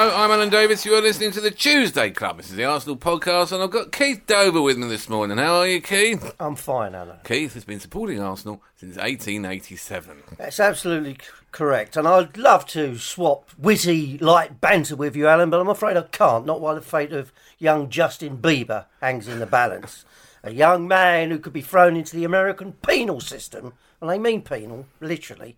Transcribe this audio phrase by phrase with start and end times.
[0.00, 0.86] Hello, I'm Alan Davies.
[0.86, 2.36] You are listening to the Tuesday Club.
[2.36, 5.38] This is the Arsenal podcast, and I've got Keith Dover with me this morning.
[5.38, 6.36] How are you, Keith?
[6.38, 7.16] I'm fine, Alan.
[7.24, 10.22] Keith has been supporting Arsenal since 1887.
[10.38, 11.18] That's absolutely c-
[11.50, 11.96] correct.
[11.96, 16.02] And I'd love to swap witty, light banter with you, Alan, but I'm afraid I
[16.02, 16.46] can't.
[16.46, 20.04] Not while the fate of young Justin Bieber hangs in the balance.
[20.44, 23.72] A young man who could be thrown into the American penal system.
[24.00, 25.56] And I mean penal, literally.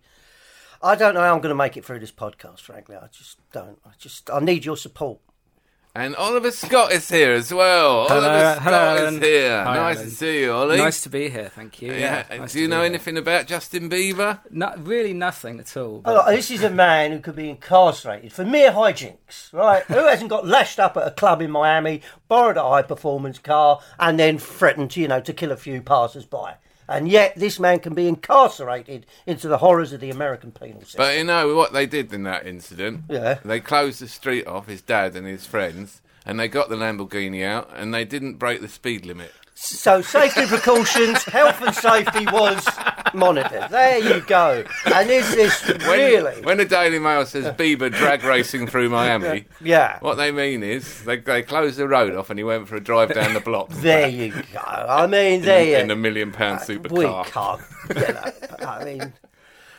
[0.83, 2.95] I don't know how I'm going to make it through this podcast, frankly.
[2.95, 3.79] I just don't.
[3.85, 5.19] I just, I need your support.
[5.93, 8.07] And Oliver Scott is here as well.
[8.07, 9.63] Hello, Oliver Scott hello, is here.
[9.63, 10.09] Hi, nice Alan.
[10.09, 10.77] to see you, Ollie.
[10.77, 11.91] Nice to be here, thank you.
[11.91, 12.23] Yeah.
[12.31, 12.37] Yeah.
[12.37, 12.85] nice Do you know be here.
[12.85, 14.39] anything about Justin Bieber?
[14.49, 16.01] No, really nothing at all.
[16.05, 19.83] Oh, this is a man who could be incarcerated for mere hijinks, right?
[19.83, 23.81] who hasn't got lashed up at a club in Miami, borrowed a high performance car,
[23.99, 26.55] and then threatened, you know, to kill a few passers by?
[26.91, 30.99] And yet, this man can be incarcerated into the horrors of the American penal system.
[30.99, 33.05] But you know what they did in that incident?
[33.09, 33.39] Yeah.
[33.45, 37.45] They closed the street off, his dad and his friends, and they got the Lamborghini
[37.45, 39.31] out, and they didn't break the speed limit.
[39.53, 42.67] So, safety precautions, health and safety was
[43.13, 43.69] monitored.
[43.69, 44.63] There you go.
[44.93, 46.41] And is this When, really?
[46.43, 49.97] When the Daily Mail says Bieber drag racing through Miami, Yeah.
[50.01, 52.79] what they mean is they, they closed the road off and he went for a
[52.81, 53.69] drive down the block.
[53.69, 54.59] There you go.
[54.59, 56.75] I mean, there you in a million pound uh, We
[57.05, 57.25] supercar.
[57.25, 57.61] can't.
[58.07, 59.13] You know, I mean.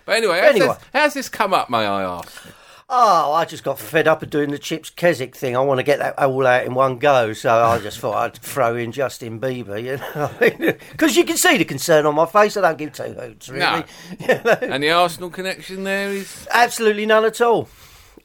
[0.05, 0.66] But anyway, how's, Anyway.
[0.66, 2.43] This, how's this come up, may I ask?
[2.95, 5.57] Oh, I just got fed up of doing the Chips Keswick thing.
[5.57, 8.37] I want to get that all out in one go, so I just thought I'd
[8.37, 12.55] throw in Justin Bieber, you know, because you can see the concern on my face.
[12.59, 13.61] I don't give two hoots, really.
[13.61, 13.85] No.
[14.21, 14.59] You know?
[14.61, 16.47] And the Arsenal connection there is.
[16.51, 17.71] Absolutely none at all,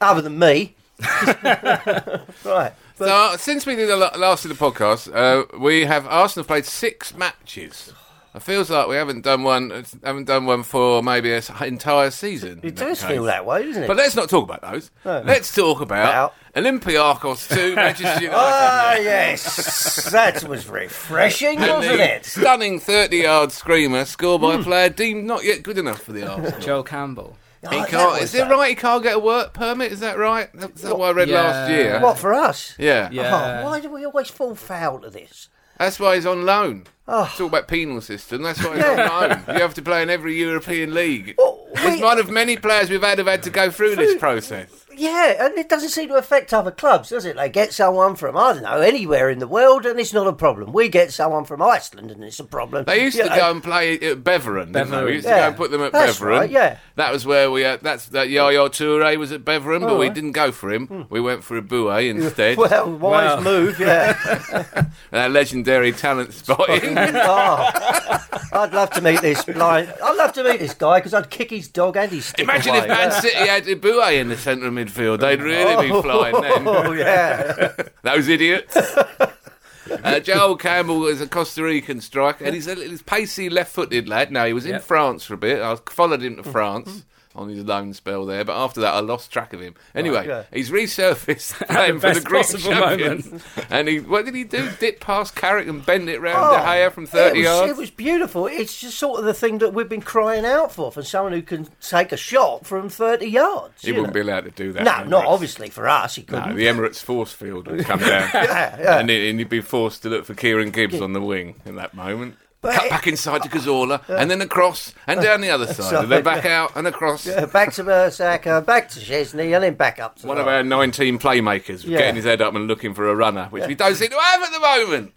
[0.02, 0.76] other than me.
[1.42, 2.72] right.
[2.96, 6.66] So uh, since we did the last of the podcast, uh, we have Arsenal played
[6.66, 7.94] six matches.
[8.38, 12.60] It feels like we haven't done one, haven't done one for maybe an entire season.
[12.62, 13.08] It does case.
[13.10, 13.86] feel that way, doesn't it?
[13.88, 14.90] But let's not talk about those.
[15.04, 16.34] Let's talk about About?
[16.56, 18.30] Olympiacos 2, Manchester United.
[18.40, 20.10] Ah, yes.
[20.12, 22.24] that was refreshing, wasn't the it?
[22.26, 24.46] Stunning 30 yard screamer scored Hmm.
[24.46, 26.60] by a player deemed not yet good enough for the Arsenal.
[26.60, 27.36] Joel Campbell.
[27.64, 28.50] Oh, that can't, was is it that.
[28.52, 28.68] right?
[28.70, 29.90] He can't get a work permit?
[29.90, 30.48] Is that right?
[30.54, 31.98] That's what I read last year.
[32.00, 32.74] What, for us?
[32.78, 33.08] Yeah.
[33.10, 33.62] Yeah.
[33.62, 35.48] Oh, why do we always fall foul to this?
[35.76, 36.84] That's why he's on loan.
[37.10, 37.24] Oh.
[37.24, 37.46] Talk ah.
[37.46, 38.42] about penal system.
[38.42, 39.44] That's why on loan.
[39.48, 41.34] You have to play in every European league.
[41.38, 41.58] Well,
[42.00, 44.68] one of many players we've had have had to go through this process.
[44.98, 47.36] Yeah, and it doesn't seem to affect other clubs, does it?
[47.36, 50.32] They get someone from, I don't know, anywhere in the world and it's not a
[50.32, 50.72] problem.
[50.72, 52.84] We get someone from Iceland and it's a problem.
[52.84, 55.04] They used You to know, go and play at Beveren, didn't they?
[55.04, 55.12] We Beveren.
[55.14, 55.46] used to go Yeah.
[55.48, 56.26] and put them at That's Beveren.
[56.26, 56.78] right, yeah.
[56.96, 60.06] That was where we had, that's, that Yaya Toure was at Beveren, but Oh, we
[60.06, 60.14] right.
[60.14, 60.86] didn't go for him.
[60.88, 61.02] Hmm.
[61.10, 62.56] We went for Eboué instead.
[62.58, 63.40] Well, wise Wow.
[63.42, 64.64] move, yeah.
[65.12, 66.98] Our legendary talent spotting.
[66.98, 69.92] oh, I'd love to meet this blind.
[70.02, 72.70] I'd love to meet this guy because I'd kick his dog and his stick Imagine
[72.74, 72.82] away.
[72.82, 73.12] if Man.
[73.12, 74.87] City had Eboué in the centre of midfield.
[74.94, 76.68] They'd really be flying then.
[76.68, 77.72] Oh, yeah.
[78.02, 78.76] Those idiots.
[78.76, 84.30] Uh, Joel Campbell is a Costa Rican striker, and he's a he's pacey left-footed lad.
[84.30, 84.82] Now he was in Yep.
[84.82, 85.62] France for a bit.
[85.62, 86.50] I followed him to Mm-hmm.
[86.50, 87.04] France
[87.38, 89.74] on his loan spell there, but after that I lost track of him.
[89.94, 90.44] Anyway, yeah.
[90.52, 93.42] he's resurfaced playing for the Greek champions.
[93.70, 94.68] And he, what did he do?
[94.80, 97.70] Dip past Carrick and bend it round Oh, De Gea from thirty it was, yards.
[97.72, 98.46] It was beautiful.
[98.46, 101.42] It's just sort of the thing that we've been crying out for, for someone who
[101.42, 103.82] can take a shot from 30 yards.
[103.82, 104.12] he wouldn't know.
[104.14, 104.84] be allowed to do that.
[104.84, 106.16] No, not obviously for us.
[106.16, 106.56] He No, couldn't.
[106.56, 108.98] the Emirates force field would come down, Yeah, yeah.
[108.98, 112.36] And he'd be forced to look for Kieran Gibbs on the wing in that moment.
[112.60, 116.24] Cut back inside to Cazorla, and then across, and down the other side, and then
[116.24, 117.26] back out and across.
[117.28, 120.64] Uh, back to Mertesacker, back to Szczesny, and then back up to One of our
[120.64, 121.98] 19 playmakers Yeah.
[121.98, 124.42] getting his head up and looking for a runner, which we don't seem to have
[124.42, 125.12] at the moment.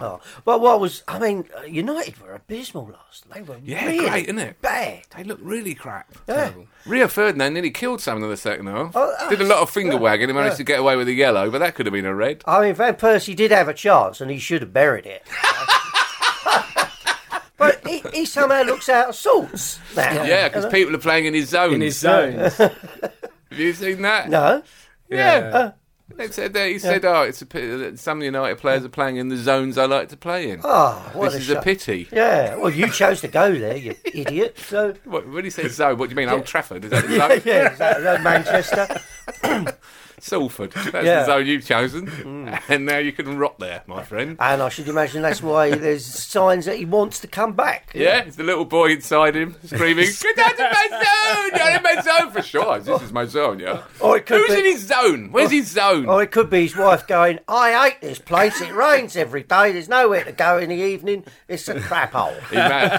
[0.00, 1.02] Oh, but what was?
[1.08, 3.24] I mean, uh, United were abysmal last.
[3.32, 4.60] They were Yeah, really great, isn't it?
[4.62, 5.02] Bad.
[5.16, 6.12] They look really crap.
[6.28, 6.52] Yeah.
[6.86, 8.92] Rio Ferdinand nearly killed someone in the second half.
[8.94, 10.58] Oh, uh, Did a lot of finger yeah, wagging and managed yeah.
[10.58, 12.42] to get away with a yellow, but that could have been a red.
[12.46, 15.22] I mean, Van Persie did have a chance, and he should have buried it.
[17.56, 20.24] but he, he somehow looks out of sorts now.
[20.24, 21.74] Yeah, because people are playing in his zone.
[21.74, 22.54] In his zones.
[22.56, 22.72] Have
[23.50, 24.28] you seen that?
[24.28, 24.62] No.
[25.08, 25.72] Yeah.
[26.16, 29.16] They said that he said, "Oh, it's a pity that some United players are playing
[29.16, 30.60] in the zones I like to play in.
[30.62, 31.56] Oh, what this a is shame.
[31.56, 32.56] a pity." Yeah.
[32.56, 34.58] Well, you chose to go there, you idiot.
[34.58, 34.94] So.
[35.04, 36.28] What, when he says zone, what do you mean?
[36.28, 36.84] Old Trafford?
[36.84, 37.42] Is that the zone?
[37.44, 38.06] Yeah, exactly.
[38.06, 39.00] Uh, Manchester.
[40.24, 40.72] Salford.
[40.72, 41.02] That's Yeah.
[41.02, 41.04] Mm.
[41.04, 44.38] the zone you've chosen, and now you can rot there, my friend.
[44.40, 47.90] And I should imagine that's why there's signs that he wants to come back.
[47.94, 51.50] Yeah, it's the little boy inside him screaming, "Get out of my zone!
[51.60, 52.78] You're in my zone for sure.
[52.80, 55.28] This is my zone, yeah." Or it could Who's be- in his zone?
[55.30, 56.06] Where's his zone?
[56.06, 58.62] Or it could be his wife going, I hate this place.
[58.62, 59.72] It rains every day.
[59.72, 61.24] There's nowhere to go in the evening.
[61.48, 62.32] It's a crap hole.
[62.50, 62.98] He, mar-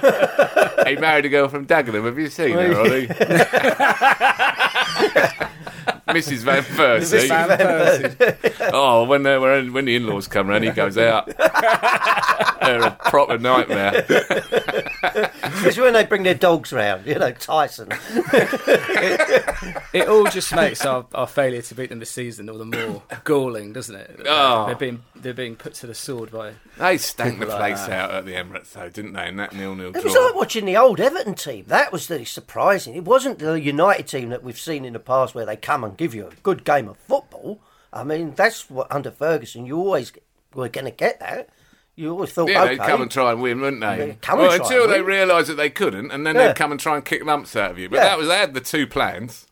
[0.88, 2.06] he married a girl from Dagenham.
[2.06, 3.08] Have you seen her, Ollie?
[6.08, 6.38] Mrs.
[6.44, 7.28] Van Persie.
[7.28, 8.70] Van Persie.
[8.74, 11.28] Oh, when uh, they were when the in-laws come round, he goes out.
[11.28, 14.06] They're a proper nightmare.
[15.44, 17.90] Especially when they bring their dogs round, you know, Tyson.
[19.94, 23.02] It all just makes our, our failure to beat them this season all the more
[23.24, 24.22] galling, doesn't it?
[24.28, 24.64] Ah.
[24.64, 24.68] Oh.
[24.68, 26.54] They're being they're being put to the sword by.
[26.78, 29.28] They stank the People like place out at the Emirates, though, didn't they?
[29.28, 30.00] In that nil-nil draw.
[30.02, 31.66] It was like watching the old Everton team.
[31.68, 32.96] That was the surprising.
[32.96, 35.98] It wasn't the United team that we've seen in the past where they come and
[35.98, 37.60] give you a good game of football.
[37.94, 40.12] I mean, that's what under Ferguson you always
[40.54, 41.50] were going to get that.
[41.96, 44.18] You always thought, Yeah, okay, they'd come and try and win, wouldn't they?
[44.22, 46.48] Come well, and try until and they realised that they couldn't, and then Yeah.
[46.48, 47.88] they'd come and try and kick lumps out of you.
[47.88, 48.04] But Yeah.
[48.04, 49.48] that was they had the two plans.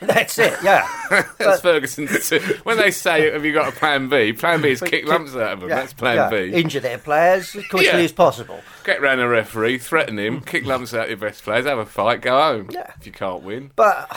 [0.00, 0.54] That's it.
[0.62, 0.86] Yeah,
[1.38, 2.38] That's Ferguson's two.
[2.62, 5.52] When they say, "Have you got a plan B?" Plan B is kick lumps out
[5.54, 5.68] of them.
[5.68, 6.30] yeah, That's plan yeah.
[6.30, 6.52] B.
[6.52, 7.96] Injure their players as quickly Yeah.
[7.96, 8.60] as possible.
[8.84, 11.86] Get round a referee, threaten him, kick lumps out of your best players, have a
[11.86, 12.68] fight, go home.
[12.70, 12.92] Yeah.
[13.00, 13.70] If you can't win.
[13.76, 14.08] But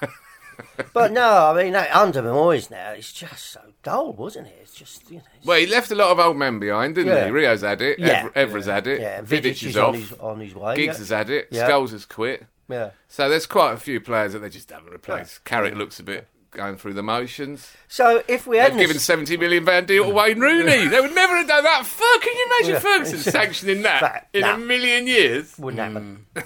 [0.92, 4.58] but no, I mean that under Moyes now it's just so dull, wasn't it?
[4.62, 5.22] It's just you know.
[5.34, 7.26] it's- Well, he left a lot of old men behind, didn't Yeah.
[7.26, 7.30] he?
[7.30, 7.98] Rio's had it.
[7.98, 8.28] Yeah.
[8.34, 9.00] Ev- Evra's had it.
[9.00, 9.94] yeah, Vidic, Vidic is on off.
[9.96, 10.76] his on his way.
[10.76, 10.98] Giggs yeah.
[10.98, 11.48] has had it.
[11.50, 11.68] Yeah.
[11.68, 12.44] Scholes has quit.
[12.68, 12.90] Yeah.
[13.08, 15.44] So there's quite a few players that they just haven't replaced.
[15.44, 17.72] Carrick looks a bit going through the motions.
[17.88, 20.86] So if we They've hadn't given seventy million pound deal to Wayne Rooney.
[20.88, 21.84] they would never have done that.
[21.86, 22.22] Fuck!
[22.22, 22.80] Can you imagine.
[22.80, 24.54] Ferguson sanctioning that Fact, in nah.
[24.54, 25.58] a million years?
[25.58, 26.26] wouldn't happen.
[26.34, 26.40] Hmm.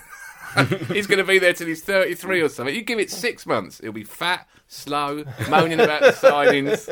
[0.93, 2.75] He's going to be there till he's thirty-three or something.
[2.75, 6.89] You give it six months, he'll be fat, slow, moaning about the signings.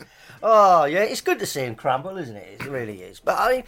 [0.42, 2.60] Oh yeah, it's good to see him crumble, isn't it?
[2.60, 3.20] It really is.
[3.20, 3.64] But I mean,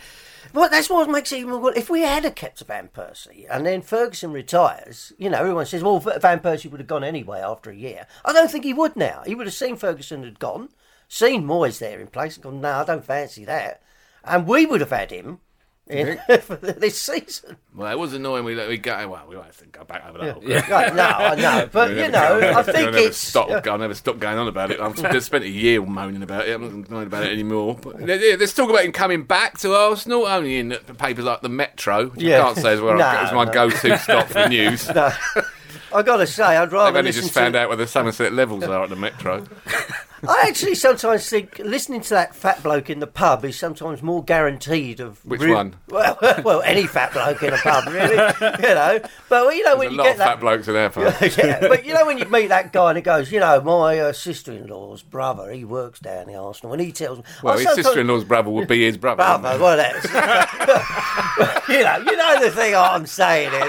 [0.54, 1.74] well, that's what makes it even more.
[1.74, 5.82] If we had a kept Van Persie and then Ferguson retires, you know, everyone says,
[5.82, 8.96] "Well, Van Persie would have gone anyway after a year." I don't think he would
[8.96, 9.22] now.
[9.26, 10.70] He would have seen Ferguson had gone,
[11.08, 13.82] seen Moyes there in place, and gone, "No, I don't fancy that,"
[14.24, 15.40] and we would have had him
[15.88, 17.56] in, for this season.
[17.74, 18.44] Well, it was annoying.
[18.44, 19.08] We we go.
[19.08, 20.32] Well, we won't have to go back over that.
[20.34, 23.66] whole- Right, no, I know, but you know, go- I we'll think never it's stop.
[23.66, 24.80] I'll never stop going on about it.
[24.80, 26.54] I've spent a year moaning about it.
[26.54, 27.78] I'm not moaning about it anymore.
[27.82, 31.48] But there- there's talk about him coming back to Arsenal, only in papers like the
[31.48, 32.40] Metro, which Yeah.
[32.40, 33.52] I can't say is where No, I, is my no.
[33.52, 34.88] go-to stop for news.
[35.94, 37.40] I got to say, I'd rather I've only listen just to.
[37.40, 39.44] found out where the Somerset levels are at the Metro.
[40.28, 44.22] I actually sometimes think listening to that fat bloke in the pub is sometimes more
[44.22, 45.74] guaranteed of Which one?
[45.88, 48.14] Well, well, any fat bloke in a pub, really.
[48.14, 50.24] you know, but you know There's when a you lot get of that.
[50.26, 51.14] fat blokes in our pub.
[51.36, 53.98] yeah, but you know when you meet that guy and he goes, you know, my
[53.98, 57.64] uh, sister-in-law's brother, he works down the Arsenal, and he tells me, Well, I his
[57.66, 59.16] sometimes- sister-in-law's brother would be his brother.
[59.16, 59.58] Brother, he?
[59.58, 60.04] well, that's
[61.68, 63.68] you know, you know the thing I'm saying here.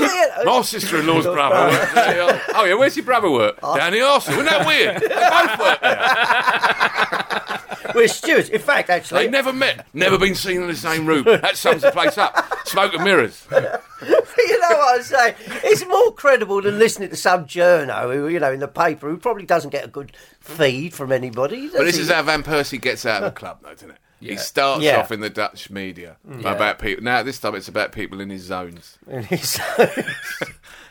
[0.44, 1.70] My sister-in-law's brother.
[1.76, 2.42] works there.
[2.54, 3.58] oh yeah, where's your brother work?
[3.62, 3.76] Oh.
[3.76, 4.40] Down the Arsenal.
[4.40, 5.00] Isn't that weird?
[5.00, 7.92] They both work there.
[7.94, 8.48] We're stewards.
[8.50, 11.24] In fact, actually, They never met, never been seen in the same room.
[11.24, 12.36] That sums the place up.
[12.66, 13.46] Smoke and mirrors.
[13.50, 15.34] you know what I'm saying?
[15.64, 19.16] It's more credible than listening to some journo who, you know, in the paper who
[19.16, 21.68] probably doesn't get a good feed from anybody.
[21.68, 23.98] But this does is how Van Persie gets out of the club, though, isn't it?
[24.20, 24.98] He starts Yeah.
[25.00, 27.02] off in the Dutch media about people.
[27.02, 28.98] Now this time it's about people in his zones.
[29.28, 29.58] He's-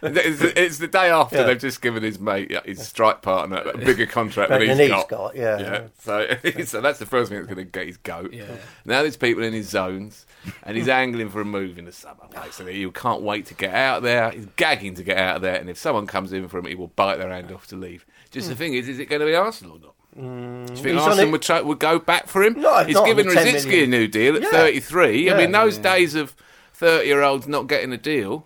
[0.02, 1.44] It's, it's the day after Yeah.
[1.44, 4.78] they've just given his mate, yeah, his strike partner, a bigger contract than Than he's
[4.80, 5.10] he's got.
[5.10, 5.60] got, yeah.
[5.60, 5.82] yeah.
[6.00, 6.26] So,
[6.66, 8.32] so that's the first thing that's going to get his goat.
[8.32, 8.46] Yeah.
[8.86, 10.26] Now there's people in his zones,
[10.64, 12.24] and he's angling for a move in the summer.
[12.34, 14.32] Basically, he can't wait to get out there.
[14.32, 16.76] He's gagging to get out of there, and if someone comes in for him, he
[16.76, 18.06] will bite their hand off to leave.
[18.32, 18.52] Just Hmm.
[18.52, 19.96] the thing is, is it going to be Arsenal or not?
[20.16, 22.60] Do you think He's on Arsenal it- would, try, would go back for him?
[22.60, 24.50] No, He's not given on the 10 Rosicky a new deal at Yeah.
[24.50, 25.32] 33.
[25.32, 26.36] I mean, those days of
[26.74, 28.46] 30 year olds not getting a deal.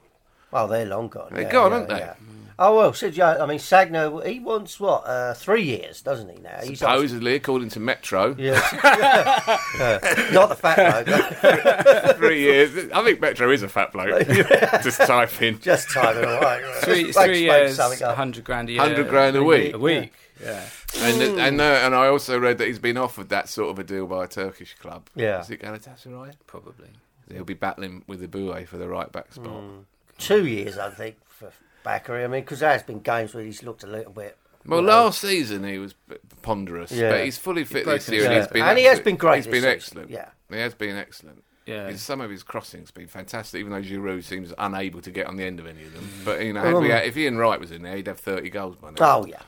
[0.52, 1.30] Well, they're long gone.
[1.32, 1.98] They're yeah, gone, yeah, aren't they?
[2.00, 2.14] yeah.
[2.60, 3.42] Oh well, said yeah.
[3.42, 6.40] I mean, Sagna, he wants what uh, three years, doesn't he?
[6.40, 8.62] Now he's on- Supposedly, according to Metro, Yeah.
[8.84, 10.30] Yeah.
[10.34, 12.16] Not the fat bloke.
[12.18, 12.92] three years.
[12.94, 14.28] I think Metro is a fat bloke.
[14.84, 16.62] Just type in Just timing away.
[16.82, 18.82] Three, Make- three years, something 100 grand a year.
[18.82, 19.74] 100 grand a week.
[19.74, 20.66] A week, yeah.
[21.00, 23.84] And and uh, and I also read that he's been offered that sort of a
[23.84, 25.10] deal by a Turkish club.
[25.16, 25.42] Yeah.
[25.42, 26.34] Is it Galatasaray?
[26.48, 26.90] Probably.
[27.32, 29.48] He'll be battling with the Boué for the right back spot.
[29.48, 29.84] Mm.
[30.18, 31.52] Two years, I think, for
[31.86, 32.24] Bakary.
[32.24, 34.38] I mean, because there's been games where he's looked a little bit.
[34.66, 35.94] Well, you know, last season he was
[36.42, 37.10] ponderous, Yeah.
[37.12, 38.70] but he's fully fit broken this year, and he's been leg.
[38.70, 40.10] And he has been great He's this been season, excellent.
[40.12, 40.30] yeah.
[40.50, 41.44] he has been excellent.
[41.66, 41.88] Yeah.
[41.88, 45.38] His- some of his crossings been fantastic, even though Giroud seems unable to get on
[45.38, 46.04] the end of any of them.
[46.04, 46.26] Mm.
[46.26, 48.50] But you know, had we had- if Ian Wright was in there, he'd have thirty
[48.50, 48.96] goals by now.
[49.00, 49.42] Oh yeah.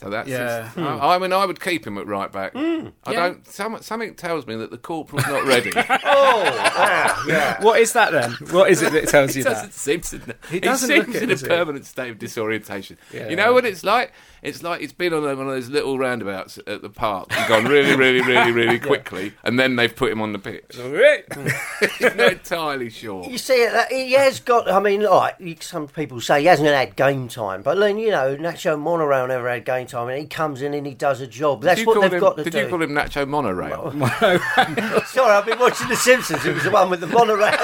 [0.00, 0.70] So that's Yeah.
[0.70, 2.52] his- I, I mean, I would keep him at right back.
[2.56, 2.62] I
[3.10, 3.12] Yeah.
[3.12, 3.46] don't.
[3.46, 5.70] Some, something tells me that the corporal's not ready.
[5.76, 7.62] Oh, ah, yeah.
[7.62, 8.32] What is that then?
[8.50, 9.74] What is it that tells He you doesn't that?
[9.74, 10.36] seem to.
[10.50, 11.48] He, doesn't seems look it, in does a he?
[11.50, 12.96] permanent state of disorientation.
[13.12, 13.28] Yeah.
[13.28, 14.12] You know what it's like?
[14.42, 17.64] It's like he's been on one of those little roundabouts at the park and gone
[17.66, 20.76] really, really, really, really quickly, and then they've put him on the pitch.
[21.98, 23.24] He's not entirely sure.
[23.28, 24.70] You see, it, he has got.
[24.70, 28.36] I mean, like some people say he hasn't had game time, but then you know,
[28.36, 31.62] Nacho Monorail never had game time, and he comes in and he does a job.
[31.62, 32.60] That's what they've him, got to Did do.
[32.60, 33.92] you call him Nacho Monorail?
[35.06, 36.44] Sorry, I've been watching The Simpsons.
[36.46, 37.58] It was the one with the monorail.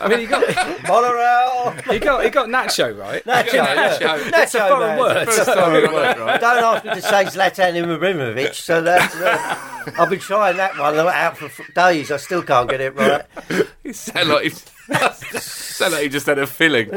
[0.00, 0.42] I mean, he got
[0.88, 1.72] monorail.
[1.92, 3.22] he got he got Nacho right.
[3.24, 3.52] Nacho.
[3.52, 3.74] yeah.
[3.98, 4.42] Nacho.
[4.42, 4.98] It's a Nacho, foreign man.
[4.98, 5.26] word.
[5.26, 6.40] First time it worked, right?
[6.40, 8.54] Don't ask me to say Zlatan Ibrahimovic.
[8.54, 9.14] So that's.
[9.16, 12.10] Uh, I've been trying that one out for days.
[12.10, 13.24] I still can't get it right.
[13.84, 14.50] You sound like you
[15.40, 16.90] sound like you just had a filling.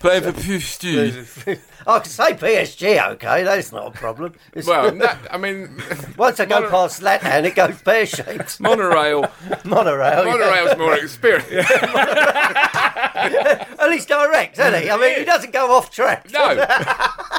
[0.00, 1.58] Play for PSG.
[1.84, 4.34] I can say PSG, okay, that's not a problem.
[4.54, 4.96] It's- Well,
[5.30, 5.82] I mean,
[6.16, 8.60] once I go Mono- past Zlatan, it goes pear shaped.
[8.60, 9.26] monorail.
[9.64, 10.24] Monorail.
[10.24, 10.30] yeah.
[10.32, 11.50] Monorail's more experienced.
[13.80, 14.90] At least direct, isn't he?
[14.90, 16.30] I mean, he doesn't go off track.
[16.32, 16.50] No,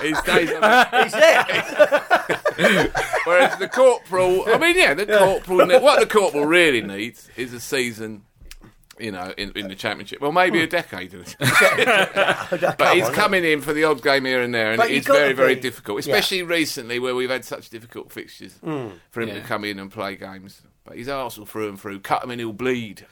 [0.01, 0.61] he stays on.
[0.61, 1.45] the- He's there.
[3.25, 5.67] Whereas the corporal, I mean, yeah, the corporal.
[5.81, 8.23] What the corporal really needs is a season.
[8.99, 11.11] You know, in, in the championship, well, maybe a decade.
[12.77, 15.07] But he's coming in for the odd game here and there, and But you it's
[15.07, 18.89] gotta very, very be- difficult, especially recently where we've had such difficult fixtures Hmm.
[19.11, 19.35] for him Yeah.
[19.35, 20.61] to come in and play games.
[20.85, 22.01] But he's Arsenal through and through.
[22.01, 23.05] Cut him and he'll bleed.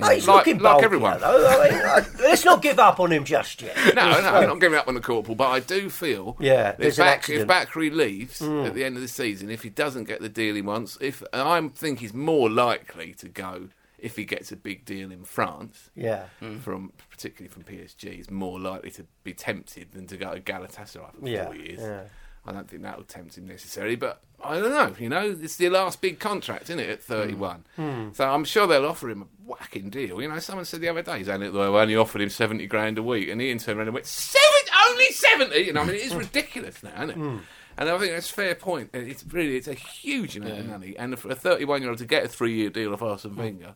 [0.00, 1.18] Oh, he's Like- looking like bulky, everyone.
[1.20, 1.48] though.
[1.48, 3.74] I mean, I- let's not give up on him just yet.
[3.94, 6.78] No, no, I'm not giving up on the corporal, but I do feel Yeah, that
[6.78, 7.50] there's if, an Bak- if accident.
[7.50, 7.50] Hmm.
[7.80, 10.62] Bakary leaves at the end of the season, if he doesn't get the deal he
[10.62, 14.84] wants, if and I think he's more likely to go if he gets a big
[14.84, 15.90] deal in France.
[15.94, 16.24] Yeah.
[16.62, 21.14] From particularly from PSG, he's more likely to be tempted than to go to Galatasaray
[21.20, 21.80] for Yeah, four years.
[21.80, 22.02] yeah.
[22.46, 24.94] I don't think that will tempt him necessarily, but I don't know.
[24.98, 26.88] You know, it's the last big contract, isn't it?
[26.88, 28.08] At thirty-one, Hmm.
[28.12, 30.22] so I'm sure they'll offer him a whacking deal.
[30.22, 32.96] You know, someone said the other day he's only, they only offered him seventy grand
[32.96, 34.44] a week, and Ian turned around and went, "Seven,
[34.88, 35.58] only seventy?
[35.58, 37.16] You know, I mean, it is ridiculous now, isn't it?
[37.16, 37.36] Hmm.
[37.76, 38.90] And I think that's a fair point.
[38.94, 42.28] It's really, it's a huge amount of money, and for a thirty-one-year-old to get a
[42.28, 43.74] three-year deal of Arsene Wenger.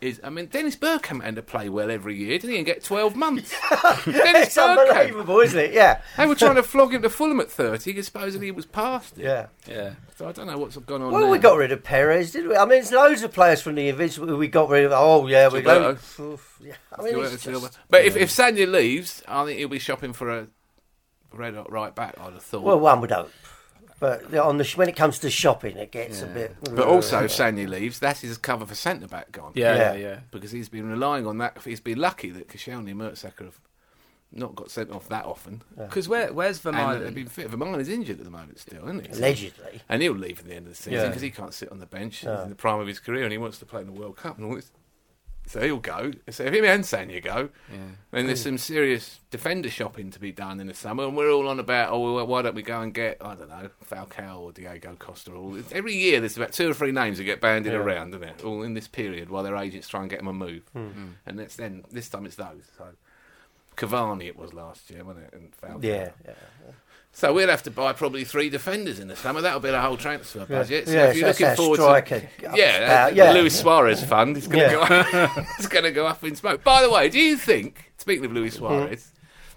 [0.00, 2.56] Is, I mean, Dennis Bergkamp had to play well every year, didn't he?
[2.58, 3.50] And get 12 months.
[4.04, 4.78] Dennis It's Bergkamp.
[4.88, 5.72] unbelievable, isn't it?
[5.72, 6.00] Yeah.
[6.16, 9.18] They were trying to flog him to Fulham at 30 because supposedly he was past
[9.18, 9.24] it.
[9.24, 9.46] Yeah.
[9.68, 9.94] Yeah.
[10.16, 11.30] So I don't know what's gone on Well, now.
[11.30, 12.56] we got rid of Perez, didn't we?
[12.56, 14.92] I mean, there's loads of players from the Invincible we got rid of.
[14.94, 15.98] Oh, yeah, we got.
[16.62, 16.74] Yeah.
[16.98, 20.30] I mean, it's just, But if, if Sanya leaves, I think he'll be shopping for
[20.30, 20.46] a
[21.32, 22.62] red hot right back, I'd have thought.
[22.62, 23.30] well, one would hope.
[23.98, 26.54] But on the when it comes to shopping, it gets a bit.
[26.60, 29.52] but also, if Sanya leaves, that's his cover for centre back gone.
[29.54, 29.92] Yeah, Yeah.
[29.94, 30.20] yeah, yeah.
[30.30, 31.58] Because he's been relying on that.
[31.64, 33.60] He's been lucky that Koscielny and Mertesacker have
[34.32, 35.62] not got sent off that often.
[35.78, 37.14] Because where, where's And they've Vermaelen?
[37.14, 37.50] been fit.
[37.50, 39.12] Vermaelen is injured at the moment still, isn't he?
[39.12, 39.80] allegedly.
[39.88, 41.06] And he'll leave at the end of the season Yeah.
[41.06, 42.18] because he can't sit on the bench.
[42.18, 44.16] He's in the prime of his career and he wants to play in the World
[44.16, 44.70] Cup and all this.
[45.48, 46.12] So he'll go.
[46.28, 47.50] So if him and Sanya go,
[48.10, 51.04] then there's some serious defender shopping to be done in the summer.
[51.04, 53.48] And we're all on about, oh, well, why don't we go and get, I don't
[53.48, 55.30] know, Falcao or Diego Costa?
[55.30, 58.24] Or all, every year there's about two or three names that get bandied around, isn't
[58.24, 58.44] it?
[58.44, 60.62] All in this period while their agents try and get them a move.
[60.72, 60.88] Hmm.
[60.88, 61.08] Hmm.
[61.26, 62.64] And that's then, this time it's those.
[62.76, 62.86] So
[63.76, 65.34] Cavani it was last year, wasn't it?
[65.34, 65.84] And Falcao.
[65.84, 66.10] Yeah.
[66.24, 66.32] yeah.
[67.18, 69.40] So we'll have to buy probably three defenders in the summer.
[69.40, 70.86] That'll be the whole transfer budget.
[70.86, 73.32] So Yeah, if you're so looking forward striker to, up- yeah, uh, yeah.
[73.32, 74.86] the Luis Suarez fund is going to Yeah.
[74.88, 75.18] go.
[75.24, 76.62] Up, it's going to go up in smoke.
[76.62, 77.90] By the way, do you think?
[77.96, 78.66] Speaking of Luis Mm-hmm.
[78.66, 79.12] Suarez,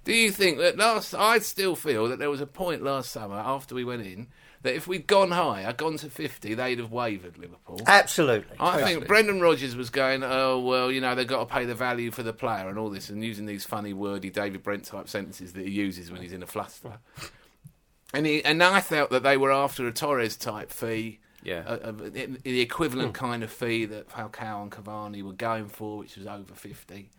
[0.06, 1.13] do you think that last?
[1.13, 4.28] I still feel that there was a point last summer after we went in
[4.62, 7.82] that if we'd gone higher, gone to 50, they'd have wavered Liverpool.
[7.88, 8.56] Absolutely.
[8.58, 11.75] I think Brendan Rodgers was going, oh, well, you know, they've got to pay the
[11.75, 15.10] value for the player and all this, and using these funny, wordy David Brent type
[15.10, 17.00] sentences that he uses when he's in a fluster.
[18.13, 21.20] And, he, and I felt that they were after a Torres type fee.
[21.44, 21.63] Yeah.
[21.66, 23.25] a- a- the equivalent hmm.
[23.25, 27.10] kind of fee that Falcao and Cavani were going for, which was over 50.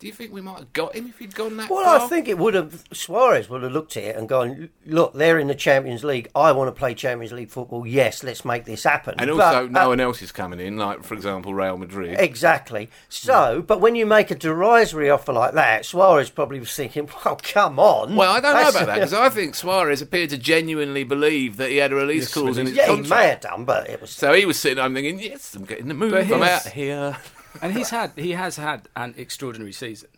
[0.00, 2.00] Do you think we might have got him if he'd gone that Well, far?
[2.00, 2.84] I think it would have.
[2.92, 6.28] Suarez would have looked at it and gone, "Look, they're in the Champions League.
[6.34, 7.86] I want to play Champions League football.
[7.86, 10.76] Yes, let's make this happen." And But, also, no uh, one else is coming in,
[10.76, 12.18] like, for example, Real Madrid.
[12.18, 12.90] Exactly.
[13.08, 17.38] So, but when you make a derisory offer like that, Suarez probably was thinking, "Well,
[17.42, 21.04] come on." Well, I don't know about that because I think Suarez appeared to genuinely
[21.04, 23.88] believe that he had a release clause in his yeah, he may have done, but
[23.88, 24.10] it was.
[24.10, 26.12] So he was sitting I'm thinking, "Yes, I'm getting the move.
[26.12, 27.16] I'm out here."
[27.62, 30.08] And he's had he has had an extraordinary season.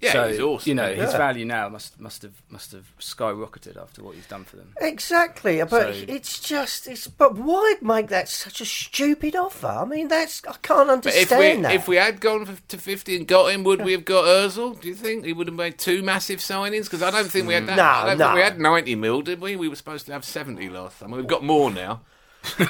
[0.00, 0.68] Yeah, so, he's awesome.
[0.68, 1.16] You know, his Yeah.
[1.18, 4.74] value now must must have must have skyrocketed after what he's done for them.
[4.78, 7.06] Exactly, but So- it's just it's.
[7.06, 9.66] But why make that such a stupid offer?
[9.66, 11.74] I mean, that's I can't But if understand we that.
[11.74, 14.78] if we had gone to fifty and got him, would we have got Özil?
[14.78, 16.84] Do you think he would have made two massive signings?
[16.84, 17.76] Because I don't think we had that.
[17.76, 18.24] No, I don't no.
[18.26, 19.56] think we had ninety mil, did we?
[19.56, 21.12] We were supposed to have seventy last time.
[21.12, 22.02] We've got more now.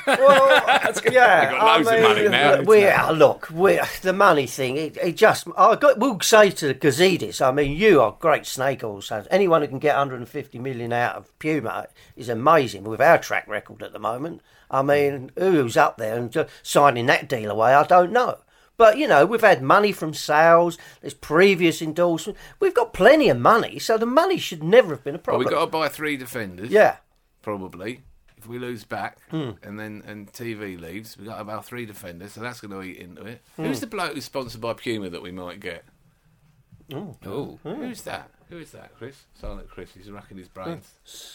[0.06, 0.48] Well,
[1.10, 2.62] yeah, got loads of money now.
[2.62, 4.76] We uh, look, we the money thing.
[4.76, 5.98] It, it just I got.
[5.98, 7.44] We'll say to the Gazidis.
[7.44, 9.26] I mean, you are great snake oil sales.
[9.30, 12.84] Anyone who can get 150 million out of Puma is amazing.
[12.84, 17.28] With our track record at the moment, I mean, who's up there and signing that
[17.28, 17.74] deal away?
[17.74, 18.38] I don't know.
[18.76, 20.78] But you know, we've had money from sales.
[21.00, 22.38] There's previous endorsement.
[22.58, 25.44] We've got plenty of money, so the money should never have been a problem.
[25.44, 26.70] we've got to buy three defenders.
[26.70, 26.96] yeah.
[27.42, 28.02] probably.
[28.44, 29.52] If we lose back Hmm.
[29.62, 32.98] and then and TV leaves, we've got about three defenders, so that's going to eat
[32.98, 33.40] into it.
[33.56, 33.64] Hmm.
[33.64, 35.84] Who's the bloke who's sponsored by Puma that we might get?
[36.92, 38.30] Oh, Who's that?
[38.50, 39.16] Who is that, Chris?
[39.40, 39.90] Silent Chris.
[39.96, 40.92] He's racking his brains.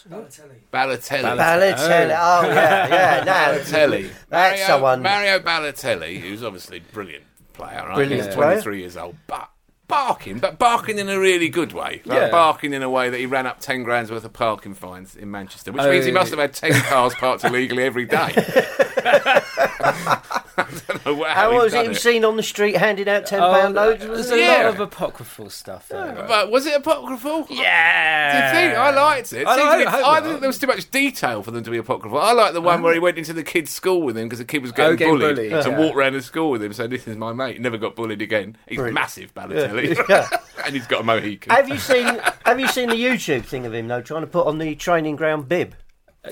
[0.08, 0.60] Balotelli.
[0.72, 1.36] Balotelli.
[1.36, 2.16] Balotelli.
[2.16, 3.24] Oh, yeah, yeah.
[3.24, 4.10] No, Balotelli.
[4.28, 5.02] That's Mario, someone.
[5.02, 7.96] Mario Balotelli, who's obviously a brilliant player, right?
[7.96, 8.52] Brilliant He's player.
[8.62, 9.50] 23 years old, but
[9.90, 12.00] barking, but barking in a really good way.
[12.04, 12.30] Like Yeah.
[12.30, 15.30] barking in a way that he ran up 10 grand's worth of parking fines in
[15.30, 18.32] Manchester, which Oh, means he oh, must have had 10 cars parked illegally every day.
[20.56, 21.96] I don't know how, How he's was done he it.
[21.96, 24.04] seen on the street handing out ten oh, pound notes?
[24.04, 25.88] there's a lot of apocryphal stuff.
[25.88, 26.24] There.
[26.28, 27.46] But was it apocryphal?
[27.60, 28.52] Yeah.
[28.52, 28.78] Do you think?
[28.78, 29.46] I liked it.
[29.46, 32.18] I like, I, I think there was too much detail for them to be apocryphal.
[32.18, 32.84] I like the one uh-huh.
[32.84, 34.96] where he went into the kid's school with him because the kid was getting Oh,
[34.96, 35.78] getting bullied, bullied, and yeah.
[35.78, 36.72] walked around the school with him.
[36.72, 37.60] So this is my mate.
[37.60, 38.56] Never got bullied again.
[38.66, 38.94] He's Brilliant.
[38.94, 40.28] massive, Balotelli, Yeah.
[40.64, 41.50] and he's got a mohican.
[41.52, 42.06] Have you seen
[42.44, 45.16] Have you seen the YouTube thing of him though, trying to put on the training
[45.16, 45.74] ground bib?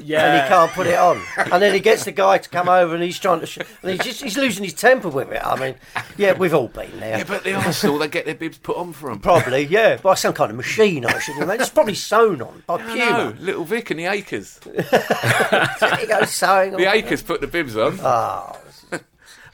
[0.03, 0.23] Yeah.
[0.35, 1.19] And he can't put it on,
[1.51, 3.91] and then he gets the guy to come over, and he's trying to, sh- and
[3.93, 5.41] he's just he's losing his temper with it.
[5.43, 5.77] I mean,
[6.19, 7.17] yeah, we've all been there.
[7.19, 9.19] yeah, but the Arsenal, they get their bibs put on for them.
[9.21, 11.63] Probably, yeah, by some kind of machine, I should imagine.
[11.63, 14.61] It's probably sewn on by I know, little Vic and the Akers.
[14.69, 16.81] There you go, sewing on.
[16.81, 17.99] The Akers put the bibs on.
[18.03, 18.57] Oh,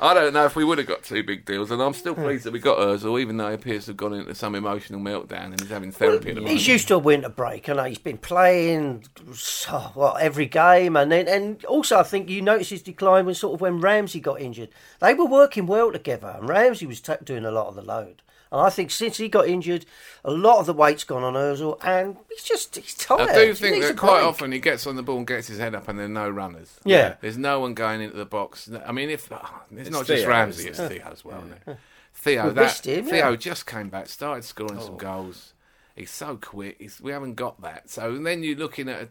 [0.05, 2.25] I don't know if we would have got two big deals, and I'm still hmm.
[2.25, 5.01] pleased that we got Ozil, even though he appears to have gone into some emotional
[5.01, 6.59] meltdown and he's having therapy at the moment.
[6.59, 11.11] He's used to a winter break, and he's been playing so, well every game, and
[11.11, 14.43] then and also I think you noticed his decline when sort of when Ramsey got
[14.43, 14.69] injured.
[15.01, 18.21] They were working well together, and Ramsey was ta doing a lot of the load.
[18.55, 19.85] And I think since he got injured,
[20.25, 23.29] a lot of the weight's gone on Özil, and he's just he's tired.
[23.29, 24.29] I do think that quite break.
[24.29, 26.31] often he gets on the ball and gets his head up, and there are no
[26.31, 26.79] runners.
[26.85, 27.17] Yeah.
[27.21, 28.71] there's no one going into the box.
[28.87, 31.39] I mean, if oh, it's, not Theo, just Ramsey, it's Theo as well.
[31.39, 31.79] isn't it?
[32.15, 33.37] Theo, We that, him, Theo yeah.
[33.37, 34.87] just came back, started scoring Oh.
[34.87, 35.53] some goals.
[35.97, 36.77] He's so quick.
[36.79, 37.91] He's, we haven't got that.
[37.91, 39.09] So and then you're looking at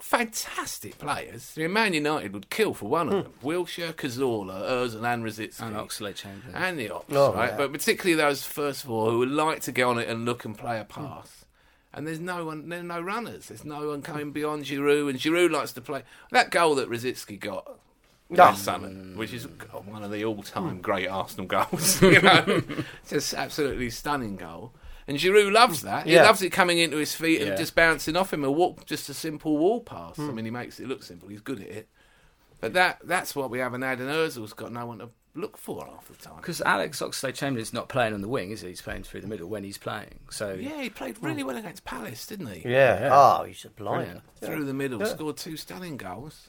[0.00, 1.54] fantastic players.
[1.56, 3.20] I mean, Man United would kill for one of Hmm.
[3.22, 5.60] them: Wilshere, Cazorla, Ozil, and Rosicky.
[5.60, 6.54] And Oxlade Chamberlain.
[6.54, 7.50] and the ops, Oh, right?
[7.50, 7.56] yeah.
[7.56, 10.56] But particularly those first four who would like to get on it and look and
[10.56, 11.04] play a hmm.
[11.04, 11.44] pass.
[11.94, 13.48] And there's no one, there's no runners.
[13.48, 17.38] There's no one coming beyond Giroud, and Giroud likes to play that goal that Rosicky
[17.38, 17.78] got.
[18.28, 18.36] Hmm.
[18.36, 19.46] Last summer, which is
[19.84, 20.80] one of the all-time hmm.
[20.80, 22.62] great Arsenal goals, you know,
[23.08, 24.72] just absolutely stunning goal.
[25.12, 26.06] And Giroud loves that.
[26.06, 26.22] He Yeah.
[26.22, 27.56] loves it coming into his feet and Yeah.
[27.56, 28.44] just bouncing off him.
[28.44, 30.16] A walk, just a simple wall pass.
[30.16, 30.30] Hmm.
[30.30, 31.28] I mean, he makes it look simple.
[31.28, 31.88] He's good at it.
[32.60, 33.98] But that—that's what we haven't had.
[34.00, 36.36] And Özil's got no one to look for half the time.
[36.36, 38.68] Because Alex Oxlade Chamberlain's not playing on the wing, is he?
[38.68, 40.20] He's playing through the middle when he's playing.
[40.30, 42.62] So Yeah, he played really well against Palace, didn't he?
[42.68, 43.00] Yeah.
[43.00, 43.08] Yeah.
[43.12, 44.04] Oh, he's a blind.
[44.06, 44.22] Brilliant.
[44.40, 46.48] Through the middle, scored two stunning goals.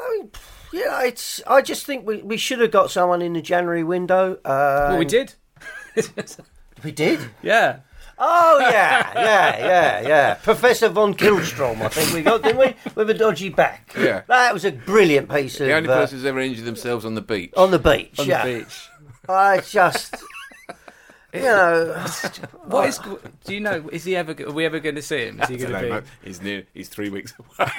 [0.00, 0.30] I mean,
[0.72, 1.42] yeah, it's.
[1.46, 4.34] I just think we, we should have got someone in the January window.
[4.44, 5.34] Uh, well, we did.
[6.84, 7.20] We did.
[7.42, 7.80] Yeah.
[8.24, 10.34] Oh yeah, yeah, yeah, yeah.
[10.34, 12.74] Professor von Killstrom, I think we got, didn't we?
[12.94, 13.92] With a dodgy back.
[13.98, 14.22] Yeah.
[14.28, 17.14] That was a brilliant piece of The only uh, person who's ever injured themselves on
[17.14, 17.52] the beach.
[17.56, 18.20] on the beach.
[18.20, 18.46] On yeah.
[18.46, 18.88] the beach.
[19.28, 20.16] I just.
[21.34, 21.94] You know,
[22.64, 22.98] What is?
[23.44, 23.88] Do you know?
[23.90, 24.36] Is he ever?
[24.46, 25.40] Are we ever going to see him?
[25.40, 26.04] Is he going know, to mate.
[26.04, 26.28] be?
[26.28, 26.66] He's near.
[26.74, 27.70] He's three weeks away.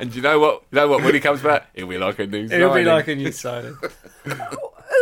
[0.00, 0.64] and do you know what?
[0.72, 1.04] You know what?
[1.04, 2.48] When he comes back, he'll be like a new.
[2.48, 3.76] He'll be like a new signing.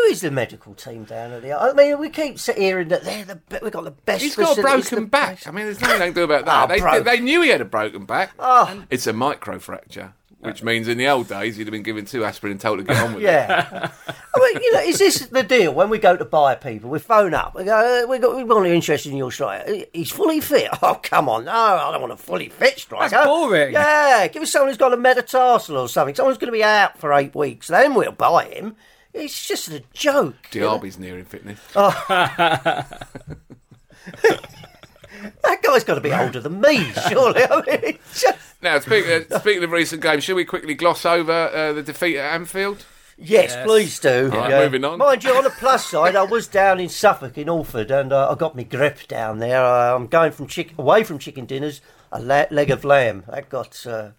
[0.05, 1.53] Who is the medical team down at the?
[1.53, 4.23] I mean, we keep hearing that they're the we've got the best.
[4.23, 5.37] He's got a broken back.
[5.37, 6.65] best- I mean, there's nothing they can do about that.
[6.65, 7.05] Oh, they, broke.
[7.05, 8.33] they knew he had a broken back.
[8.39, 8.85] Oh.
[8.91, 10.13] It's a microfracture.
[10.41, 12.85] which means in the old days he'd have been given two aspirin and told to
[12.85, 13.27] get on with it.
[13.27, 13.91] Yeah.
[14.09, 16.91] I mean, you know, is this the deal when we go to buy people?
[16.91, 17.55] We phone up.
[17.57, 19.69] We go, uh, we got, we're only interested in your striker.
[19.69, 20.69] Uh, he's fully fit.
[20.83, 21.47] Oh, come on.
[21.47, 23.09] No, I don't want a fully fit striker.
[23.11, 23.73] That's boring.
[23.73, 26.15] Yeah, give us someone who's got a metatarsal or something.
[26.15, 27.67] Someone's going to be out for eight weeks.
[27.69, 28.77] Then we'll buy him.
[29.19, 30.35] It's just a joke.
[30.53, 30.71] you know?
[30.73, 31.59] Diaby's near in fitness.
[35.43, 37.43] That guy's got to be older than me, surely.
[37.51, 38.39] I mean, just...
[38.61, 42.19] Now, speaking, uh, speaking of recent games, should we quickly gloss over uh, the defeat
[42.19, 42.85] at Anfield?
[43.17, 43.65] Yes, Yes.
[43.67, 44.31] please do.
[44.33, 44.99] All right, moving on.
[44.99, 48.31] Mind you, on the plus side, I was down in Suffolk in Alford, and uh,
[48.31, 49.65] I got my grip down there.
[49.65, 51.81] Uh, I'm going from chick- away from chicken dinners,
[52.13, 53.25] a la- leg of lamb.
[53.31, 54.11] That got uh,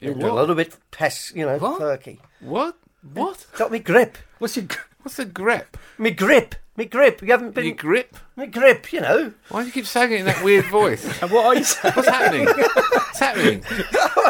[0.00, 1.78] a little bit pes, you know, What?
[1.78, 2.20] perky.
[2.40, 2.74] What?
[3.02, 3.46] What?
[3.56, 4.66] Got me grip, What's your?
[5.02, 5.76] What's a grip?
[5.98, 7.22] me grip, me grip.
[7.22, 8.16] You haven't Your been grip?
[8.46, 9.32] Grip, you know.
[9.48, 11.04] Why do you keep saying it in that weird voice?
[11.22, 11.94] And what are you saying?
[11.94, 12.46] What's happening?
[12.46, 13.64] What's happening?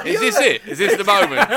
[0.07, 0.67] Is this it?
[0.67, 1.49] Is this the moment?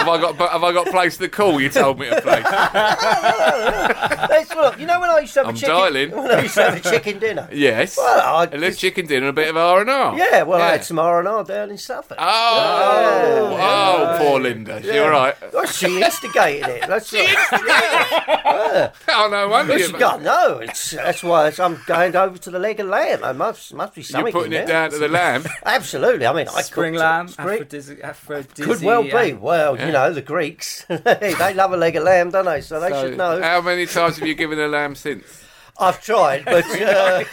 [0.00, 1.60] have I got have I got place to call?
[1.60, 2.44] You told me to place.
[4.30, 4.78] Let's look.
[4.78, 6.10] You know when I used to have I'm a chicken, dialing.
[6.10, 7.48] when I used to have a chicken dinner.
[7.52, 7.96] Yes.
[7.96, 10.16] Well, I a little chicken dinner, and a bit of R and R.
[10.16, 12.18] Yeah, well, I had some R and R down in Suffolk.
[12.20, 14.82] Oh, oh, oh poor Linda.
[14.82, 15.34] She all right?
[15.52, 16.86] Well, she instigated it.
[16.86, 18.92] That's right.
[19.08, 19.86] Oh no wonder you.
[19.86, 20.58] she got no.
[20.58, 23.22] It's that's why it's, I'm going over to the leg of lamb.
[23.24, 24.32] I must must be something.
[24.32, 24.88] You're putting in it there.
[24.88, 25.44] down to the lamb.
[25.64, 26.26] Absolutely.
[26.26, 28.68] I mean, I Spring cooked lamb, Spring- aphrodisi- aphrodisiac.
[28.68, 29.32] Could well be.
[29.34, 29.86] Well, Yeah.
[29.86, 32.60] you know, the Greeks, they love a leg of lamb, don't they?
[32.60, 33.40] So they So, should know.
[33.40, 35.44] How many times have you given a lamb since?
[35.82, 37.24] I've tried, but uh,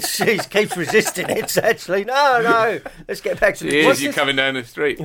[0.00, 1.56] she keeps resisting it.
[1.56, 2.80] Actually, no, no.
[3.06, 3.70] Let's get back to the.
[3.70, 4.98] Here's you this- coming down the street.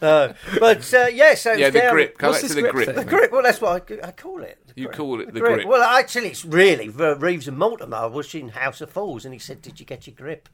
[0.00, 2.18] Uh, but uh, yes, so yeah, the down- grip.
[2.18, 2.86] Come What's back to this the grip grip.
[2.86, 2.96] thing?
[2.96, 3.32] The grip.
[3.32, 4.58] Well, that's what I, I call it.
[4.74, 4.96] You grip.
[4.96, 5.66] call it the grip.
[5.66, 7.96] Well, actually, it's really uh, Reeves and Mortimer.
[7.96, 10.48] I was in House of Fools, and he said, "Did you get your grip?"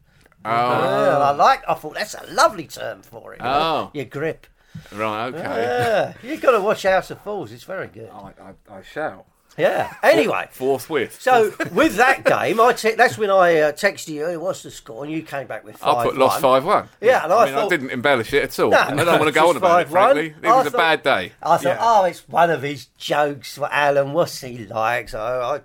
[0.44, 1.62] Oh, Yeah, I like.
[1.68, 3.38] I thought that's a lovely term for it.
[3.40, 3.90] you know, Oh.
[3.94, 4.46] your grip.
[4.92, 5.40] right, okay.
[5.40, 7.52] Yeah, you've got to watch House of Fools.
[7.52, 8.08] It's very good.
[8.10, 8.32] I,
[8.70, 9.26] I, I shall.
[9.58, 9.92] Yeah.
[10.02, 11.20] Anyway, Forthwith.
[11.20, 14.40] so with that game, I te- that's when I uh, texted you.
[14.40, 15.04] What's the score?
[15.04, 15.96] And you came back with five.
[15.96, 16.88] I put lost five one.
[17.00, 18.70] Yeah, and I I mean, I didn't embellish it at all.
[18.70, 19.88] No, I don't want to go on about it.
[19.88, 19.90] 5-1.
[19.90, 21.32] Frankly, it I was a bad day.
[21.42, 21.78] I thought, Yeah.
[21.80, 24.12] oh, it's one of his jokes for Alan.
[24.14, 25.10] What's he like?
[25.10, 25.60] So I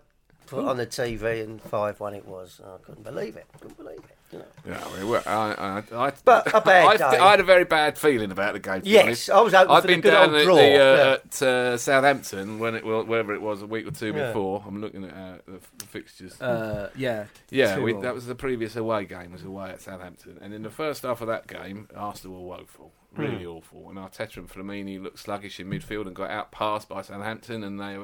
[0.47, 2.60] put on the TV, and five one it was.
[2.65, 3.45] I couldn't believe it.
[3.62, 4.16] Couldn't believe it.
[4.31, 4.45] You know.
[4.67, 7.17] Yeah, I mean, well, I, I, I, But a bad I, day.
[7.17, 8.81] I had a very bad feeling about the game.
[8.83, 9.29] Yes.
[9.29, 10.65] I was hoping I'd for the good down old at, draw, the, uh,
[10.97, 11.13] yeah.
[11.13, 14.27] at uh, Southampton when it well, wherever it was a week or two Yeah.
[14.27, 14.63] before.
[14.67, 16.41] I'm looking at uh, the, the fixtures.
[16.41, 17.25] Uh, yeah.
[17.49, 18.01] yeah, two we, all.
[18.01, 19.31] that was the previous away game.
[19.31, 22.91] Was away at Southampton, and in the first half of that game, Arsenal were woeful,
[23.15, 23.49] really Hmm.
[23.51, 23.89] awful.
[23.89, 27.97] And Arteta and Flamini looked sluggish in midfield and got outpassed by Southampton, and they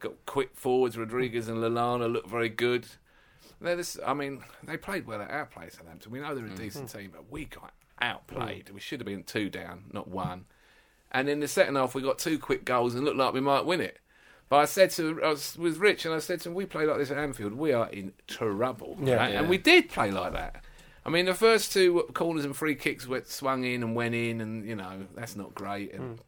[0.00, 0.98] got quick forwards.
[0.98, 2.86] Rodriguez and Lallana looked very good.
[3.60, 6.10] They're this, I mean, they played well at our place, Southampton.
[6.10, 6.56] We know they're a mm-hmm.
[6.56, 8.66] decent team, but we got outplayed.
[8.66, 8.74] Mm.
[8.74, 10.46] We should have been two down, not one.
[11.12, 13.66] And in the second half, we got two quick goals and looked like we might
[13.66, 13.98] win it.
[14.48, 16.86] But I said to, I was with Rich, and I said to him, we play
[16.86, 18.96] like this at Anfield, we are in trouble.
[19.00, 19.14] Yeah.
[19.14, 19.34] right?
[19.34, 20.64] And we did play like that.
[21.04, 24.40] I mean, the first two corners and free kicks went swung in and went in,
[24.40, 25.94] and you know that's not great.
[25.94, 26.22] And, mm.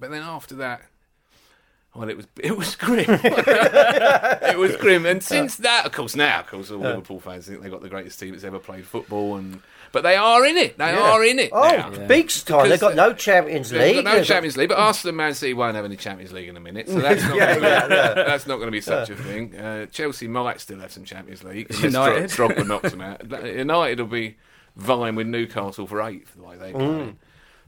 [0.00, 0.82] But then after that,
[1.98, 3.04] well, it was it was grim.
[3.08, 5.04] it was grim.
[5.06, 7.88] And since that, of course, now, of course, all Liverpool fans think they've got the
[7.88, 10.78] greatest team that's ever played football, and but they are in it.
[10.78, 11.50] They are in it.
[11.52, 11.90] Oh, now.
[12.06, 12.68] big time!
[12.68, 13.94] They've got no Champions They've League.
[13.96, 16.32] got no They've got- Champions League, but Arsenal and Man City won't have any Champions
[16.32, 18.14] League in a minute, so that's not Yeah, going to yeah, be, yeah.
[18.14, 19.56] that's not going to be such a thing.
[19.56, 21.66] Uh, Chelsea might still have some Champions League.
[21.70, 22.30] unless United.
[22.30, 23.28] Dro- Drogba knocks them out.
[23.44, 24.36] United will be
[24.76, 27.14] vying with Newcastle for eighth the way they play.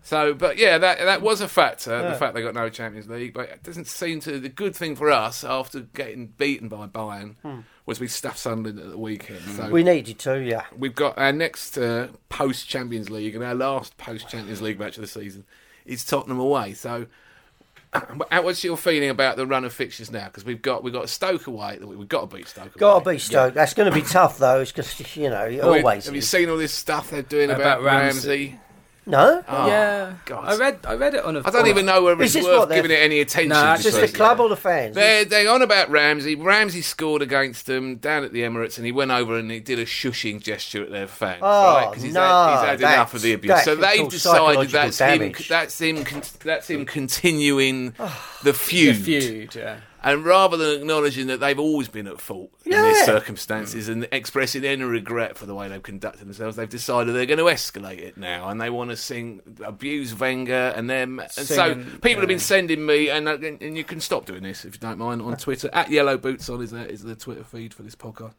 [0.02, 2.02] So, but yeah, that that was a factor.
[2.10, 4.38] The fact they got no Champions League, but it doesn't seem to.
[4.40, 8.90] The good thing for us after getting beaten by Bayern was we stuffed Sunderland at
[8.90, 9.42] the weekend.
[9.56, 9.72] So Hmm.
[9.72, 10.64] We needed to, yeah.
[10.76, 14.96] We've got our next uh, post Champions League and our last post Champions League match
[14.96, 15.44] of the season
[15.84, 16.72] is Tottenham away.
[16.74, 17.06] So,
[17.92, 20.26] how- what's your feeling about the run of fixtures now?
[20.26, 21.78] Because we've got we've got Stoke away.
[21.78, 22.76] We've got to beat Stoke.
[22.78, 23.14] Got to away.
[23.16, 23.52] be Stoke.
[23.54, 24.60] That's going to be tough, though.
[24.60, 26.06] It's because you know, Have always.
[26.06, 28.28] Have you seen all this stuff they're doing about, About Ramsey?
[28.28, 28.60] Ramsey.
[29.06, 30.12] No, Oh, yeah.
[30.26, 30.44] God.
[30.46, 30.78] I read.
[30.84, 31.40] I read it on a.
[31.44, 33.48] I don't even know whether it's worth giving it any attention.
[33.48, 34.46] Nah, it's just the club fair.
[34.46, 34.94] or the fans.
[34.94, 36.34] They're, they're on about Ramsey.
[36.36, 39.78] Ramsey scored against them down at the Emirates, and he went over and he did
[39.78, 41.88] a shushing gesture at their fans, Oh, right?
[41.90, 43.62] Because he's, no, had, he's had enough that's- of the abuse.
[43.64, 45.34] So they've decided psychological that's him.
[45.48, 46.22] That's him.
[46.44, 47.90] That's him continuing
[48.44, 48.96] the feud.
[48.96, 49.54] the feud.
[49.54, 49.76] Yeah.
[50.02, 52.84] And rather than acknowledging that they've always been at fault in Yeah.
[52.84, 57.26] these circumstances and expressing any regret for the way they've conducted themselves, they've decided they're
[57.26, 61.18] going to escalate it now and they want to sing, abuse Wenger and them.
[61.18, 64.64] And so people have been sending me, and, uh, and you can stop doing this
[64.64, 65.68] if you don't mind, on Twitter.
[65.72, 68.34] At Yellow Boots on is, that, is the Twitter feed for this podcast.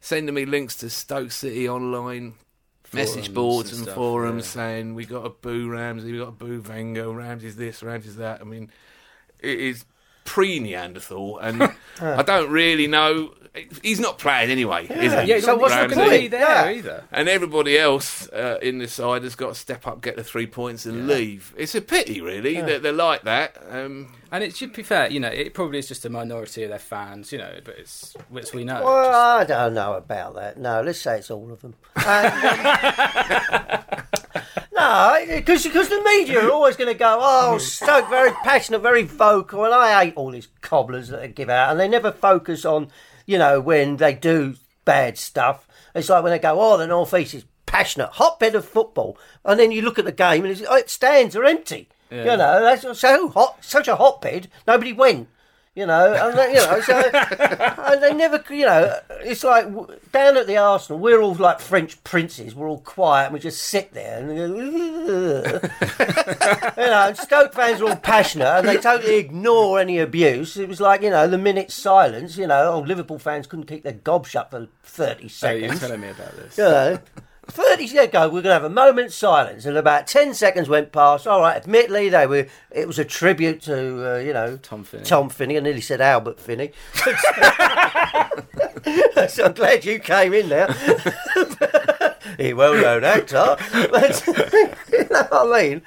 [0.00, 2.34] Sending me links to Stoke City online
[2.94, 4.62] message boards and and, stuff, forums yeah.
[4.62, 8.40] saying we got a boo Ramsey, we got a boo Wenger, Ramsey's this, Ramsey's that.
[8.40, 8.70] I mean,
[9.38, 9.84] it is
[10.24, 11.62] pre Neanderthal, and
[12.00, 13.34] I don't really know.
[13.82, 15.24] He's not playing anyway, is he?
[15.28, 15.94] Yeah, so what's not Ramsey?
[15.96, 16.70] going to be there Yeah.
[16.70, 17.04] either.
[17.12, 20.46] And everybody else uh, in the side has got to step up, get the three
[20.46, 21.52] points, and leave.
[21.58, 23.58] It's a pity, really, that they're like that.
[23.68, 26.70] Um, And it should be fair, you know, it probably is just a minority of
[26.70, 28.82] their fans, you know, but it's which we know.
[28.82, 30.56] Well, I don't know about that.
[30.56, 31.74] No, let's say it's all of them.
[31.96, 32.02] Um,
[34.82, 39.02] no, because because the media are always going to go, oh, Stoke, very passionate, very
[39.02, 42.64] vocal, and I hate all these cobblers that they give out, and they never focus
[42.64, 42.88] on,
[43.26, 45.66] you know, when they do bad stuff.
[45.94, 49.58] It's like when they go, oh, the North East is passionate, hotbed of football, and
[49.58, 51.88] then you look at the game and it's, oh, it stands are empty.
[52.10, 54.48] You know, that's so hot, such a hotbed.
[54.66, 55.28] Nobody went.
[55.74, 56.98] You know, and they, you know, so
[57.78, 59.64] and they never, you know, it's like
[60.12, 62.54] down at the Arsenal, we're all like French princes.
[62.54, 64.34] We're all quiet and we just sit there and, go,
[66.76, 70.58] you know, and Stoke fans are all passionate and they totally ignore any abuse.
[70.58, 72.36] It was like, you know, the minute silence.
[72.36, 75.80] You know, oh, Liverpool fans couldn't keep their gob shut for thirty so you're seconds.
[75.80, 76.58] telling me about this.
[76.58, 76.98] You know,
[77.46, 80.68] 30 seconds ago, we are going to have a moment's silence, and about 10 seconds
[80.68, 81.26] went past.
[81.26, 85.04] All right, admittedly, they were, it was a tribute to, uh, you know, Tom Finney.
[85.04, 85.56] Tom Finney.
[85.56, 86.70] I nearly said Albert Finney.
[89.28, 90.72] so I'm glad you came in there.
[92.38, 93.56] he well known actor.
[93.90, 94.26] But,
[94.92, 95.82] you know what I mean?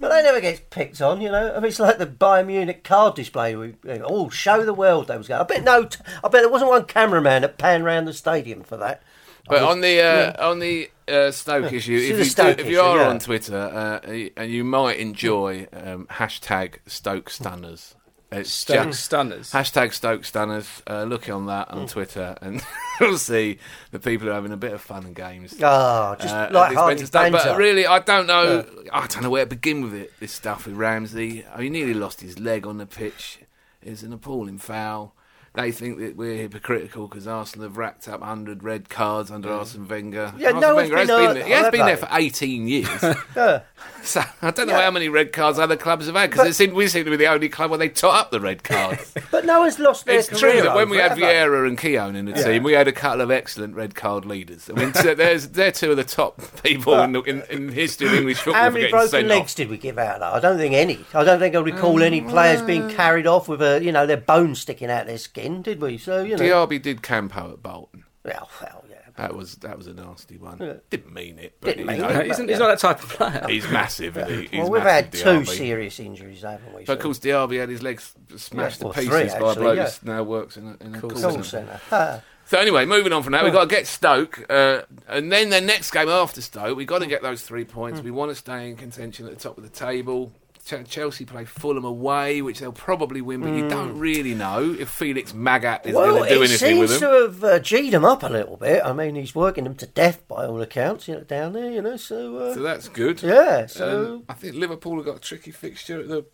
[0.00, 1.52] But they never gets picked on, you know.
[1.54, 3.54] I mean, it's like the Bayern Munich card display.
[3.54, 5.40] We all show the world they was going.
[5.40, 8.62] I bet no, t- I bet there wasn't one cameraman that panned round the stadium
[8.62, 9.02] for that.
[9.50, 12.80] But on the uh, on the uh, Stoke issue, if you, Stoke do, if you
[12.80, 13.08] are yeah.
[13.08, 17.96] on Twitter uh, and you might enjoy um, hashtag Stoke Stunners,
[18.32, 19.50] it's Stoke just Stunners.
[19.50, 20.82] hashtag Stoke Stunners.
[20.88, 22.62] Uh, look on that on Twitter, and
[23.00, 23.58] you'll see
[23.90, 25.54] the people are having a bit of fun and games.
[25.60, 27.48] Oh, just uh, at like the Hardy expense banter.
[27.50, 28.64] But really, I don't know.
[28.92, 30.12] I don't know where to begin with it.
[30.20, 31.44] This stuff with Ramsey.
[31.56, 33.40] Mean, he nearly lost his leg on the pitch.
[33.82, 35.14] It's an appalling foul.
[35.52, 39.88] They think that we're hypocritical because Arsenal have racked up 100 red cards under Arsene
[39.88, 40.32] Wenger.
[40.38, 41.44] Yeah, Arsene no one's Wenger has been been hurt, there.
[41.44, 43.04] He has been there for 18 years.
[43.36, 43.60] Yeah.
[44.02, 47.04] so I don't know how many red cards other clubs have had because we seem
[47.04, 49.14] to be the only club where they tot up the red cards.
[49.30, 51.12] But no one's lost their It's career true that when we had.
[51.12, 54.68] Vieira and Keown in the team, we had a couple of excellent red card leaders.
[54.68, 58.08] I mean, so there's they're two of the top people in, the, in, in history
[58.08, 58.62] of English football.
[58.62, 59.56] How many broken legs off.
[59.56, 60.20] did we give out?
[60.20, 60.32] Though?
[60.32, 61.04] I don't think any.
[61.14, 62.94] I don't think I recall any players being mm.
[62.94, 65.98] carried off with a, you know, their bones sticking out their skin, did we?
[65.98, 68.04] So you know, Diaby did Campo at Bolton.
[68.24, 68.96] well, well, yeah.
[69.16, 70.80] That was that was a nasty one.
[70.88, 73.02] Didn't mean it, but Didn't you mean know, it, No, he's, he's not that type
[73.02, 73.44] of player.
[73.48, 74.16] he's massive.
[74.16, 74.46] isn't he?
[74.46, 76.84] He's well, we've massive, had two serious injuries, haven't we?
[76.84, 79.54] But of course, Diaby had his legs smashed Yeah, well, to three, pieces by a
[79.56, 79.90] bloke yeah.
[79.90, 81.42] who now works in a, in a call, call centre.
[81.42, 82.22] centre.
[82.46, 85.60] So anyway, moving on from that, we've got to get Stoke, uh, and then the
[85.60, 88.00] next game after Stoke, we've got to get those three points.
[88.00, 90.32] We want to stay in contention at the top of the table.
[90.64, 94.88] Ch- Chelsea play Fulham away, which they'll probably win, but you don't really know if
[94.90, 97.08] Felix Magath is Well, going to do anything with them.
[97.08, 98.82] Well, it seems to have uh, G'd him up a little bit.
[98.84, 101.80] I mean, he's working them to death by all accounts, you know, down there, you
[101.82, 101.96] know.
[101.96, 103.22] So, uh, So that's good.
[103.22, 103.66] yeah.
[103.66, 106.24] So Um, I think Liverpool have got a tricky fixture at the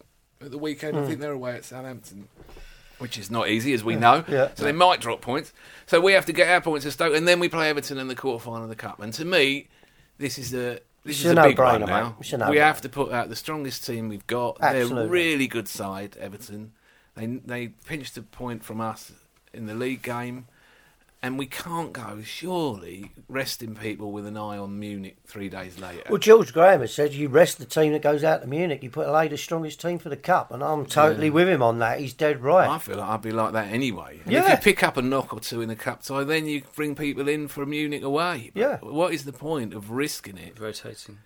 [0.40, 0.96] at the weekend.
[0.96, 1.04] Hmm.
[1.04, 2.28] I think they're away at Southampton,
[2.98, 4.24] which is not easy, as we know.
[4.28, 4.50] Yeah.
[4.54, 5.52] So they might drop points.
[5.86, 8.08] So we have to get our points to Stoke, and then we play Everton in
[8.08, 9.00] the quarter final of the cup.
[9.00, 9.68] And to me,
[10.18, 12.04] this is the this is a big one now.
[12.08, 12.14] mate.
[12.20, 14.58] It's a we have to put out the strongest team we've got.
[14.60, 15.04] They're Absolutely.
[15.04, 16.72] a really good side, Everton.
[17.14, 19.12] They they pinched a point from us
[19.52, 20.46] in the league game.
[21.26, 26.04] And we can't go, surely, resting people with an eye on Munich three days later.
[26.08, 28.80] Well, George Graham has said you rest the team that goes out to Munich.
[28.84, 31.80] You put away the strongest team for the cup, and I'm totally with him on
[31.80, 31.98] that.
[31.98, 32.68] He's dead right.
[32.70, 34.20] I feel like I'd be like that anyway.
[34.24, 36.62] And If you pick up a knock or two in the cup tie, then you
[36.76, 38.52] bring people in for Munich away.
[38.54, 38.76] But Yeah.
[38.82, 40.60] What is the point of risking it?
[40.60, 41.18] Rotating.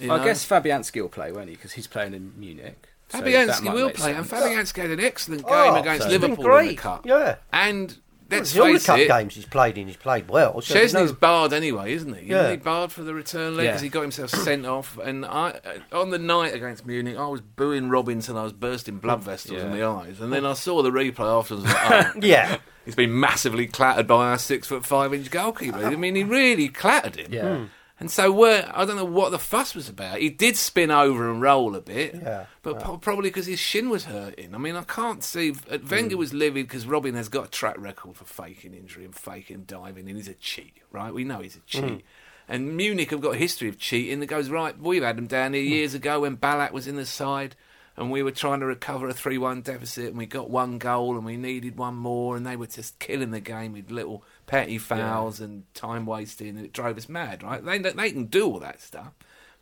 [0.00, 1.56] you I guess Fabianski will play, won't he?
[1.56, 2.88] Because he's playing in Munich.
[3.10, 4.24] So Fabianski might will make play, and.
[4.24, 7.04] Fabianski had an excellent oh, game Oh, against he's been Liverpool in the cup.
[7.04, 7.34] Yeah.
[7.52, 7.98] And
[8.32, 10.60] let's all the cup it, games he's played in, he's played well.
[10.60, 12.26] So there's Szczesny's no- barred anyway, isn't he?
[12.26, 12.40] Yeah.
[12.42, 13.70] Isn't he barred for the return leg Yeah.
[13.72, 14.98] because he got himself sent off.
[14.98, 15.60] And I,
[15.92, 19.20] uh, on the night against Munich, I was booing Robin till I was bursting blood
[19.22, 20.20] vessels in the eyes.
[20.20, 21.64] And then I saw the replay afterwards.
[21.66, 22.58] and I was like, oh, yeah.
[22.84, 25.78] He's been massively clattered by our six foot five inch goalkeeper.
[25.78, 27.32] I mean, he really clattered him.
[27.32, 27.56] Yeah.
[27.58, 27.64] Hmm.
[28.02, 30.18] And so I don't know what the fuss was about.
[30.18, 33.90] He did spin over and roll a bit, Yeah, but po- probably because his shin
[33.90, 34.56] was hurting.
[34.56, 35.52] I mean, I can't see.
[35.70, 39.14] uh, Wenger was livid because Robin has got a track record for faking injury and
[39.14, 41.14] faking diving, and he's a cheat, right?
[41.14, 42.02] We know he's a cheat.
[42.48, 44.76] And Munich have got a history of cheating that goes right.
[44.76, 47.54] We've had them down here years ago when Ballack was in the side,
[47.96, 51.24] and we were trying to recover a three-one deficit, and we got one goal, and
[51.24, 55.40] we needed one more, and they were just killing the game with little petty fouls
[55.40, 57.42] and time wasting, and it drove us mad.
[57.42, 57.64] Right?
[57.64, 59.12] They they can do all that stuff.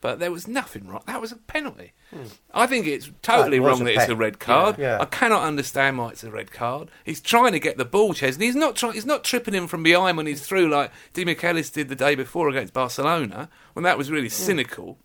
[0.03, 1.03] But there was nothing wrong.
[1.07, 1.93] That was a penalty.
[2.55, 4.79] I think it's totally That wrong that it's pen- a red card.
[4.79, 4.99] Yeah.
[4.99, 6.89] I cannot understand why it's a red card.
[7.05, 8.41] He's trying to get the ball, Szczesny.
[8.43, 8.95] He's not trying.
[8.95, 12.49] He's not tripping him from behind when he's through like Demichelis did the day before
[12.49, 14.97] against Barcelona, when that was really cynical.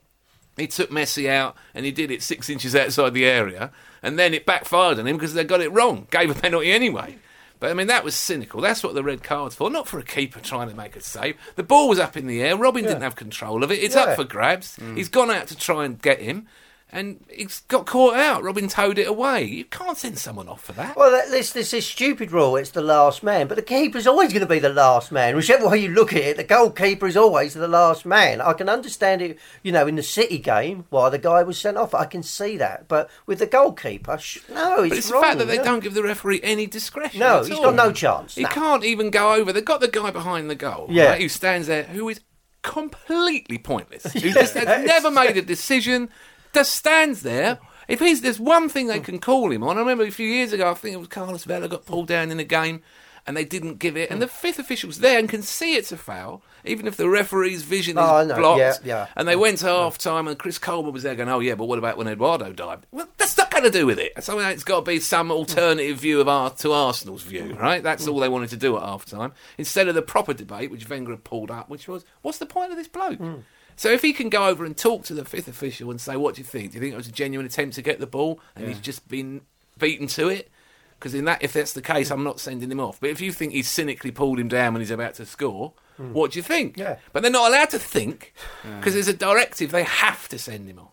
[0.56, 4.34] He took Messi out and he did it six inches outside the area, and then
[4.34, 6.08] it backfired on him because they got it wrong.
[6.10, 7.18] Gave a penalty anyway.
[7.60, 8.62] But I mean, that was cynical.
[8.62, 9.70] That's what the red card's for.
[9.70, 11.38] Not for a keeper trying to make a save.
[11.56, 12.58] The ball was up in the air.
[12.58, 13.76] Robin didn't have control of it.
[13.84, 14.04] It's Yeah.
[14.04, 14.78] up for grabs.
[14.78, 14.98] Mm.
[14.98, 16.48] He's gone out to try and get him,
[16.92, 18.44] and he's got caught out.
[18.44, 19.44] Robin towed it away.
[19.44, 20.96] You can't send someone off for that.
[20.96, 22.56] Well, this this is stupid rule.
[22.56, 25.36] It's the last man, but the keeper's always going to be the last man.
[25.36, 28.40] Whichever way you look at it, the goalkeeper is always the last man.
[28.40, 31.76] I can understand it, you know, in the City game why the guy was sent
[31.78, 31.94] off.
[31.94, 35.22] I can see that, but with the goalkeeper, sh- no, it's, But it's wrong.
[35.22, 37.20] the fact that they don't give the referee any discretion.
[37.20, 37.64] No, he's all.
[37.64, 38.36] got no chance.
[38.36, 38.50] He No.
[38.50, 39.52] can't even go over.
[39.52, 41.06] They've got the guy behind the goal, Yeah.
[41.10, 42.22] right, who stands there, who is
[42.62, 46.10] completely pointless, who just has never made a decision,
[46.56, 47.60] just stands there.
[47.88, 49.04] If he's there's one thing they hmm.
[49.04, 49.78] can call him on.
[49.78, 52.32] I remember a few years ago, I think it was Carlos Vela got pulled down
[52.32, 52.82] in a game.
[53.28, 54.22] And they didn't give it, and hmm.
[54.22, 57.98] the fifth official's there and can see it's a foul, even if the referee's vision
[57.98, 58.36] is Oh, I know.
[58.36, 58.60] blocked.
[58.60, 59.08] Yeah, yeah.
[59.16, 61.66] And they went to half time, and Chris Coleman was there going, "Oh yeah, but
[61.66, 64.24] what about when Eduardo died?" Well, that's not going to do with it.
[64.24, 65.32] So it's got to be some hmm.
[65.32, 67.82] alternative view of our, to Arsenal's view, right?
[67.82, 70.88] That's all they wanted to do at half time, instead of the proper debate which
[70.88, 73.18] Wenger had pulled up, which was, "What's the point of this bloke?"
[73.76, 76.36] So if he can go over and talk to the fifth official and say, "What
[76.36, 76.72] do you think?
[76.72, 79.08] Do you think it was a genuine attempt to get the ball, and he's just
[79.08, 79.42] been
[79.78, 80.50] beaten to it?"
[80.98, 83.00] Because in that, if that's the case, I'm not sending him off.
[83.02, 86.32] But if you think he's cynically pulled him down when he's about to score, what
[86.32, 86.78] do you think?
[86.78, 86.98] Yeah.
[87.12, 88.34] But they're not allowed to think
[88.80, 89.72] because there's a directive.
[89.72, 90.92] They have to send him off.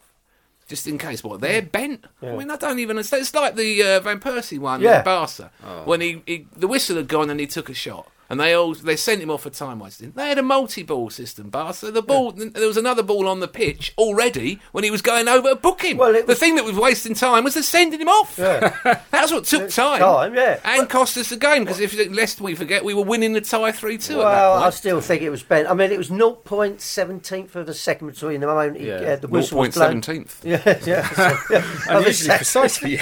[0.68, 2.04] Just in case, what they're bent.
[2.22, 2.98] I mean, I don't even.
[2.98, 4.98] It's it's like the uh, Van Persie one Yeah.
[4.98, 5.50] in Barca
[5.84, 8.72] when he, he the whistle had gone and he took a shot, and they all
[8.72, 10.10] they sent him off for time wasting.
[10.12, 11.90] They had a multi-ball system, Barca.
[11.90, 15.50] The ball there was another ball on the pitch already when he was going over
[15.50, 15.98] to book him.
[15.98, 18.36] Well, it the thing that was wasting time was the sending him off.
[18.36, 20.00] That's what took time.
[20.00, 20.58] time, yeah.
[20.64, 23.70] and cost us the game because if lest we forget, we were winning the tie
[23.70, 24.16] three two.
[24.16, 25.68] Well, at that I still think it was bent.
[25.68, 28.94] I mean, it was 0.17th of a second between the moment he, Yeah.
[28.94, 30.00] uh, the whistle was blown.
[30.00, 30.44] 0.17th.
[30.44, 31.08] Yeah, yeah.
[31.12, 31.98] So, yeah.
[31.98, 32.98] Unusually precise for you.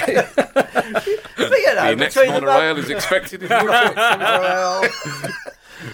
[1.37, 4.87] But, you know, The next between the monorail is expected in Well,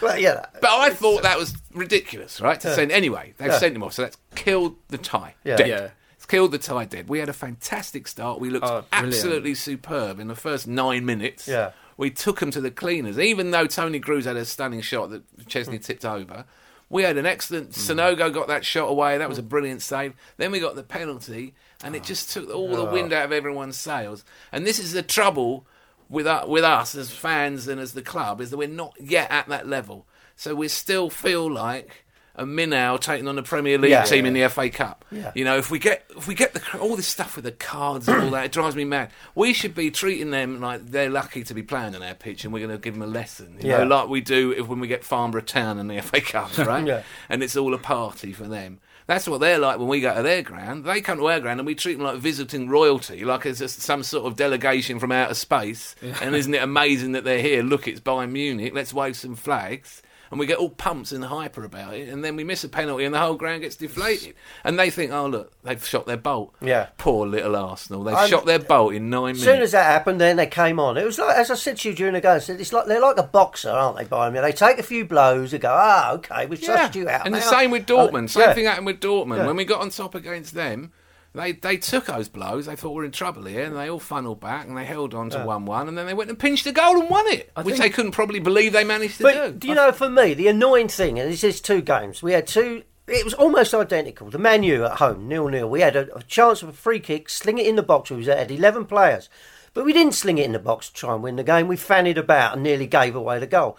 [0.02, 0.46] well, yeah.
[0.62, 2.60] But I thought that was ridiculous, right?
[2.62, 3.58] To send anyway, they've Yeah.
[3.60, 5.36] sent him off, so that's killed the tie.
[5.44, 5.56] Yeah.
[5.58, 5.68] Dead.
[5.68, 5.90] Yeah.
[6.16, 7.08] It's killed the tie dead.
[7.08, 8.40] We had a fantastic start.
[8.40, 11.48] We looked Oh, absolutely superb in the first nine minutes.
[11.48, 11.72] Yeah.
[11.96, 15.24] We took them to the cleaners, even though Toni Kroos had a stunning shot that
[15.38, 15.46] Mm.
[15.48, 16.46] Szczesny tipped over.
[16.90, 17.72] We had an excellent.
[17.72, 19.18] Sanogo got that shot away.
[19.18, 19.50] That was a Mm.
[19.50, 20.14] brilliant save.
[20.38, 21.98] Then we got the penalty, and Ah.
[21.98, 24.24] it just took all the wind out of everyone's sails.
[24.52, 25.66] And this is the trouble
[26.10, 29.30] with u- with us as fans and as the club is that we're not yet
[29.30, 30.08] at that level.
[30.38, 32.06] So we still feel like
[32.38, 34.04] a Minnow taking on a Premier League Yeah.
[34.04, 35.04] team in the FA Cup.
[35.12, 35.32] Yeah.
[35.36, 38.08] You know, if we get if we get the all this stuff with the cards
[38.08, 39.10] and all that, it drives me mad.
[39.36, 42.54] We should be treating them like they're lucky to be playing on our pitch, and
[42.54, 43.58] we're going to give them a lesson.
[43.62, 43.78] You Yeah.
[43.84, 46.86] know, like we do if when we get Farnborough Town in the FA Cup, right?
[46.86, 47.02] Yeah.
[47.30, 48.80] And it's all a party for them.
[49.08, 50.84] That's what they're like when we go to their ground.
[50.84, 53.80] They come to our ground and we treat them like visiting royalty, like it's just
[53.80, 55.96] some sort of delegation from outer space.
[56.22, 57.64] And isn't it amazing that they're here?
[57.64, 58.74] Look, it's Bayern Munich.
[58.76, 60.02] Let's wave some flags.
[60.30, 63.06] And we get all pumped and hyper about it, and then we miss a penalty,
[63.06, 64.36] and the whole ground gets deflated.
[64.64, 66.88] And they think, "Oh look, they've shot their bolt." Yeah.
[66.98, 68.04] Poor little Arsenal.
[68.04, 69.42] They've I'm- shot their bolt in nine minutes.
[69.42, 70.98] As soon as that happened, then they came on.
[70.98, 72.88] It was like, as I said to you during the game, I said, it's like
[72.88, 74.04] they're like a boxer, aren't they?
[74.04, 77.26] By me, they take a few blows and go, ah, okay, we've sussed you out.
[77.26, 78.26] And the same with Dortmund.
[78.26, 78.54] Uh, Same yeah.
[78.54, 79.38] thing happened with Dortmund.
[79.38, 79.48] Yeah.
[79.48, 80.92] When we got on top against them,
[81.38, 82.66] they, they took those blows.
[82.66, 85.30] They thought we're in trouble here, and they all funneled back and they held on
[85.30, 87.68] to one one, and then they went and pinched a goal and won it, which
[87.68, 89.52] think- they couldn't probably believe they managed to But do.
[89.54, 92.48] do you know, for me, the annoying thing, and this is two games, we had
[92.48, 92.84] two.
[93.08, 94.30] It was almost identical.
[94.30, 95.70] The Man U at home, nil nil.
[95.70, 98.10] We had a, a chance of a free kick, sling it in the box.
[98.10, 99.30] We had eleven players,
[99.74, 101.70] but we didn't sling it in the box to try and win the game.
[101.70, 103.78] We fannied about and nearly gave away the goal.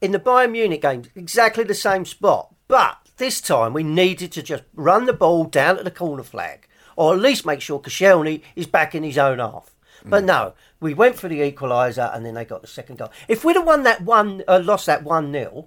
[0.00, 4.42] In the Bayern Munich game, exactly the same spot, but this time we needed to
[4.42, 6.66] just run the ball down at the corner flag,
[7.00, 9.74] or at least make sure Koscielny is back in his own half.
[10.04, 13.10] But no, we went for the equaliser and then they got the second goal.
[13.26, 15.66] If we'd have won that one, uh, lost that one 0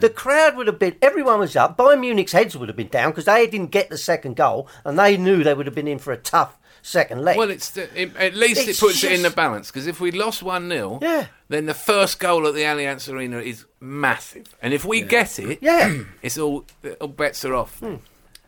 [0.00, 1.76] The crowd would have been, everyone was up.
[1.76, 4.98] Bayern Munich's heads would have been down because they didn't get the second goal and
[4.98, 7.36] they knew they would have been in for a tough second leg.
[7.38, 10.00] Well, it's the, it, at least It's it puts it in the balance because if
[10.00, 11.26] we lost one 0 Yeah.
[11.48, 15.58] then the first goal at the Allianz Arena is massive, and if we get it,
[15.62, 15.92] Yeah.
[16.22, 16.64] it's all
[17.00, 17.80] all bets are off.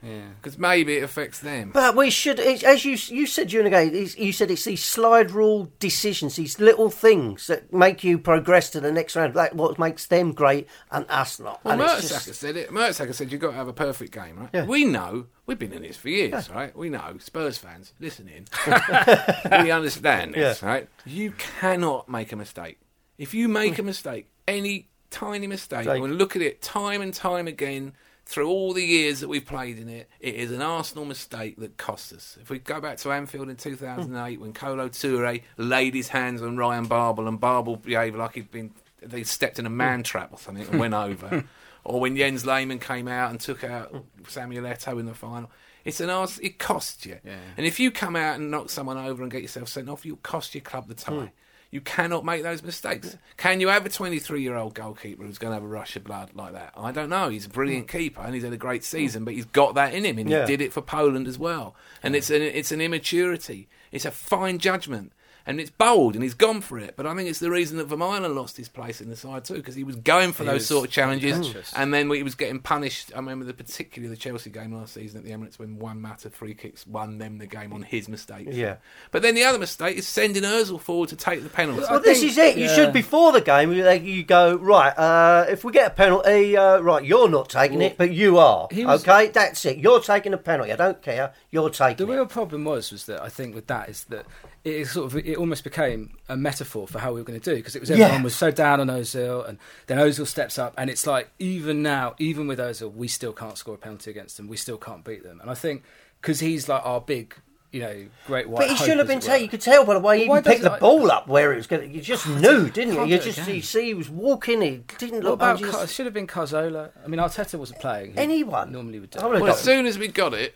[0.05, 0.21] Yeah.
[0.41, 1.71] Because maybe it affects them.
[1.73, 5.73] But we should, as you you said during the you said it's these slide rule
[5.79, 9.35] decisions, these little things that make you progress to the next round.
[9.35, 11.65] Like what makes them great and us not.
[11.65, 12.71] Well, and it's Mertesacker just- said it.
[12.71, 14.51] Mertesacker said you've got to have a perfect game, right?
[14.53, 14.67] Yeah.
[14.67, 15.27] We know.
[15.47, 16.75] We've been in this for years, right?
[16.77, 17.17] We know.
[17.19, 18.47] Spurs fans, listen in.
[19.63, 20.69] we understand this, Yeah.
[20.69, 20.89] right?
[21.05, 22.79] You cannot make a mistake.
[23.19, 27.13] If you make a mistake, any tiny mistake, Like- and look at it time and
[27.15, 27.93] time again
[28.27, 31.77] through all the years that we've played in it, it is an Arsenal mistake that
[31.77, 32.39] costs us.
[32.41, 36.57] If we go back to Anfield in 2008 when Kolo Toure laid his hands on
[36.57, 38.72] Ryan Babel and Babel behaved like he'd been
[39.03, 41.45] they stepped in a man trap or something and went over.
[41.87, 43.95] Or when Jens Lehmann came out and took out
[44.27, 45.51] Samuel Eto'o in the final.
[45.85, 47.18] It's an Ars- it costs you.
[47.22, 47.37] Yeah.
[47.59, 50.16] And if you come out and knock someone over and get yourself sent off, you'll
[50.16, 51.12] cost your club the tie.
[51.12, 51.27] Hmm.
[51.75, 53.16] You cannot make those mistakes.
[53.37, 56.05] Can you have a 23 year old goalkeeper who's going to have a rush of
[56.05, 56.72] blood like that?
[56.77, 57.31] I don't know.
[57.31, 57.91] He's a brilliant mm.
[57.91, 58.85] keeper and he's had a great mm.
[58.85, 60.43] season, but he's got that in him and Yeah.
[60.43, 61.75] he did it for Poland as well.
[62.01, 63.66] And it's an, it's an immaturity.
[63.91, 65.12] It's a fine judgment.
[65.47, 66.95] And it's bold, and he's gone for it.
[66.97, 69.55] But I think it's the reason that Vermaelen lost his place in the side too,
[69.57, 71.70] because he was going for those sort of challenges, conscious.
[71.76, 73.12] and then he was getting punished.
[73.14, 76.30] I remember the particularly the Chelsea game last season at the Emirates when Juan Mata
[76.30, 78.49] free kicks won them the game on his mistake.
[78.51, 78.76] Yeah.
[79.11, 81.82] But then the other mistake is sending Özil forward to take the penalty.
[81.90, 82.57] Well, this is it.
[82.57, 82.74] You yeah.
[82.74, 83.70] should before the game.
[83.72, 84.97] You, go right.
[84.99, 88.66] Uh, if we get a penalty, uh, right, you're not taking it, but you are.
[88.72, 89.76] was- okay, that's it.
[89.76, 90.72] You're taking a penalty.
[90.72, 91.34] I don't care.
[91.51, 92.12] You're The taking it.
[92.12, 94.24] real problem was was that I think with that is that
[94.65, 97.51] it is sort of it almost became a metaphor for how we were going to
[97.51, 98.07] do because it was Yeah.
[98.07, 101.83] everyone was so down on Özil and then Özil steps up and it's like even
[101.83, 105.05] now even with Özil we still can't score a penalty against them we still can't
[105.05, 105.83] beat them and I think
[106.21, 107.35] because he's like our big
[107.73, 109.43] you know great white But he hope, should have been it taken.
[109.43, 111.53] You could tell by the way he Why even picked the it- ball up where
[111.53, 111.93] it was going.
[111.93, 113.05] You just knew, didn't you?
[113.05, 113.57] You just again.
[113.57, 114.62] you see he was walking.
[114.62, 115.35] He didn't What look.
[115.35, 118.71] about just- Ca- it should have been Cazorla I mean Arteta wasn't playing Anyone.
[118.71, 120.55] normally would do I would've Well, as soon as we got it,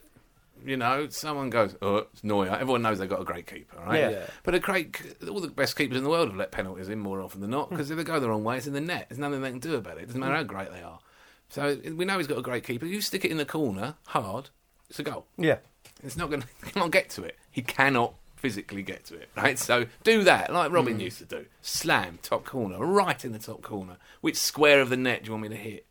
[0.65, 3.99] you know, someone goes, "Oh, it's Neuer." Everyone knows they've got a great keeper, right?
[4.01, 4.11] Yeah.
[4.11, 4.27] Yeah.
[4.43, 7.21] But a great, all the best keepers in the world have let penalties in more
[7.21, 9.07] often than not because if they go the wrong way, it's in the net.
[9.09, 10.03] There's nothing they can do about it.
[10.03, 10.99] It doesn't matter how great they are.
[11.51, 12.87] So we know he's got a great keeper.
[12.87, 14.51] You stick it in the corner hard,
[14.91, 15.27] it's a goal.
[15.37, 15.57] yeah.
[16.05, 17.37] It's not going to cannot get to it.
[17.51, 19.59] He cannot physically get to it, right?
[19.59, 21.01] So do that like Robin Hmm.
[21.01, 21.47] used to do.
[21.63, 23.97] Slam top corner, right in the top corner.
[24.21, 25.87] Which square of the net do you want me to hit?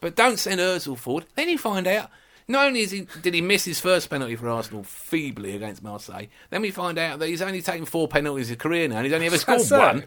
[0.00, 1.26] But don't send Özil forward.
[1.34, 2.10] Then you find out.
[2.50, 6.26] Not only is he, did he miss his first penalty for Arsenal feebly against Marseille,
[6.50, 9.06] then we find out that he's only taken four penalties in his career now, and
[9.06, 9.78] he's only ever scored so?
[9.78, 10.04] one.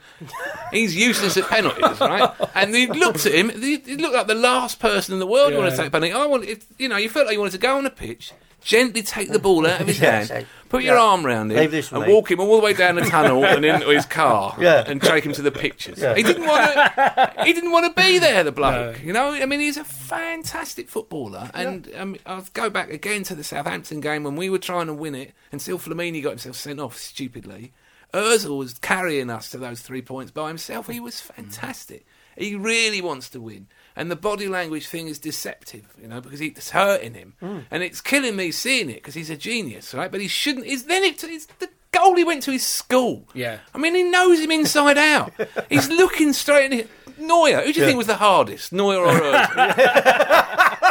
[0.72, 2.32] He's useless at penalties, right?
[2.54, 3.50] And he looked at him.
[3.50, 6.14] He, looked like the last person in the world who wanted to take a penalty.
[6.14, 8.34] I want, if, you know, you felt like you wanted to go on the pitch,
[8.64, 11.02] gently take the ball out of his Yeah, hand, so- put your yeah.
[11.02, 12.14] arm round him, Leave this with and me.
[12.14, 14.84] walk him all the way down the tunnel and into his car, Yeah.
[14.88, 16.00] and take him to the pictures.
[16.02, 16.16] Yeah.
[16.16, 17.34] He didn't want to.
[17.46, 18.44] He didn't want to be there.
[18.44, 19.30] The bloke, you know.
[19.34, 24.00] I mean, he's a fantastic footballer, and um, I'll go back again to the Southampton
[24.00, 27.74] game when we were trying to win it until Flamini got himself sent off stupidly.
[28.14, 30.88] Özil was carrying us to those three points by himself.
[30.88, 32.06] He was fantastic.
[32.38, 33.68] He really wants to win.
[33.96, 37.34] And the body language thing is deceptive, you know, because it's hurting him.
[37.40, 37.60] Hmm.
[37.70, 40.12] And it's killing me seeing it because he's a genius, right?
[40.12, 40.66] But he shouldn't.
[40.66, 43.28] Is then it, it's the goal he went to his school.
[43.34, 43.60] Yeah.
[43.74, 45.32] I mean, he knows him inside out.
[45.70, 46.90] He's looking straight at it.
[47.20, 50.80] Neuer, who do you think was the hardest, Neuer or Özil?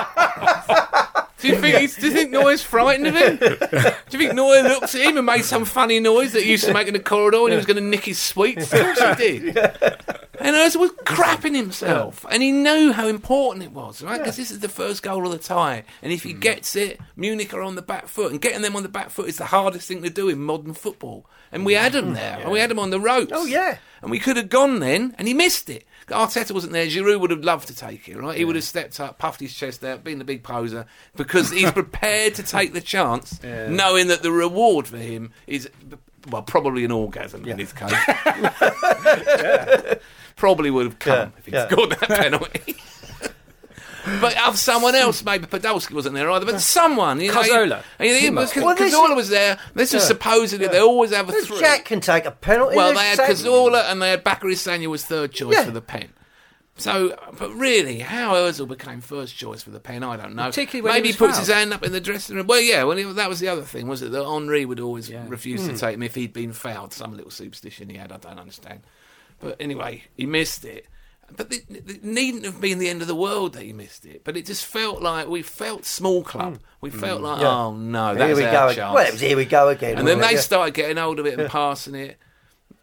[1.43, 3.37] Do you think he's, do you think Neuer's frightened of him?
[3.37, 6.65] Do you think Neuer looked at him and made some funny noise that he used
[6.65, 8.73] to make in the corridor when he was going to nick his sweets?
[8.73, 9.57] Of course he did.
[10.39, 14.19] And Özil was crapping himself, and he knew how important it was, right?
[14.19, 16.41] Because this is the first goal of the tie, and if he mm.
[16.41, 19.29] gets it, Munich are on the back foot, and getting them on the back foot
[19.29, 21.27] is the hardest thing to do in modern football.
[21.53, 22.01] And we had mm.
[22.01, 22.43] him there, mm.
[22.43, 23.33] and we had him on the ropes.
[23.35, 23.79] Oh, yeah.
[24.01, 25.85] and we could have gone then, and he missed it.
[26.09, 26.87] Arteta wasn't there.
[26.87, 28.37] Giroud would have loved to take it, right?
[28.37, 30.87] He would have stepped up, puffed his chest out, been the big poser,
[31.17, 35.69] because he's prepared to take the chance, knowing that the reward for him is,
[36.31, 37.93] well, probably an orgasm in his case.
[40.37, 41.69] Probably would have come Yeah, if he'd yeah.
[41.69, 42.77] scored that penalty.
[44.21, 47.49] But of someone else, maybe Podolski wasn't there either, but someone, you know, was,
[48.33, 49.59] must- Well, this Cazorla is- was there.
[49.75, 51.61] This was supposedly they always have a three.
[51.61, 52.77] Jack can take a penalty.
[52.77, 55.65] Well, they had Sa- Cazorla and they had Bakary Sagna was third choice Yeah.
[55.65, 56.09] for the pen.
[56.79, 60.47] So, but really, how Özil became first choice for the pen, I don't know.
[60.47, 61.47] Particularly when he Maybe was he puts fouled.
[61.47, 62.47] his hand up in the dressing room.
[62.47, 64.11] Well, yeah, well, that was the other thing, was it?
[64.11, 65.25] That Henry would always Yeah.
[65.29, 65.75] refuse Hmm.
[65.75, 66.95] to take him if he'd been fouled.
[66.95, 68.81] Some little superstition he had, I don't understand.
[69.39, 70.87] But anyway, he missed it.
[71.37, 74.23] But it, it needn't have been the end of the world that he missed it.
[74.25, 76.59] But it just felt like we felt small club.
[76.81, 77.43] We felt like, Mm.
[77.43, 77.49] Yeah.
[77.59, 78.59] oh no, Here we our go.
[78.59, 78.73] chance.
[78.73, 78.93] again.
[78.95, 79.99] Well, it was here we go again.
[79.99, 80.35] and then wasn't they?
[80.37, 80.41] Yeah.
[80.41, 82.19] started getting hold of it and passing it.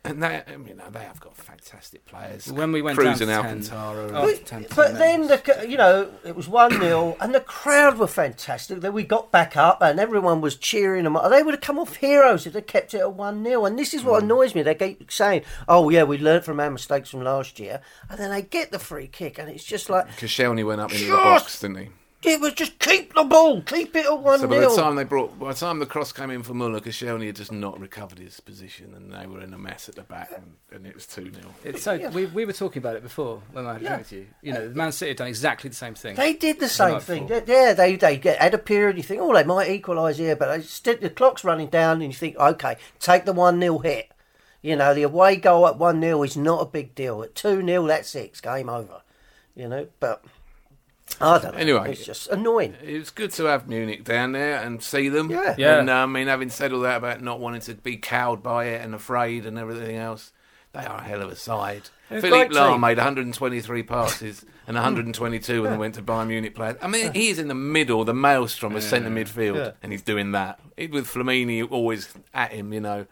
[0.10, 2.51] And they, I mean, they have got fantastic players.
[2.51, 4.12] When we went Kroos down and to 10, Alcantara.
[4.20, 7.97] oh, and- 10 But then the you know it was one 0 and the crowd
[7.97, 8.82] were fantastic.
[8.82, 11.18] Then we got back up and everyone was cheering them.
[11.30, 13.93] They would have come off heroes if they kept it at one 0 And this
[13.93, 14.05] is Mm.
[14.05, 14.64] what annoys me.
[14.64, 18.32] They keep saying, "Oh yeah, we learned from our mistakes from last year," and then
[18.32, 21.60] they get the free kick, and it's just like Koscielny went up into the box,
[21.60, 21.89] didn't he?
[22.22, 24.95] It was just keep the ball, keep it at one So by the 0 time
[24.95, 27.80] they brought, by the time the cross came in for Muller, Koscielny had just not
[27.80, 30.93] recovered his position, and they were in a mess at the back, and, and it
[30.93, 33.82] was two 0 It's so we, we were talking about it before when I had
[33.82, 34.28] a drink with you.
[34.41, 36.15] You know, Man City had done exactly the same thing.
[36.15, 37.28] They did the same thing.
[37.28, 37.43] before.
[37.47, 38.97] Yeah, they they get had a period.
[38.97, 42.11] You think, oh, they might equalise here, but they st- the clock's running down, and
[42.11, 44.11] you think, okay, take the one 0 hit.
[44.61, 47.24] You know, the away goal at one 0 is not a big deal.
[47.24, 48.26] At two 0 that's it.
[48.26, 49.01] It's game over.
[49.55, 50.24] You know, but
[51.22, 51.59] I don't know.
[51.59, 51.91] Anyway.
[51.91, 52.76] it's just annoying.
[52.84, 55.30] It was good to have Munich down there and see them.
[55.30, 55.55] Yeah.
[55.57, 55.80] Yeah.
[55.80, 58.65] And um, I mean, having said all that about not wanting to be cowed by
[58.65, 60.32] it and afraid and everything else,
[60.74, 61.84] they are a hell of a side.
[62.09, 66.28] They're a Philipp great Lahm made 123 passes and 122 when they went to Bayern
[66.28, 66.78] Munich players.
[66.82, 69.72] I mean, he's in the middle, the maelstrom of centre midfield, Yeah.
[69.84, 70.59] and he's doing that.
[70.78, 73.05] With Flamini always at him, you know.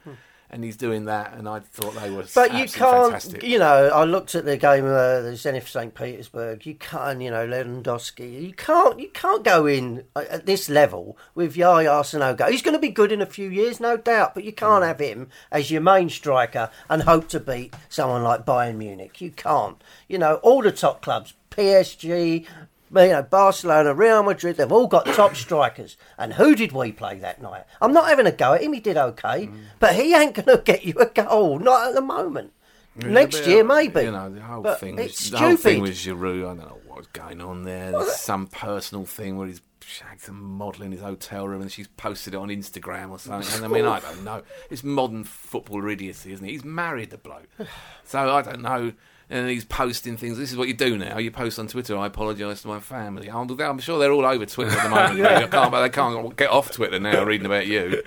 [0.49, 3.43] And he's doing that, and I thought they were But you can't, fantastic.
[3.43, 3.89] you know.
[3.93, 6.65] I looked at the game, uh, the Zenit St Petersburg.
[6.65, 8.43] You can't, you know, Lewandowski.
[8.47, 12.49] You can't, you can't go in uh, at this level with Yaya Sanogo.
[12.49, 14.33] He's going to be good in a few years, no doubt.
[14.35, 14.87] But you can't Mm.
[14.87, 19.19] have him as your main striker and hope to beat someone like Bayern Munich.
[19.19, 19.83] You can't.
[20.07, 22.45] You know, all the top clubs, PSG.
[22.93, 25.97] You know, Barcelona, Real Madrid, they've all got top strikers.
[26.17, 27.63] And who did we play that night?
[27.81, 29.59] I'm not having a go at him, he did okay, Mm.
[29.79, 32.53] but he ain't going to get you a goal, not at the moment.
[32.95, 34.01] Next year, maybe.
[34.01, 34.97] You know, the whole But thing.
[34.97, 36.13] it's Was, the whole thing stupid.
[36.13, 36.43] was Giroud.
[36.43, 37.91] I don't know what was going on there.
[37.91, 41.88] There's some personal thing where he's shagged some model in his hotel room and she's
[41.89, 43.53] posted it on Instagram or something.
[43.57, 44.41] And I mean, I don't know.
[44.71, 46.49] It's modern football idiocy, isn't it?
[46.49, 47.47] He's married the bloke,
[48.03, 48.93] so I don't know.
[49.30, 50.38] And he's posting things.
[50.38, 51.17] This is what you do now.
[51.17, 51.97] You post on Twitter.
[51.97, 53.30] I apologise to my family.
[53.30, 55.21] I'm, I'm sure they're all over Twitter at the moment.
[55.25, 58.03] I can't, but they can't get off Twitter now reading about you.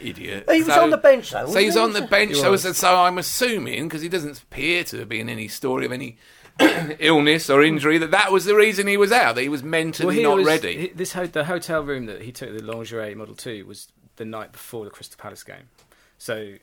[0.00, 0.44] Idiot.
[0.48, 1.38] He was So- on the bench, though.
[1.40, 1.80] so wasn't he's he?
[1.80, 2.36] on the bench.
[2.36, 6.18] So, so I'm assuming because he doesn't appear to be in any story of any
[7.00, 9.34] illness or injury that that was the reason he was out.
[9.34, 10.78] That he was mentally he not was- ready.
[10.82, 14.24] he- this ho- the hotel room that he took the lingerie Model to was the
[14.24, 15.68] night before the Crystal Palace game.
[16.16, 16.54] So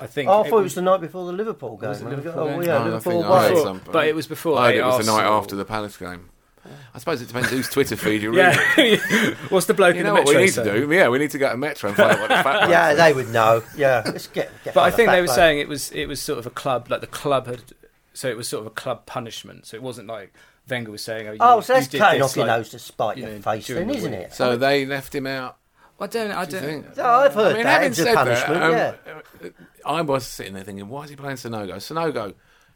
[0.00, 1.88] I think Oh, I thought it was the night before the Liverpool game.
[1.90, 2.08] Was it?
[2.08, 2.62] Liverpool oh, game?
[2.62, 3.40] yeah, Oh, I Liverpool think I away.
[3.42, 3.92] heard Before- something.
[3.92, 6.30] but it was before I heard it was the night after the Palace game.
[6.94, 8.56] I suppose it depends whose Twitter feed you read.
[8.76, 9.34] Yeah.
[9.48, 10.66] What's the bloke You in know the what we need saying?
[10.68, 10.92] to do?
[10.94, 13.12] Yeah, we need to go to Metro and find out what the fact Yeah, they
[13.12, 13.62] would know.
[13.76, 14.50] Yeah, let's get.
[14.64, 15.36] get But I think fat they were bloke.
[15.36, 17.62] saying it was it was sort of a club like the club had.
[18.12, 19.66] So it was sort of a club punishment.
[19.66, 20.34] So it wasn't like
[20.68, 22.68] Wenger was saying, "Oh, you, Oh, so that's you cutting this, off your like- nose
[22.70, 24.34] to spite you your face, then, the isn't it?
[24.34, 25.56] So they left him out.
[26.00, 26.30] I don't.
[26.32, 26.62] I Do don't.
[26.62, 26.86] think?
[26.98, 27.72] Oh, I've heard I mean, that.
[27.72, 28.98] having It's a said punishment, that,
[29.44, 29.52] um,
[29.84, 31.74] I was sitting there thinking, why is he playing Sanogo?
[31.76, 32.34] Sanogo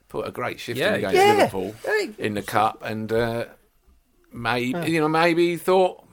[0.08, 1.36] put a great shift Yeah, in he against did.
[1.38, 2.12] Liverpool Yeah.
[2.26, 3.46] in the cup, and uh,
[4.32, 6.03] maybe you know maybe he thought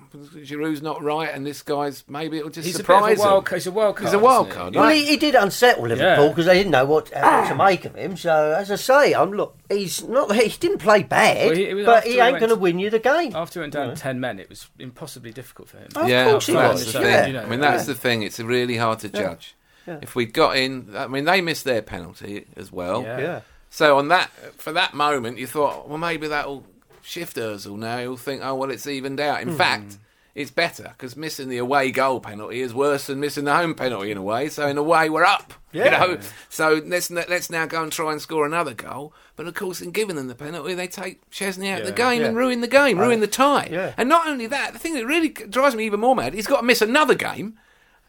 [0.43, 3.38] Giroud's not right, and this guy's maybe it'll just He's a surprise a wild.
[3.39, 3.43] him.
[3.45, 4.07] card- He's a wild card.
[4.07, 4.62] He's a wild isn't he?
[4.62, 4.95] card, Well, right?
[4.97, 6.30] he, he did unsettle Liverpool Yeah.
[6.30, 8.18] because they didn't know what, uh, what to make of him.
[8.18, 9.57] So, as I say, I'm look.
[9.70, 10.36] He's not.
[10.36, 12.89] He didn't play bad, Well, he- but he he ain't going to to- win you
[12.89, 13.36] the game.
[13.36, 15.88] After he went down ten men, it was impossibly difficult for him.
[15.95, 17.22] Of yeah, course he that's was, the yeah.
[17.22, 17.28] thing.
[17.28, 17.93] You know, I mean, that's yeah.
[17.93, 18.24] the thing.
[18.24, 19.55] It's really hard to judge.
[19.88, 23.01] If we got in, I mean, they missed their penalty as well.
[23.03, 23.20] Yeah.
[23.20, 23.41] Yeah.
[23.70, 26.66] So on that, for that moment, you thought, well, maybe that'll
[27.12, 27.97] shift Özil now.
[27.99, 29.41] He'll think, oh, well, it's evened out.
[29.41, 29.57] In Hmm.
[29.57, 29.97] fact,
[30.34, 34.12] it's better because missing the away goal penalty is worse than missing the home penalty
[34.12, 34.47] in a way.
[34.47, 35.53] So in a way, we're up.
[35.74, 35.89] You Yeah.
[35.99, 36.18] know.
[36.49, 39.14] So let's let's now go and try and score another goal.
[39.36, 42.22] But of course, in giving them the penalty, they take Szczesny out of the game
[42.22, 42.28] Yeah.
[42.28, 43.68] and ruin the game, ruin the tie.
[43.72, 43.93] Yeah.
[43.97, 46.62] And not only that, the thing that really drives me even more mad, he's got
[46.62, 47.57] to miss another game.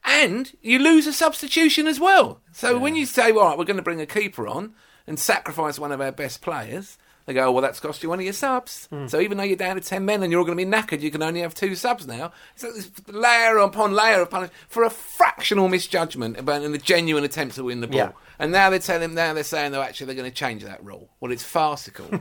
[0.05, 2.41] And you lose a substitution as well.
[2.53, 4.75] So when you say, all right, we're going to bring a keeper on
[5.07, 8.19] and sacrifice one of our best players, they go, oh, well, that's cost you one
[8.19, 8.87] of your subs.
[8.87, 9.07] Hmm.
[9.07, 11.01] So even though you're down to 10 men and you're all going to be knackered,
[11.01, 12.33] you can only have two subs now.
[12.57, 17.25] So this layer upon layer of punishment for a fractional misjudgment about and a genuine
[17.25, 17.97] attempt to win the ball.
[17.97, 18.13] Yeah.
[18.39, 21.11] And now they're telling, now they're saying, though, actually, they're going to change that rule.
[21.21, 22.09] Well, it's farcical.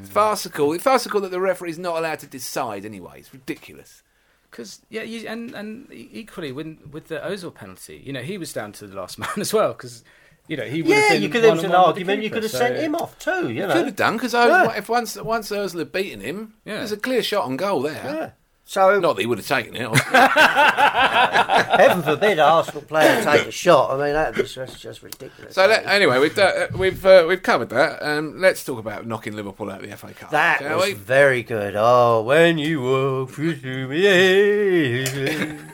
[0.00, 0.72] It's farcical.
[0.72, 3.18] It's farcical that the referee's not allowed to decide anyway.
[3.18, 4.02] It's ridiculous.
[4.50, 8.38] Because yeah, you, and and e- equally with with the Özil penalty, you know, he
[8.38, 10.02] was down to the last man as well because
[10.50, 11.42] you know he would have Yeah, been you could.
[11.44, 12.22] There was an one-on-one with the argument.
[12.24, 13.48] You could have so- sent him off too.
[13.50, 13.72] You know.
[13.72, 14.72] Could have done because Yeah.
[14.76, 16.78] if once once Özil had beaten him, Yeah.
[16.78, 18.02] there's a clear shot on goal there.
[18.04, 18.30] Yeah.
[18.64, 19.82] So Not that he would have taken it.
[19.84, 20.12] obviously.
[21.76, 23.90] heaven forbid an Arsenal player take a shot.
[23.90, 25.56] I mean, that, that's just, just ridiculous.
[25.56, 28.00] so let, anyway, we've uh, we've uh, we've covered that.
[28.00, 30.30] Um, let's talk about knocking Liverpool out of the FA Cup.
[30.30, 30.92] that was we?
[30.94, 31.74] very good.
[31.76, 35.58] Oh, when you walk through me.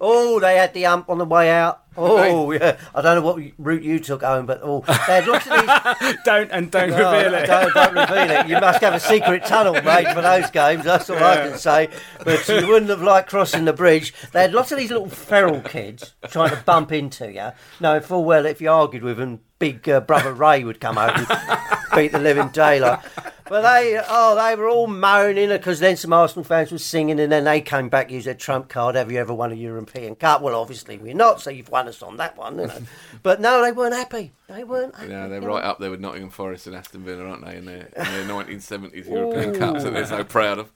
[0.00, 1.82] Oh, they had the ump on the way out.
[1.98, 2.78] Oh, yeah.
[2.94, 6.16] I don't know what route you took home, but oh, they had lots of these.
[6.24, 7.46] don't and don't No, reveal it.
[7.46, 8.48] Don't, don't reveal it.
[8.48, 10.84] You must have a secret tunnel made for those games.
[10.84, 11.88] That's all I can say.
[12.24, 14.14] But you wouldn't have liked crossing the bridge.
[14.32, 18.24] They had lots of these little feral kids trying to bump into you, knowing full
[18.24, 22.12] well if you argued with them, big uh, brother Ray would come over and beat
[22.12, 23.00] the living daylight.
[23.48, 27.32] But they, oh, they were all moaning because then some Arsenal fans were singing, and
[27.32, 28.94] then they came back use their trump card.
[28.94, 30.42] Have you ever won a European Cup?
[30.42, 32.58] Well, obviously we're not, so you've won us on that one.
[32.58, 32.82] You know.
[33.22, 34.32] But no, they weren't happy.
[34.48, 34.94] They weren't.
[34.94, 35.10] Happy.
[35.10, 35.70] Yeah, they're right know.
[35.70, 37.56] up there with Nottingham Forest and Aston Villa, aren't they?
[37.56, 40.70] In their, in their 1970s European Cups that they're so proud of.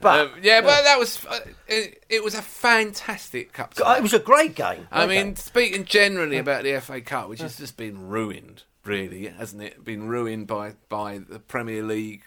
[0.00, 3.74] But- Um, yeah, but that was uh, it, it was a fantastic cup.
[3.76, 4.86] It was a great game.
[4.92, 5.36] I mean, game.
[5.36, 8.19] speaking generally about the FA Cup, which has just been ruined,
[8.84, 9.84] really, hasn't it?
[9.84, 12.22] Been ruined by by the Premier League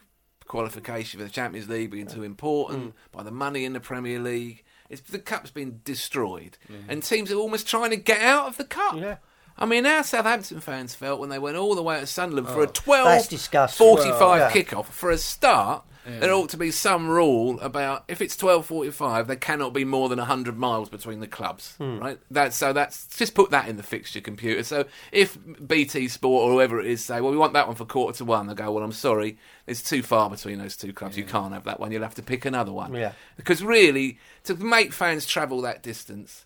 [0.46, 3.12] qualification for the Champions League being too important, mm.
[3.12, 4.64] by the money in the Premier League.
[4.90, 6.90] It's the cup's been destroyed, mm-hmm.
[6.90, 8.96] and teams are almost trying to get out of the cup.
[8.96, 9.18] Yeah.
[9.58, 12.64] I mean, how Southampton fans felt when they went all the way to Sunderland for
[12.64, 14.52] a oh, that's 12 45 Well, yeah.
[14.52, 14.86] kickoff.
[14.86, 19.74] For a start, there ought to be some rule about if it's 12:45, there cannot
[19.74, 22.00] be more than 100 miles between the clubs, Hmm.
[22.00, 22.20] right?
[22.32, 24.64] That's so that's just put that in the fixture computer.
[24.64, 27.86] So if BT Sport or whoever it is say, well, we want that one for
[27.86, 29.38] quarter to one, they go, well, I'm sorry,
[29.68, 31.18] it's too far between those two clubs.
[31.18, 31.92] You can't have that one.
[31.92, 32.94] You'll have to pick another one.
[32.94, 33.14] Yeah.
[33.38, 36.46] Because really, to make fans travel that distance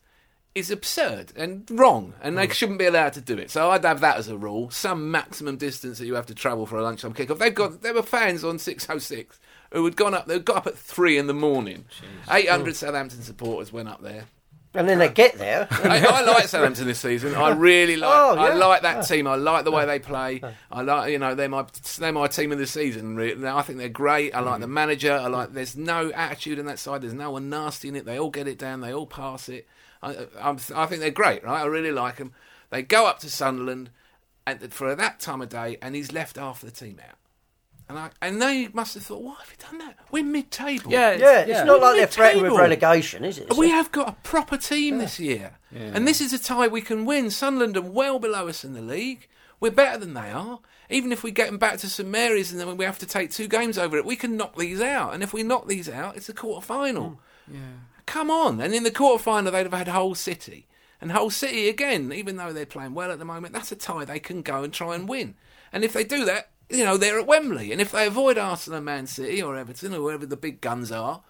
[0.56, 2.40] is absurd and wrong, and Hmm.
[2.40, 3.52] they shouldn't be allowed to do it.
[3.52, 6.66] So I'd have that as a rule: some maximum distance that you have to travel
[6.66, 7.38] for a lunchtime kickoff.
[7.38, 9.40] They've got there were fans on six oh six
[9.72, 10.28] who had gone up.
[10.28, 11.86] They got up at three in the morning.
[12.30, 12.74] Eight hundred oh.
[12.74, 14.26] Southampton supporters went up there.
[14.74, 15.68] And then they get there.
[15.72, 17.34] I, I like Southampton this season.
[17.34, 18.12] I really like.
[18.14, 19.26] Oh, I like that team.
[19.26, 20.42] I like the way they play.
[20.72, 21.66] I like you know they're my
[21.98, 23.20] they're my team of the season.
[23.46, 24.36] I think they're great.
[24.36, 24.62] I like mm.
[24.62, 25.14] the manager.
[25.14, 25.54] I like.
[25.54, 27.02] There's no attitude in that side.
[27.02, 28.06] There's no one nasty in it.
[28.06, 28.82] They all get it down.
[28.82, 29.68] They all pass it.
[30.04, 31.44] I, I'm, I think they're great.
[31.44, 31.62] Right.
[31.62, 32.34] I really like them.
[32.70, 33.90] They go up to Sunderland,
[34.46, 37.18] and for that time of day, and he's left half the team out.
[37.90, 39.98] And I and they must have thought, why have you done that?
[40.12, 40.92] We're mid-table.
[40.92, 43.56] Yeah, Yeah, it's not like they're threatened with relegation, is it?
[43.56, 45.58] We have got a proper team this year.
[45.74, 47.30] And this is a tie we can win.
[47.32, 49.28] Sunderland are well below us in the league.
[49.60, 50.60] We're better than they are.
[50.90, 53.32] Even if we get them back to St Mary's and then we have to take
[53.32, 55.14] two games over it, we can knock these out.
[55.14, 57.20] And if we knock these out, it's a quarter final.
[57.50, 57.60] Mm, yeah,
[58.06, 58.62] Come on.
[58.62, 60.68] And in the quarter final, they'd have had Hull City.
[61.02, 64.06] And Hull City, again, even though they're playing well at the moment, that's a tie
[64.06, 65.36] they can go and try and win.
[65.74, 67.72] And if they do that, you know, they're at Wembley.
[67.72, 70.92] And if they avoid Arsenal and Man City or Everton or wherever the big guns
[70.92, 71.22] are,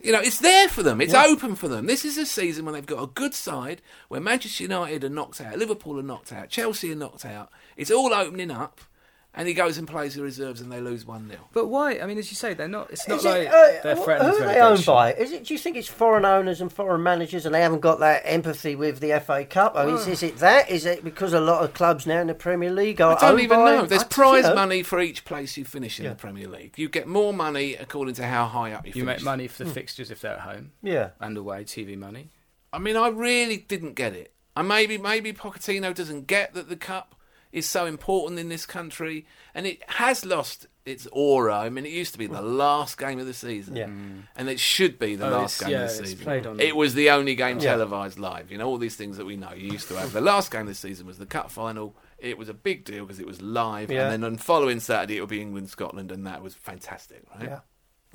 [0.00, 1.00] you know, it's there for them.
[1.00, 1.86] It's open for them.
[1.86, 5.40] This is a season when they've got a good side, where Manchester United are knocked
[5.40, 7.50] out, Liverpool are knocked out, Chelsea are knocked out.
[7.76, 8.80] It's all opening up,
[9.36, 11.98] and he goes and plays the reserves, and they lose one 0 But why?
[11.98, 12.90] I mean, as you say, they're not.
[12.90, 14.30] It's not Is like it, uh, they're threatened.
[14.30, 15.12] Who are they owned by?
[15.12, 15.44] Is it?
[15.44, 18.74] Do you think it's foreign owners and foreign managers, and they haven't got that empathy
[18.76, 19.74] with the FA Cup?
[19.76, 20.70] I mean, is, is it that?
[20.70, 23.30] Is it because a lot of clubs now in the Premier League are I don't
[23.32, 23.86] owned even by- know.
[23.86, 26.78] There's I- prize you know, money for each place you finish in the Premier League.
[26.78, 29.20] You get more money according to how high up you, You finish.
[29.20, 31.10] make money for the fixtures if they're at home Yeah.
[31.20, 31.64] and away.
[31.64, 32.30] TV money.
[32.72, 34.32] I mean, I really didn't get it.
[34.56, 37.14] And maybe maybe Pochettino doesn't get that the cup
[37.52, 41.56] is so important in this country, and it has lost its aura.
[41.58, 43.86] I mean, it used to be the last game of the season, Yeah.
[43.86, 44.22] Mm.
[44.36, 46.60] and it should be the Oh, last game yeah, of the season.
[46.60, 47.72] It was the only game Yeah.
[47.72, 48.52] televised live.
[48.52, 49.52] You know, all these things that we know.
[49.52, 51.96] You used to have the last game of the season was the cup final.
[52.18, 55.20] It was a big deal because it was live, and then on following Saturday it
[55.20, 57.48] would be England Scotland, and that was fantastic, right?
[57.48, 57.58] Yeah.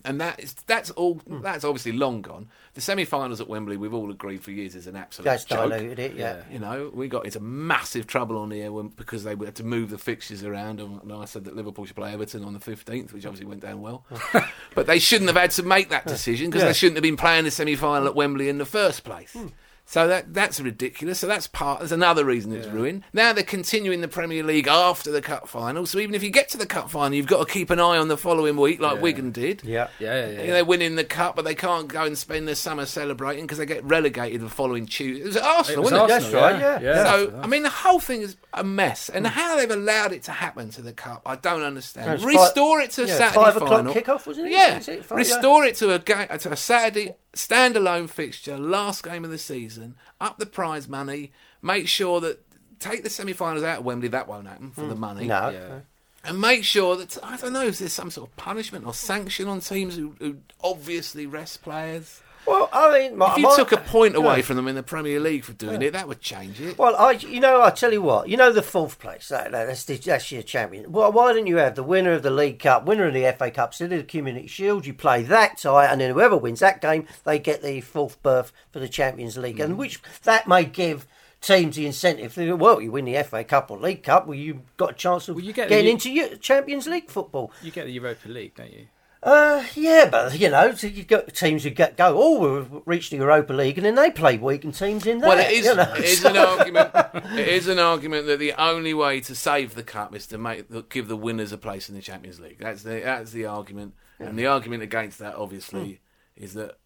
[0.04, 1.16] And that is that's all.
[1.16, 1.42] Hmm.
[1.42, 2.50] That's obviously long gone.
[2.74, 5.70] The semi-finals at Wembley, we've all agreed for years, is an absolute That's joke.
[5.70, 6.16] diluted it.
[6.16, 6.42] Yeah.
[6.52, 9.90] You know, we got into massive trouble on here when, because they had to move
[9.90, 10.80] the fixtures around.
[10.80, 13.82] And I said that Liverpool should play Everton on the 15th, which obviously went down
[13.82, 14.06] well.
[14.76, 16.68] but they shouldn't have had to make that decision because Yeah.
[16.70, 19.34] they shouldn't have been playing the semi final at Wembley in the first place.
[19.34, 19.48] Hmm.
[19.92, 21.20] So that that's ridiculous.
[21.20, 21.80] So that's part.
[21.80, 23.04] There's another reason it's ruined.
[23.12, 25.86] Now they're continuing the Premier League after the cup final.
[25.86, 27.98] So even if you get to the cup final, you've got to keep an eye
[27.98, 29.66] on the following week, like Wigan did.
[29.66, 29.90] Yeah.
[30.00, 30.44] Yeah, yeah, yeah.
[30.44, 33.58] You they're winning the cup, but they can't go and spend their summer celebrating because
[33.58, 35.26] they get relegated the following Tuesday.
[35.26, 36.14] It was Arsenal, It was wasn't it?
[36.14, 37.04] Arsenal, That's right, yeah.
[37.04, 39.10] So, I mean, the whole thing is a mess.
[39.10, 39.34] And hmm.
[39.34, 42.24] how they've allowed it to happen to the Cup, I don't understand.
[42.24, 43.94] Restore five- it to a yeah, Saturday five o'clock final.
[43.94, 44.54] kickoff, wasn't it?
[44.54, 44.78] Yeah.
[44.78, 49.24] Is it five- Restore it to a, ga- to a Saturday standalone fixture, last game
[49.24, 52.40] of the season, up the prize money, make sure that.
[52.80, 55.02] Take the semi finals out of Wembley, that won't happen for the hmm.
[55.02, 55.28] money.
[55.28, 55.50] No.
[55.50, 55.82] Yeah.
[56.24, 59.48] and make sure that I don't know if there's some sort of punishment or sanction
[59.48, 62.24] on teams who, who obviously rest players.
[62.46, 64.42] Well, I mean, my, If you my- took a point away Yeah.
[64.42, 66.78] from them in the Premier League for doing it, that would change it.
[66.78, 69.68] Well, I, you know, I tell you what, you know, the fourth place, that, that-
[69.68, 70.92] that's, the, that's your champion.
[70.92, 73.52] Well, why don't you have the winner of the League Cup, winner of the FA
[73.52, 74.86] Cup, in the Community Shield?
[74.86, 78.52] You play that tie, and then whoever wins that game, they get the fourth berth
[78.72, 79.64] for the Champions League, Mm.
[79.64, 81.06] and which that may give
[81.42, 82.34] teams the incentive.
[82.36, 85.28] To, well, you win the FA Cup or League Cup, well, you've got a chance
[85.30, 87.52] of Well, you get getting you- into Champions League football.
[87.64, 88.88] You get the Europa League, don't you?
[89.24, 93.18] Uh, yeah, but you know, you got teams who get, go, oh, we've reached the
[93.18, 95.30] Europa League, and then they play weakened teams in there.
[95.30, 96.90] Well, it is, you know, it is an argument.
[97.34, 100.90] It is an argument that the only way to save the cup is to make
[100.90, 102.58] give the winners a place in the Champions League.
[102.58, 106.02] That's the that's the argument, and the argument against that, obviously,
[106.36, 106.80] is that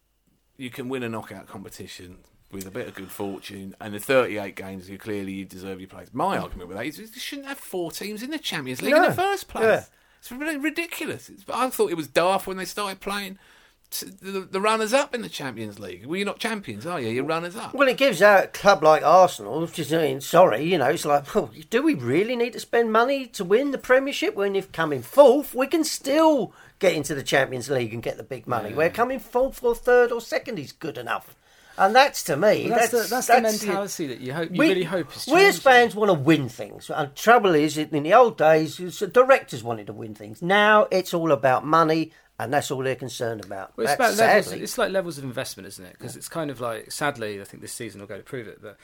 [0.58, 2.18] you can win a knockout competition
[2.52, 5.88] with a bit of good fortune, and the 38 games you clearly you deserve your
[5.88, 6.08] place.
[6.12, 9.02] My argument with that is you shouldn't have four teams in the Champions League in
[9.02, 9.64] the first place.
[9.64, 9.84] Yeah.
[10.18, 11.28] It's really ridiculous.
[11.28, 13.38] It's, I thought it was daft when they started playing.
[14.20, 16.06] The, the runners up in the Champions League.
[16.06, 17.08] Well, you're not champions, are you?
[17.08, 17.72] You're runners up.
[17.72, 21.04] Well, it gives out a club like Arsenal, which is, mean, sorry, you know, it's
[21.04, 24.72] like, well, do we really need to spend money to win the Premiership when if
[24.72, 28.74] coming fourth, we can still get into the Champions League and get the big money?
[28.74, 31.36] Where coming fourth or third or second is good enough.
[31.78, 33.42] And that's to me, Well, that's, that's, the, that's, that's the it.
[33.68, 36.48] mentality that you hope you We- really hope is we as fans want to win
[36.48, 36.90] things.
[36.90, 40.40] And trouble is, in the old days, the directors wanted to win things.
[40.42, 43.72] Now it's all about money, and that's all they're concerned about.
[43.76, 44.52] Well, it's about levels.
[44.52, 45.92] It's like levels of investment, isn't it?
[45.98, 48.60] Because it's kind of like, sadly, I think this season will go to prove it.
[48.62, 48.76] But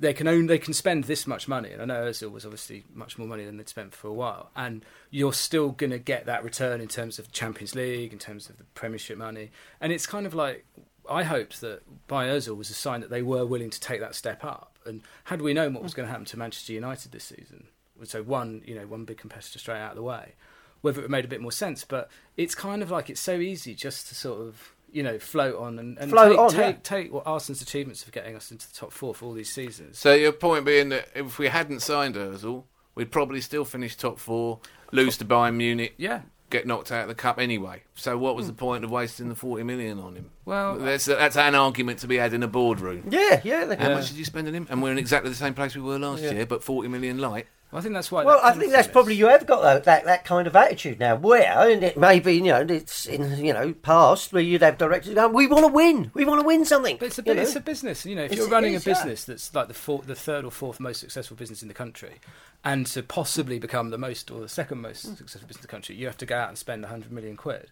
[0.00, 2.84] they can own, they can spend this much money, and I know Özil was obviously
[2.92, 6.26] much more money than they'd spent for a while, and you're still going to get
[6.26, 10.06] that return in terms of Champions League, in terms of the Premiership money, and it's
[10.06, 10.66] kind of like.
[11.08, 14.14] I hoped that by Özil was a sign that they were willing to take that
[14.14, 14.78] step up.
[14.86, 17.68] And had we known what was going to happen to Manchester United this season,
[18.04, 20.34] so one, you know, one big competitor straight out of the way,
[20.80, 21.84] whether it made a bit more sense.
[21.84, 25.56] But it's kind of like it's so easy just to sort of you know float
[25.58, 26.80] on and, and Float take, on, take, yeah.
[26.82, 29.98] take what Arsenal's achievements of getting us into the top four for all these seasons.
[29.98, 34.18] So your point being that if we hadn't signed Özil, we'd probably still finish top
[34.18, 34.60] four,
[34.92, 36.22] lose to Bayern Munich, Yeah.
[36.54, 37.82] Get knocked out of the cup anyway.
[37.94, 38.58] So what was the hmm.
[38.58, 40.30] point of wasting the forty million on him?
[40.44, 43.08] Well, that's that's an argument to be had in a boardroom.
[43.10, 43.74] yeah, yeah.
[43.74, 44.66] How much did you spend on him?
[44.70, 47.46] And we're in exactly the same place we were last year, but forty million light.
[47.74, 48.24] I think that's why.
[48.24, 51.00] Well, that I think that's probably you have got that, that that kind of attitude
[51.00, 51.16] now.
[51.16, 54.78] Where and it may be, you know, it's in you know past where you'd have
[54.78, 57.32] directors going, "We want to win, we want to win something." But it's a, you
[57.32, 57.58] it's know?
[57.58, 58.22] a business, you know.
[58.22, 58.94] If It's- you're running is, a yeah.
[58.94, 62.20] business that's like the fourth, the third or fourth most successful business in the country,
[62.64, 65.14] and to possibly become the most or the second most hmm.
[65.14, 67.70] successful business in the country, you have to go out and spend hundred million quid.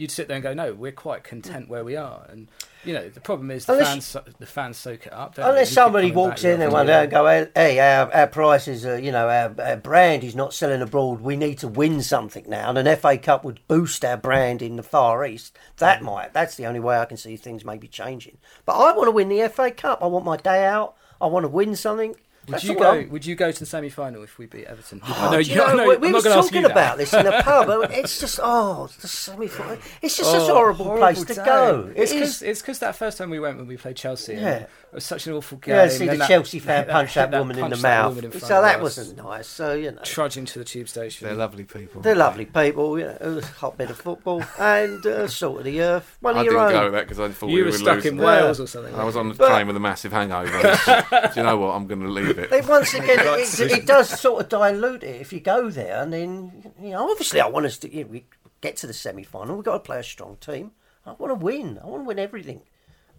[0.00, 2.48] You'd sit there and go, "No, we're quite content where we are." And
[2.86, 5.34] you know, the problem is the Unless fans, the fans soak it up.
[5.34, 5.46] don't?
[5.46, 8.96] Unless somebody walks in and one day and go, "Hey, our, our prices, are, uh,
[8.96, 11.20] you know, our, our brand is not selling abroad.
[11.20, 14.76] We need to win something now." And an FA Cup would boost our brand in
[14.76, 15.58] the Far East.
[15.76, 16.04] That mm.
[16.04, 16.32] might.
[16.32, 18.38] That's the only way I can see things maybe changing.
[18.64, 20.02] But I want to win the FA Cup.
[20.02, 20.96] I want my day out.
[21.20, 22.16] I want to win something.
[22.50, 22.90] Would you go?
[22.92, 25.00] I'm- Would you go to the semi-final if we beat Everton?
[25.06, 27.12] Oh, no, you know, no, we, I'm we not gonna ask talking you about this
[27.14, 27.68] in a pub.
[27.68, 29.78] and It's just oh, the semi-final.
[30.02, 31.92] It's just such a Oh, horrible, place horrible to go.
[31.96, 34.34] It's because it's because that first time we went when we played Chelsea.
[34.34, 34.48] Yeah.
[34.56, 35.74] it was such an awful game.
[35.74, 38.16] Yeah, see and the that- Chelsea fan punch that, that woman in the mouth.
[38.16, 39.46] woman in So that wasn't nice.
[39.46, 40.00] So you know.
[40.04, 41.26] Trudging to the tube station.
[41.28, 42.00] They're lovely people.
[42.02, 45.64] They're lovely people, you know, it was a hotbed of football and uh, salt of
[45.64, 46.16] the earth.
[46.20, 46.72] One I of your didn't own.
[46.72, 48.18] go with that because I thought You we were were stuck losing.
[48.18, 48.94] in Wales or something.
[48.94, 50.50] I was on the But- train with a massive hangover.
[51.34, 51.70] Do you know what?
[51.74, 52.50] I'm going to leave it.
[52.50, 56.02] They, once again, it, it, it does sort of dilute it if you go there,
[56.02, 58.24] and then you know, obviously, I want us to you know, we
[58.60, 59.54] get to the semi-final.
[59.56, 60.72] We've got to play a strong team.
[61.06, 61.78] I want to win.
[61.82, 62.62] I want to win everything.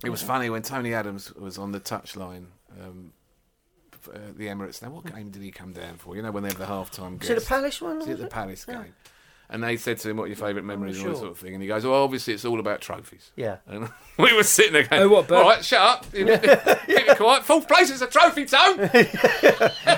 [0.04, 2.48] It was funny when Tony Adams was on the touchline.
[2.82, 3.14] Um,
[4.12, 4.82] uh, the Emirates.
[4.82, 6.16] Now, what game did he come down for?
[6.16, 7.20] You know, when they have the half-time.
[7.20, 7.46] Was it the.
[7.46, 8.00] Palace one?
[8.00, 8.28] Was it the?
[8.28, 8.84] Palace Yeah.
[9.52, 9.56] Game?
[9.56, 11.38] And they said to him, "What are your favourite memories?" and all that sort of
[11.38, 11.54] thing.
[11.54, 13.58] And he goes, "Well, obviously, it's all about trophies." Yeah.
[13.68, 15.38] And we were sitting there going, Oh, what, Bert?
[15.44, 16.06] All right, shut up.
[16.14, 17.44] Keep it quiet.
[17.44, 18.78] Fourth place is a trophy, Tone.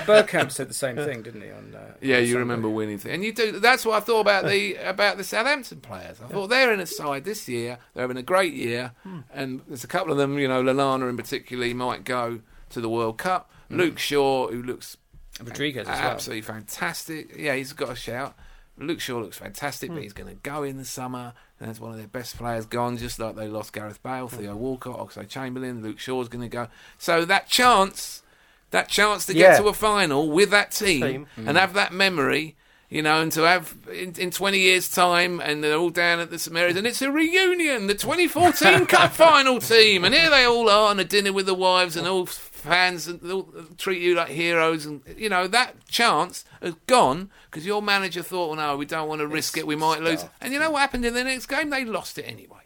[0.06, 1.50] Bergkamp said the same thing, didn't he?
[1.50, 2.38] On uh, Yeah, on you Sunday.
[2.40, 3.52] remember winning, th- and you do.
[3.60, 6.20] That's what I thought about the about the Southampton players.
[6.22, 7.78] I thought they're in a side this year.
[7.94, 9.20] They're having a great year, Hmm.
[9.32, 10.38] and there's a couple of them.
[10.38, 12.40] You know, Lallana in particular might go
[12.70, 13.50] to the World Cup.
[13.68, 13.76] Hmm.
[13.78, 14.96] Luke Shaw, who looks
[15.42, 16.10] Rodriguez as well.
[16.10, 17.34] absolutely fantastic.
[17.36, 18.34] Yeah, he's got a shout.
[18.76, 19.96] Luke Shaw looks fantastic, Hmm.
[19.96, 21.32] but he's going to go in the summer.
[21.60, 24.36] And that's one of their best players gone, just like they lost Gareth Bale, Hmm.
[24.36, 25.82] Theo Walcott, Oxlade Chamberlain.
[25.82, 26.68] Luke Shaw's going to go.
[26.98, 28.22] So that chance,
[28.70, 29.52] that chance to Yeah.
[29.52, 31.26] get to a final with that team, Team.
[31.36, 32.56] and have that memory.
[32.90, 36.30] You know, and to have in, in 20 years' time, and they're all down at
[36.30, 40.68] the Samaritans, and it's a reunion, the 2014 Cup final team, and here they all
[40.68, 44.28] are on a dinner with the wives, and all fans and they'll treat you like
[44.28, 48.86] heroes, and you know that chance has gone because your manager thought, well, no, we
[48.86, 51.24] don't want to risk it, we might lose." And you know what happened in the
[51.24, 51.70] next game?
[51.70, 52.64] They lost it anyway.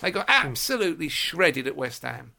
[0.00, 0.46] They got hmm.
[0.46, 2.32] absolutely shredded at West Ham.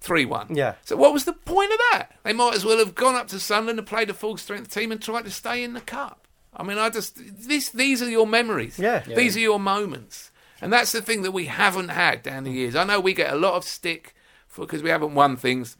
[0.00, 0.56] 3 1.
[0.56, 0.74] Yeah.
[0.84, 2.08] So, what was the point of that?
[2.24, 4.90] They might as well have gone up to Sunderland and played a full strength team
[4.90, 6.21] and tried to stay in the cup.
[6.54, 7.18] I mean, I just.
[7.46, 8.78] This, these are your memories.
[8.78, 9.00] Yeah.
[9.00, 10.30] These are your moments.
[10.60, 12.54] And that's the thing that we haven't had down the mm.
[12.54, 12.76] years.
[12.76, 14.14] I know we get a lot of stick
[14.56, 15.76] because we haven't won things.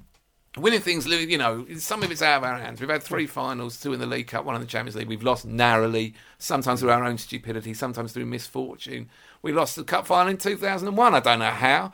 [0.59, 2.79] Winning things, you know, some of it's out of our hands.
[2.79, 3.31] We've had three mm.
[3.31, 5.09] finals, two in the League Cup, one in the Champions League.
[5.09, 9.09] We've lost narrowly, sometimes through our own stupidity, sometimes through misfortune.
[9.43, 11.15] We lost the cup final in 2001.
[11.17, 11.93] I don't know how.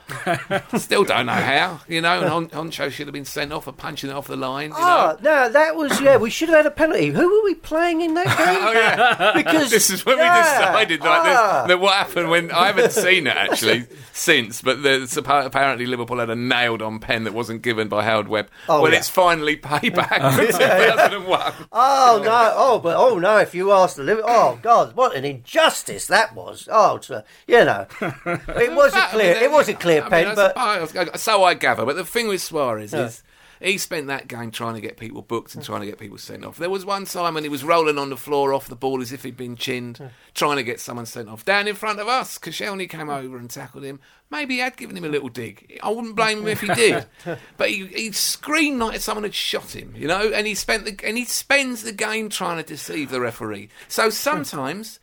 [0.78, 1.80] Still don't know how.
[1.88, 4.36] You know, and Hon- Henchoz should have been sent off for punching it off the
[4.36, 4.68] line.
[4.68, 5.46] You Oh, know?
[5.46, 7.06] no, that was, yeah, we should have had a penalty.
[7.08, 8.36] Who were we playing in that game?
[8.62, 11.62] Oh yeah, Because this is when yeah, we decided like ah.
[11.62, 16.18] this, that what happened when I haven't seen it actually since, but the, apparently Liverpool
[16.18, 18.50] had a nailed-on pen that wasn't given by Howard Webb.
[18.68, 18.98] Oh, well, yeah.
[18.98, 21.52] it's finally payback for 2001.
[21.72, 22.52] Oh no!
[22.56, 23.38] Oh, but oh no!
[23.38, 26.68] If you ask the Liver, oh God, what an injustice that was!
[26.70, 30.34] Oh, to, you know, it was a clear, it was a clear I mean, pen,
[30.34, 31.84] but so I gather.
[31.84, 33.22] But the thing with Suarez is.
[33.60, 36.44] He spent that game trying to get people booked and trying to get people sent
[36.44, 36.58] off.
[36.58, 39.12] There was one time when he was rolling on the floor off the ball as
[39.12, 40.00] if he'd been chinned,
[40.34, 41.44] trying to get someone sent off.
[41.44, 43.98] Down in front of us, Koscielny came over and tackled him.
[44.30, 45.80] Maybe he had given him a little dig.
[45.82, 47.06] I wouldn't blame him if he did.
[47.56, 50.30] But he, he screamed like someone had shot him, you know.
[50.32, 53.70] And he spent the, and he spends the game trying to deceive the referee.
[53.88, 55.00] So sometimes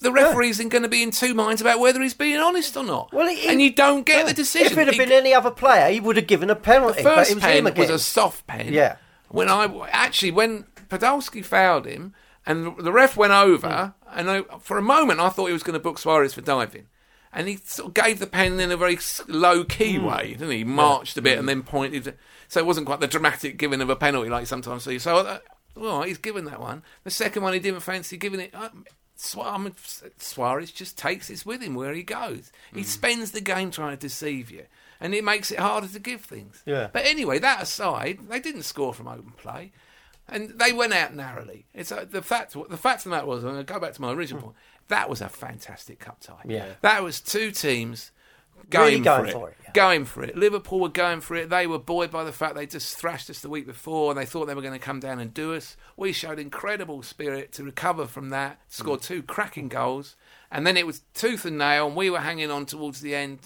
[0.00, 2.84] the referee isn't going to be in two minds about whether he's being honest or
[2.84, 3.12] not.
[3.12, 4.72] Well, he- and you don't get the decision.
[4.72, 7.02] if it had He- been any other player, he would have given a penalty.
[7.02, 7.80] but first it was pen him again.
[7.82, 8.72] was a soft pen.
[8.72, 8.96] Yeah.
[9.28, 14.76] When I actually when Podolski fouled him and the ref went over, and I, for
[14.78, 16.86] a moment I thought he was going to book Suarez for diving.
[17.32, 18.98] And he sort of gave the pen in a very
[19.28, 20.58] low key way, didn't he?
[20.58, 22.16] He marched a bit and then pointed.
[22.48, 24.98] So it wasn't quite the dramatic giving of a penalty like you sometimes see.
[24.98, 25.38] So, uh,
[25.76, 26.82] well, he's given that one.
[27.04, 28.52] The second one he didn't fancy giving it.
[28.52, 28.84] Uh, Su- I mean,
[29.20, 32.50] Suarez just takes it with him where he goes.
[32.74, 34.64] He spends the game trying to deceive you,
[35.00, 36.62] and it makes it harder to give things.
[36.66, 36.88] Yeah.
[36.92, 39.72] But anyway, that aside, they didn't score from open play,
[40.28, 41.66] and they went out narrowly.
[41.74, 42.56] It's uh, the fact.
[42.68, 44.56] The fact of that was, and I go back to my original point.
[44.88, 46.42] That was a fantastic cup tie.
[46.46, 46.66] Yeah.
[46.80, 48.10] that was two teams.
[48.68, 49.32] Going, Really going for, it.
[49.32, 49.56] for it.
[49.74, 50.36] Going for it.
[50.36, 51.50] Liverpool were going for it.
[51.50, 54.26] They were buoyed by the fact they just thrashed us the week before and they
[54.26, 55.76] thought they were going to come down and do us.
[55.96, 59.04] We showed incredible spirit to recover from that, scored mm.
[59.04, 60.16] two cracking goals,
[60.50, 63.38] and then it was tooth and nail, and we were hanging on towards the end,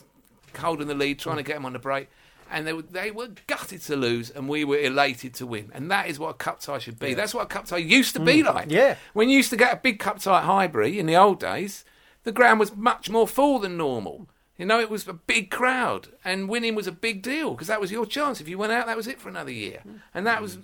[0.59, 2.09] holding the lead, trying to get them on the break.
[2.51, 5.71] And they were, they were gutted to lose, and we were elated to win.
[5.75, 7.15] And that is what a cup tie should be.
[7.15, 8.55] That's what a cup tie used to be mm.
[8.55, 8.71] like.
[8.71, 8.97] Yeah.
[9.13, 11.85] When you used to get a big cup tie at Highbury in the old days,
[12.23, 14.29] the ground was much more full than normal.
[14.57, 17.81] You know, it was a big crowd, and winning was a big deal because that
[17.81, 18.41] was your chance.
[18.41, 19.81] If you went out, that was it for another year.
[20.15, 20.59] And that was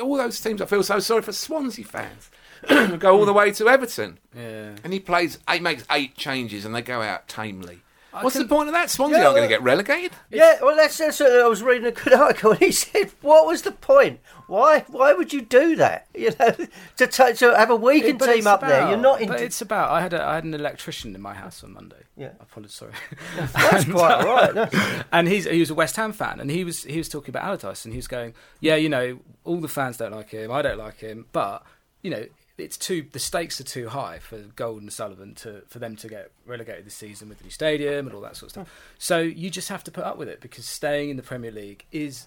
[0.00, 0.62] all those teams.
[0.62, 2.30] I feel so sorry for Swansea fans.
[2.98, 4.72] go all the way to Everton, Yeah.
[4.82, 5.38] and he plays.
[5.50, 7.80] He makes eight changes, and they go out tamely.
[8.12, 8.90] I What's can- the point of that?
[8.90, 10.12] Swansea Yeah, aren't going to get relegated.
[10.30, 13.46] Yeah, well, that's, that's uh, I was reading a good article, and he said, "What
[13.46, 14.20] was the point?
[14.48, 14.80] Why?
[14.88, 16.06] Why would you do that?
[16.18, 16.50] You know,
[16.96, 18.88] to ta to have a weakened But team up there.
[18.88, 19.28] You're not in.
[19.28, 19.90] But it's about.
[19.92, 22.02] I had a, I had an electrician in my house on Monday.
[22.16, 22.30] Yeah.
[22.40, 22.74] I apologize.
[22.74, 22.92] Sorry.
[23.36, 25.04] That's quite all right.
[25.12, 27.44] and he's he was a West Ham fan, and he was he was talking about
[27.44, 30.60] Allardyce, and he was going, yeah, you know, all the fans don't like him, I
[30.60, 31.64] don't like him, but
[32.02, 32.26] you know,
[32.56, 36.08] it's too the stakes are too high for Gold and Sullivan to for them to
[36.08, 38.68] get relegated this season with the new stadium and all that sort of stuff.
[38.68, 38.94] Hmm.
[38.98, 41.84] So you just have to put up with it because staying in the Premier League
[41.92, 42.26] is.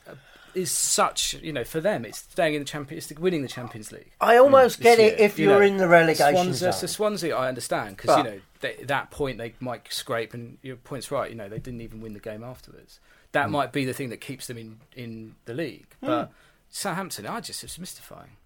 [0.54, 3.92] Is such you know for them it's staying in the Champions it's winning the Champions
[3.92, 4.12] League.
[4.20, 5.66] I almost this get it year, if you you're know.
[5.66, 6.74] in the relegation Swansea, zone.
[6.74, 10.76] So Swansea, I understand because you know they, that point they might scrape, and your
[10.76, 11.30] point's right.
[11.30, 13.00] You know they didn't even win the game afterwards.
[13.32, 13.52] That Hmm.
[13.54, 15.88] might be the thing that keeps them in in the league.
[16.02, 16.32] But
[16.74, 18.38] Southampton, I just it's mystifying.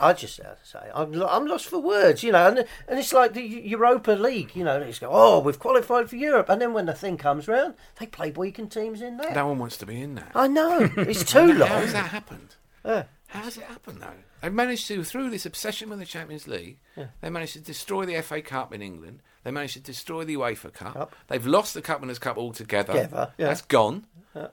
[0.00, 3.12] I just have to say, I'm, I'm lost for words, you know, and, and it's
[3.12, 6.62] like the Europa League, you know, they just go, oh, we've qualified for Europe, and
[6.62, 9.34] then when the thing comes round, they play weakened teams in there.
[9.34, 10.30] No one wants to be in that.
[10.34, 11.68] I know, it's too long.
[11.68, 12.54] How has that happened?
[12.84, 13.04] Yeah.
[13.28, 14.22] How has it happened though?
[14.42, 16.78] They managed to, through this obsession with the Champions League,
[17.20, 19.22] they managed to destroy the FA Cup in England.
[19.46, 20.94] They managed to destroy the UEFA Cup.
[20.94, 21.14] Cup.
[21.28, 22.92] They've lost the Cup Winners' Cup altogether.
[22.94, 23.46] Together, yeah.
[23.46, 24.04] That's gone.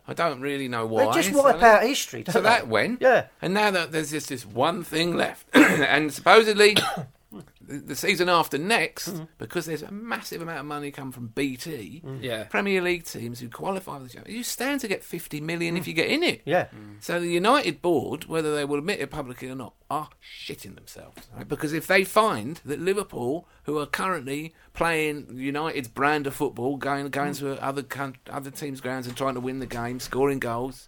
[0.08, 1.08] I don't really know why.
[1.08, 2.50] They just wipe out history, don't So they?
[2.50, 3.02] that went.
[3.02, 3.26] Yeah.
[3.42, 6.78] And now that there's just this one thing left, and supposedly
[7.62, 9.24] the, the season after next, Mm-hmm.
[9.38, 12.44] because there's a massive amount of money come from BT, Yeah.
[12.46, 15.88] Premier League teams who qualify for the Champions, you stand to get 50 million if
[15.88, 16.40] you get in it.
[16.40, 16.44] Mm.
[16.46, 16.68] Yeah.
[17.00, 21.22] So the United board, whether they will admit it publicly or not, are shitting themselves.
[21.36, 21.48] Right?
[21.48, 27.08] Because if they find that Liverpool, who are currently playing United's brand of football, going
[27.10, 30.88] going to other coun- other teams' grounds and trying to win the game, scoring goals,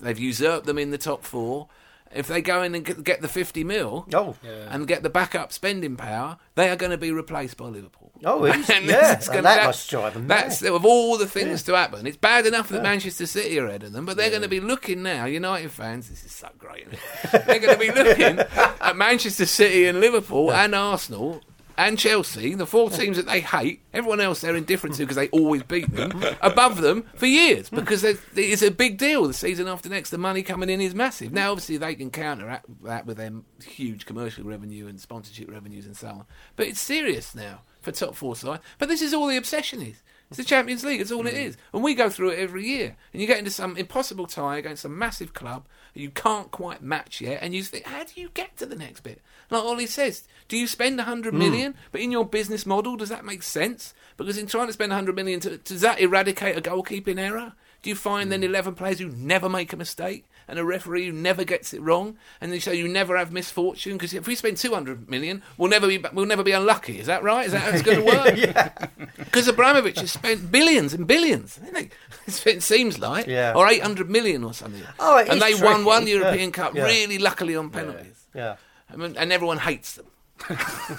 [0.00, 1.68] they've usurped them in the top four.
[2.14, 4.36] If they go in and get, get the 50 mil Oh.
[4.44, 8.12] and get the backup spending power, they are going to be replaced by Liverpool.
[8.24, 10.72] Oh, it's- And yeah, it's and gonna- that that- must drive 'em That's mad.
[10.72, 12.06] of all the things to happen.
[12.06, 14.60] It's bad enough that Manchester City are ahead of them, but they're going to be
[14.60, 15.24] looking now.
[15.24, 16.86] United fans, this is so great.
[17.32, 18.38] they're going to be looking
[18.80, 21.40] at Manchester City and Liverpool and Arsenal.
[21.76, 25.28] And Chelsea, the four teams that they hate, everyone else they're indifferent to because they
[25.28, 29.26] always beat them, above them for years because it's a big deal.
[29.26, 31.32] The season after next, the money coming in is massive.
[31.32, 33.32] Now, obviously, they can counteract that with their
[33.64, 36.24] huge commercial revenue and sponsorship revenues and so on.
[36.56, 38.60] But it's serious now for top four side.
[38.78, 40.02] But this is all the obsession is.
[40.28, 41.02] It's the Champions League.
[41.02, 42.96] It's all it is, and we go through it every year.
[43.12, 47.20] And you get into some impossible tie against a massive club you can't quite match
[47.20, 49.20] yet, and you think, how do you get to the next bit?
[49.52, 51.38] Like Ollie says, do you spend a hundred hmm.
[51.38, 51.74] million?
[51.92, 53.94] But in your business model, does that make sense?
[54.16, 57.52] Because in trying to spend a hundred million, to, does that eradicate a goalkeeping error?
[57.82, 58.46] Do you find then hmm.
[58.46, 60.24] eleven players who never make a mistake?
[60.48, 63.94] and a referee who never gets it wrong, and they say you never have misfortune
[63.94, 66.98] because if we spend two hundred million, we'll never be we'll never be unlucky.
[66.98, 67.46] Is that right?
[67.46, 68.90] Is that how it's going to work?
[69.16, 71.58] Because Abramovich has spent billions and billions.
[71.66, 71.92] I think
[72.26, 73.54] It seems like, Yeah.
[73.54, 74.82] or eight hundred million or something.
[74.98, 75.84] Oh, and they won tricky.
[75.84, 76.14] one Yeah.
[76.14, 76.84] European Cup Yeah.
[76.84, 78.26] really luckily on penalties.
[78.34, 78.56] Yeah.
[78.92, 80.06] I mean, and everyone hates them.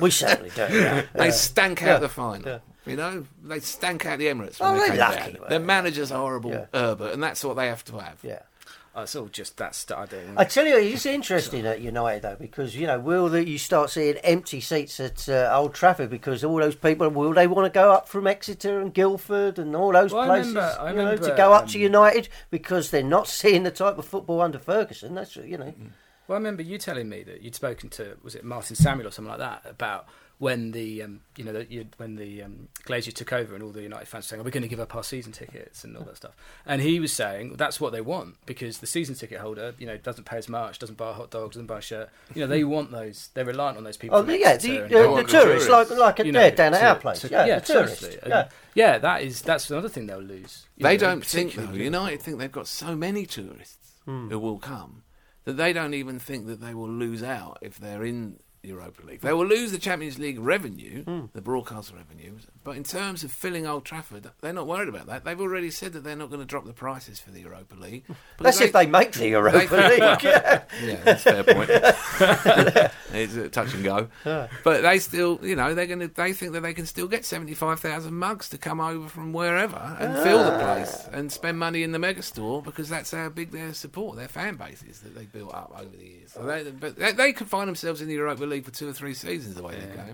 [0.00, 0.66] We certainly do.
[0.70, 1.02] Yeah.
[1.14, 1.98] They stank out Yeah.
[1.98, 2.48] the final.
[2.48, 2.58] Yeah.
[2.84, 5.48] You know, they stank out the Emirates Oh, when they they're came lucky, down.
[5.48, 6.66] Their manager's horrible, Yeah.
[6.74, 8.18] Herbert, and that's what they have to have.
[8.22, 8.40] yeah.
[8.96, 10.34] Oh, it's all just that starting.
[10.36, 13.90] I tell you, it's interesting at United though because you know will that you start
[13.90, 17.76] seeing empty seats at uh, Old Trafford because all those people will they want to
[17.76, 20.96] go up from Exeter and Guildford and all those Well, I places remember- I you
[20.96, 24.40] know, to go up to um, United because they're not seeing the type of football
[24.40, 25.14] under Ferguson.
[25.16, 25.72] That's you know.
[26.26, 29.10] Well, I remember you telling me that you'd spoken to was it Martin Samuel or
[29.10, 30.06] something like that about
[30.38, 33.70] when the um, you know that you when the um, Glazer took over and all
[33.70, 35.96] the United fans were saying, "Are we going to give up our season tickets and
[35.96, 36.32] all that stuff?"
[36.66, 39.96] And he was saying that's what they want because the season ticket holder, you know,
[39.96, 42.08] doesn't pay as much, doesn't buy hot dogs, doesn't buy a shirt.
[42.34, 43.28] You know, they want those.
[43.34, 44.16] They're reliant on those people.
[44.18, 45.98] Oh yeah, the, the, the the tourists like tourists.
[45.98, 47.20] like a, You know, yeah, down at to- our place.
[47.20, 48.16] to- yeah, yeah, the tourists.
[48.26, 48.48] Yeah.
[48.74, 50.66] Yeah, that is that's another thing they'll lose.
[50.78, 54.28] They know, don't think, though, United think they've got so many tourists Hmm.
[54.30, 55.03] who will come
[55.44, 58.38] that they don't even think that they will lose out if they're in
[58.68, 59.20] Europa League.
[59.20, 61.26] They will lose the Champions League revenue, Hmm.
[61.32, 65.24] the broadcast revenue, but in terms of filling Old Trafford, they're not worried about that.
[65.24, 68.04] They've already said that they're not going to drop the prices for the Europa League.
[68.38, 70.22] That's if they make the Europa they- League.
[70.24, 70.62] Yeah.
[70.82, 71.70] yeah, that's a fair point.
[73.12, 74.08] it's a touch and go,
[74.62, 76.08] but they still, you know, they're going to.
[76.08, 79.76] They think that they can still get seventy-five thousand mugs to come over from wherever
[79.98, 83.74] and fill the place and spend money in the megastore because that's how big their
[83.74, 86.32] support, their fan base is that they built up over the years.
[86.32, 88.92] So they, but they, they could find themselves in the Europa League for two or
[88.92, 90.04] three seasons the way they go.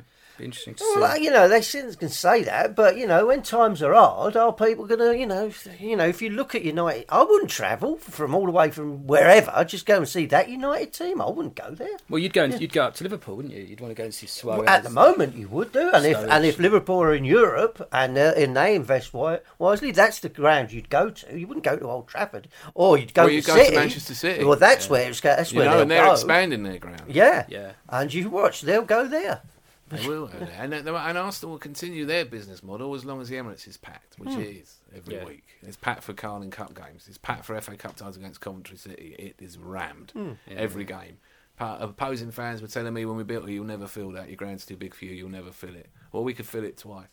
[0.41, 1.25] Be interesting to Well, see.
[1.25, 4.53] you know, they shouldn't can say that, but you know, when times are hard, are
[4.55, 7.51] people going to, you know, if- you know, if you look at United, I wouldn't
[7.51, 9.53] travel from all the way from wherever.
[9.55, 11.21] I'd just go and see that United team.
[11.21, 11.97] I wouldn't go there.
[12.09, 13.63] Well, you'd go and, you'd go up to Liverpool, wouldn't you?
[13.63, 14.65] You'd want to go and see Suarez.
[14.67, 18.17] At the moment, you would do, and if and if Liverpool are in Europe and
[18.17, 21.39] uh, and they invest wisely, that's the ground you'd go to.
[21.39, 24.15] You wouldn't go to Old Trafford, or you'd go Or to you'd go to Manchester
[24.15, 24.43] City.
[24.45, 26.13] Well, that's where it's go- that's You where know, and they're go.
[26.13, 27.03] expanding their ground.
[27.09, 27.73] Yeah, Yeah.
[27.91, 29.43] and you watch, they'll go there.
[29.91, 33.37] They will, and, they- and Arsenal will continue their business model as long as the
[33.37, 35.25] Emirates is packed, which it is every Yeah.
[35.25, 35.45] week.
[35.63, 37.07] It's packed for Carling Cup games.
[37.09, 39.17] It's packed for FA Cup ties against Coventry City.
[39.19, 40.33] It is rammed hmm.
[40.49, 41.19] every game.
[41.57, 44.29] Pa- Opposing fans were telling me when we built it, you'll never fill that.
[44.29, 45.13] Your ground's too big for you.
[45.13, 45.91] You'll never fill it.
[46.13, 47.09] Well, we could fill it twice.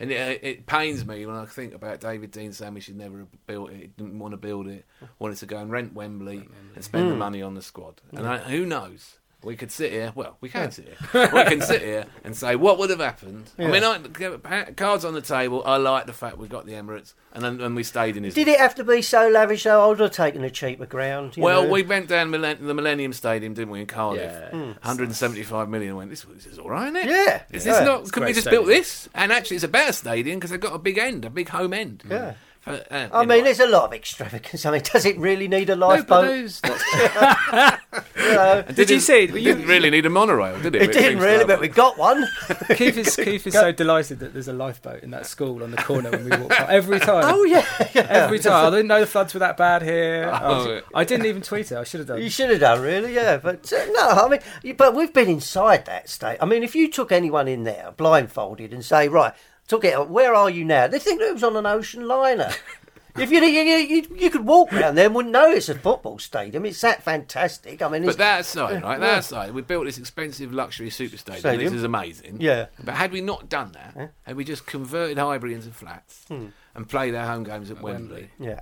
[0.00, 2.96] And it, uh, it pains me when I think about David Dein saying we should
[2.96, 3.96] never have built it.
[3.96, 4.84] Didn't want to build it.
[5.18, 7.18] Wanted to go and rent Wembley and spend the hmm.
[7.20, 8.00] money on the squad.
[8.12, 9.18] And I, who knows?
[9.44, 10.12] We could sit here.
[10.14, 11.30] Well, we can sit here.
[11.32, 13.50] we can sit here and say what would have happened.
[13.58, 15.62] I mean, I, cards on the table.
[15.66, 18.34] I like the fact we got the Emirates and then and we stayed in his.
[18.34, 19.64] Did it have to be so lavish?
[19.64, 19.84] though?
[19.84, 21.36] I would have taken a cheaper ground.
[21.36, 21.70] you Well, know?
[21.70, 24.22] we went down millen- the Millennium Stadium, didn't we, in Cardiff?
[24.32, 24.50] Yeah.
[24.50, 24.70] Hmm.
[24.82, 25.90] 175 million.
[25.90, 26.10] and Went.
[26.10, 27.06] This, this is all right, isn't it?
[27.06, 27.42] Yeah.
[27.52, 27.72] Is Yeah.
[27.80, 28.00] this not?
[28.02, 28.64] It's Can we just stadium.
[28.64, 29.08] build this?
[29.14, 31.72] And actually, it's a better stadium because they've got a big end, a big home
[31.72, 32.02] end.
[32.08, 32.18] Yeah.
[32.18, 32.36] But,
[32.66, 32.78] uh,
[33.12, 34.64] I mean, know, there's a lot of extravagance.
[34.66, 36.26] I mean, does it really need a No, lifeboat?
[36.26, 37.80] those, that's-
[38.16, 39.24] You know, did you see?
[39.24, 40.82] It you, didn't really need a monorail, did it?
[40.82, 42.26] it didn't really, but we got one.
[42.74, 45.76] Keith is, Keith is so delighted that there's a lifeboat in that school on the
[45.76, 46.66] corner when we walk by.
[46.68, 47.24] Every time.
[47.26, 48.06] oh yeah, yeah.
[48.08, 48.66] Every time.
[48.66, 50.30] I didn't know the floods were that bad here.
[50.32, 50.80] I, was- Oh, yeah.
[50.94, 51.76] I didn't even tweet it.
[51.76, 52.22] I should have done.
[52.22, 53.36] You should have done, really, yeah.
[53.36, 54.28] But uh, no, I
[54.62, 56.38] mean, but we've been inside that state.
[56.40, 59.34] I mean, if you took anyone in there blindfolded and say, right,
[59.68, 60.86] took it, where are you now?
[60.86, 62.50] They think it was on an ocean liner.
[63.16, 66.18] if you, you, you, you could walk around there and wouldn't know it's a football
[66.18, 66.66] stadium.
[66.66, 67.80] It's that fantastic.
[67.80, 68.98] I mean, it's, But that aside, right?
[69.00, 71.40] That aside, we built this expensive luxury super stadium.
[71.40, 71.72] Stadium.
[71.72, 72.38] This is amazing.
[72.40, 72.66] Yeah.
[72.82, 76.46] But had we not done that, had we just converted Highbury into flats Hmm.
[76.74, 78.60] and played our home games at Wembley, yeah.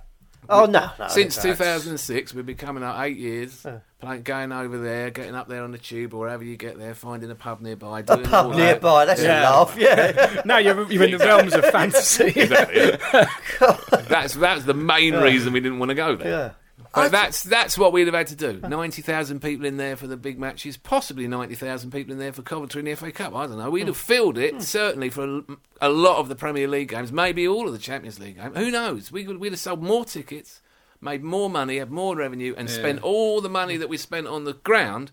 [0.48, 1.08] Oh no, no.
[1.08, 3.64] since 2006, we've been coming out eight years,
[4.00, 6.94] playing, going over there, getting up there on the tube or wherever you get there,
[6.94, 8.58] finding a pub nearby, a doing all pub that.
[8.58, 9.04] nearby.
[9.04, 9.40] That's Yeah.
[9.40, 9.74] a laugh.
[9.78, 10.42] Yeah.
[10.44, 12.32] now you're, you're in the realms of fantasy.
[14.08, 16.56] That's that's the main reason we didn't want to go there.
[16.94, 18.60] But that's that's what we'd have had to do.
[18.60, 22.32] Ninety thousand people in there for the big matches, possibly ninety thousand people in there
[22.32, 23.34] for Coventry in the FA Cup.
[23.34, 23.70] I don't know.
[23.70, 23.88] We'd hmm.
[23.88, 24.60] have filled it hmm.
[24.60, 25.42] certainly for a,
[25.80, 28.56] a lot of the Premier League games, maybe all of the Champions League games.
[28.56, 29.10] Who knows?
[29.10, 30.60] We could, we'd have sold more tickets,
[31.00, 34.44] made more money, had more revenue, and spent all the money that we spent on
[34.44, 35.12] the ground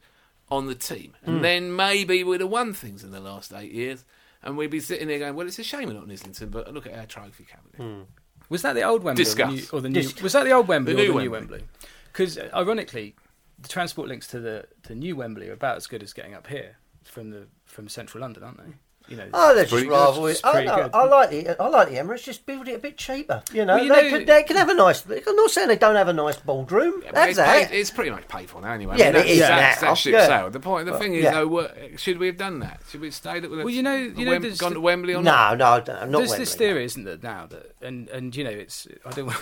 [0.51, 1.15] on the team.
[1.23, 1.41] And hmm.
[1.43, 4.03] then maybe we'd have won things in the last eight years.
[4.41, 6.73] And we'd be sitting there going, "Well, it's a shame we're not in Islington, but
[6.73, 8.05] look at our trophy cabinet."
[8.49, 10.01] Was that the old Wembley or the new, or the new?
[10.01, 10.23] Discuss.
[10.23, 11.59] Was that the old Wembley The or new the new Wembley.
[11.59, 11.67] Wembley?
[12.11, 13.15] Because uh, ironically,
[13.59, 16.47] the transport links to the the new Wembley are about as good as getting up
[16.47, 18.73] here from the from central London, aren't they?
[19.09, 20.19] You know, Oh, that's pretty just rather.
[20.21, 20.25] good.
[20.31, 20.91] It's I, pretty good.
[20.93, 22.23] I like the I like the Emirates.
[22.23, 23.41] Just build it a bit cheaper.
[23.51, 25.03] You know, Well, you they, know- could, they can have a nice.
[25.09, 27.01] I'm not saying they don't have a nice boardroom.
[27.03, 27.69] Yeah, that's it's, that.
[27.69, 28.95] paid, it's pretty much paid for now anyway.
[28.97, 29.87] Yeah, I mean, it is that's, that's, now.
[29.89, 30.27] that ship Yeah.
[30.27, 30.53] sailed.
[30.53, 31.31] The point, the thing is, yeah.
[31.31, 32.81] though, what, should we have done that?
[32.89, 33.49] Should we have stayed at?
[33.51, 35.57] Well, you know- you know, Wem- gone to Wembley or not?
[35.57, 36.37] no, no, no, not There's Wembley.
[36.39, 39.39] this theory, isn't there, now that and and you know it's I don't want,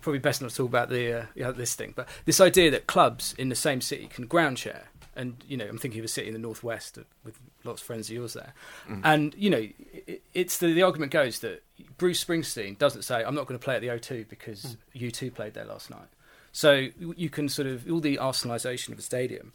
[0.00, 2.70] probably best not to talk about the uh, you know, this thing, but this idea
[2.70, 4.84] that clubs in the same city can ground share,
[5.20, 8.08] and you know I'm thinking of a city in the northwest with lots of friends
[8.08, 8.54] of yours there,
[8.88, 9.00] mm.
[9.04, 9.68] and you know
[10.06, 11.62] it, it's the the argument goes that
[11.98, 15.10] Bruce Springsteen doesn't say I'm not going to play at the O2 because mm.
[15.10, 16.08] U2 played there last night,
[16.52, 19.52] so you can sort of all the arsenalisation of a stadium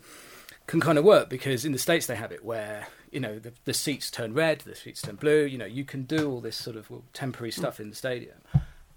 [0.68, 3.54] can kind of work because in the states they have it where you know the,
[3.66, 5.46] the seats turn red, the seats turn blue.
[5.46, 7.58] You know you can do all this sort of well, temporary mm.
[7.58, 8.38] stuff in the stadium,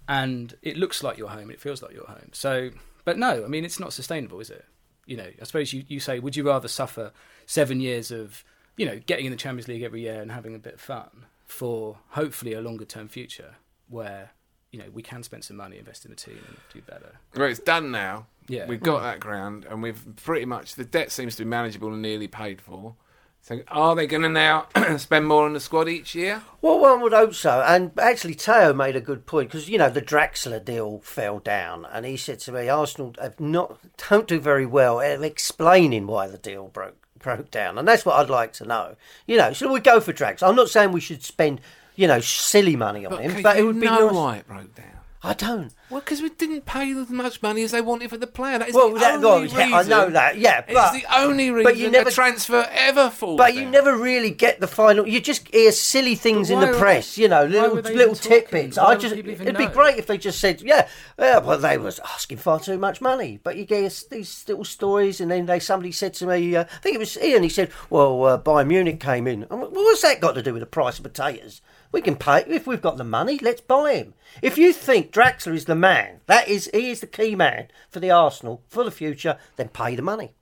[0.07, 2.29] and it looks like your home it feels like your home.
[2.31, 2.69] So,
[3.05, 4.65] but no, I mean it's not sustainable, is it?
[5.09, 7.11] You know, I suppose you, you say, would you rather suffer
[7.47, 8.43] seven years of
[8.77, 11.25] you know getting in the Champions League every year and having a bit of fun
[11.45, 13.55] for hopefully a longer term future
[13.87, 14.29] where
[14.71, 17.19] you know we can spend some money, invest in the team, and do better.
[17.35, 18.27] Well, it's done now.
[18.47, 18.67] Yeah.
[18.67, 22.01] We've got that ground, and we've pretty much the debt seems to be manageable and
[22.01, 22.95] nearly paid for.
[23.41, 24.67] So, are they going to now
[24.97, 26.43] spend more on the squad each year?
[26.61, 27.63] Well, one would hope so.
[27.65, 31.85] And actually, Teo made a good point because you know the Draxler deal fell down,
[31.91, 33.79] and he said to me, "Arsenal have not
[34.09, 38.17] don't do very well at explaining why the deal broke broke down." And that's what
[38.19, 38.95] I'd like to know.
[39.25, 40.47] You know, should we go for Draxler?
[40.49, 41.59] I'm not saying we should spend
[41.95, 44.15] you know silly money on But, him, but it would be know nice.
[44.15, 44.98] why it broke down.
[45.21, 45.73] I don't.
[45.89, 48.57] Well, because we didn't pay as much money as they wanted for the player.
[48.57, 49.59] That is Well, the that, only well, reason.
[49.69, 50.37] yeah, I know that.
[50.37, 53.97] Yeah, It's but the only reason but you never- transfer ever falls But you never
[53.97, 55.05] really get the final.
[55.05, 58.77] You just hear silly things in the press, you know, little little tidbits.
[58.77, 62.37] I just, it'd be great if they just said, yeah, yeah, but they was asking
[62.37, 63.41] far too much money.
[63.43, 66.77] But you get these little stories, and then they somebody said to me, uh, I
[66.77, 67.43] think it was Ian.
[67.43, 69.41] He said, well, uh, Bayern Munich came in.
[69.41, 71.61] Like, well, what's that got to do with the price of potatoes?
[71.91, 73.39] We can pay if we've got the money.
[73.41, 74.13] Let's buy him.
[74.41, 77.99] If you think Draxler is the man, that is he is the key man for
[77.99, 79.37] the Arsenal for the future.
[79.55, 80.35] Then pay the money.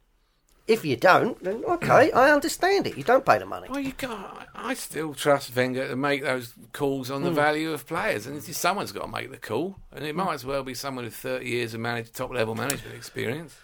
[0.68, 2.98] If you don't, then okay, I understand it.
[2.98, 3.70] You don't pay the money.
[3.70, 4.50] Well, you got.
[4.54, 7.14] I still trust Wenger to make those calls Hmm.
[7.16, 10.08] on the value of players, and it's- someone's got to make the call, and Hmm.
[10.08, 13.56] it might as well be someone with thirty years of manage, top level management experience.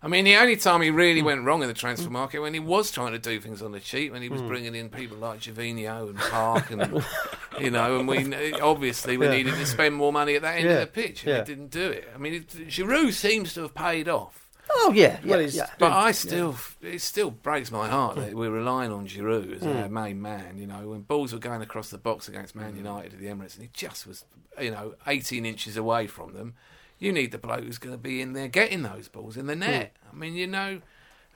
[0.00, 0.94] I mean, the only time he Hmm.
[0.96, 3.72] really went wrong in the transfer market when he was trying to do things on
[3.72, 7.04] the cheap, when he was bringing in people like Gervinho and Park, and
[7.60, 9.32] you know, and we obviously we Yeah.
[9.32, 11.38] needed to spend more money at that end Yeah, of the pitch, and yeah.
[11.38, 12.08] he didn't do it.
[12.14, 14.44] I mean, it, Giroud seems to have paid off.
[14.70, 15.66] Oh yeah, yeah, Well, yeah.
[15.78, 19.76] But I still, it still breaks my heart that we're relying on Giroud as Hmm.
[19.78, 20.58] our main man.
[20.58, 23.54] You know, when balls were going across the box against Man United at the Emirates,
[23.54, 24.26] and he just was,
[24.60, 26.54] you know, 18 inches away from them.
[26.98, 29.54] You need the bloke who's going to be in there getting those balls in the
[29.54, 29.60] Hmm.
[29.60, 29.96] net.
[30.10, 30.80] I mean, you know,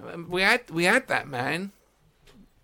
[0.04, 1.72] um, we had we had that man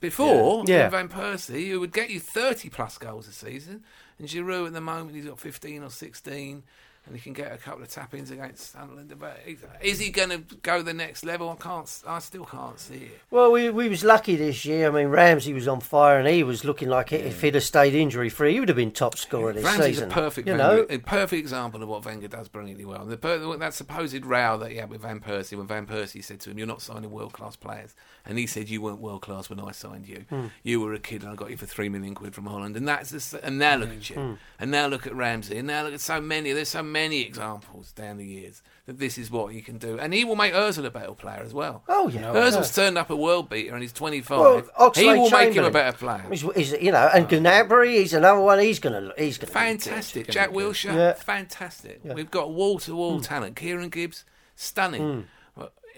[0.00, 0.86] before Yeah.
[0.86, 3.84] in Van Persie who would get you 30 plus goals a season,
[4.18, 6.62] and Giroud at the moment he's got 15 or 16.
[7.08, 9.12] And he can get a couple of tap ins against Sunderland.
[9.18, 9.40] But
[9.80, 11.48] is he going to go the next level?
[11.48, 12.02] I can't.
[12.06, 13.20] I still can't see it.
[13.30, 14.88] Well, we, we was lucky this year.
[14.88, 17.18] I mean, Ramsey was on fire, and he was looking like yeah.
[17.18, 20.10] if he'd have stayed injury free, he would have been top scorer this Ramsey's season.
[20.10, 20.86] a perfect, you Wenger, know?
[20.90, 23.04] a perfect example of what Wenger does brilliantly well.
[23.04, 23.16] The,
[23.58, 26.58] that supposed row that he had with Van Persie, when Van Persie said to him,
[26.58, 27.94] "You're not signing world class players,"
[28.28, 30.24] and he said, "You weren't world class when I signed you.
[30.28, 30.46] Hmm.
[30.62, 32.86] You were a kid, and I got you for three million quid from Holland." And
[32.86, 34.32] that's the, and now look at you, Hmm.
[34.60, 36.52] and now look at Ramsey, and now look at so many.
[36.52, 40.14] There's so many examples down the years that this is what he can do, and
[40.14, 41.82] he will make Özil a better player as well.
[41.88, 42.32] Oh, yeah.
[42.32, 44.38] Özil's turned up a world beater, and he's 25.
[44.38, 45.72] Well, Oxlade he will make him a Chamberlain.
[45.72, 46.24] better player.
[46.30, 48.58] He's, he's, you know, and Gnabry, he's another one.
[48.60, 49.48] He's gonna, he's gonna.
[49.48, 50.26] be Fantastic.
[50.26, 50.32] good.
[50.32, 51.12] Jack Wilshere, Yeah.
[51.14, 52.00] fantastic.
[52.04, 53.56] We've got wall to wall talent.
[53.56, 54.24] Kieran Gibbs,
[54.56, 55.02] stunning.
[55.02, 55.20] Hmm.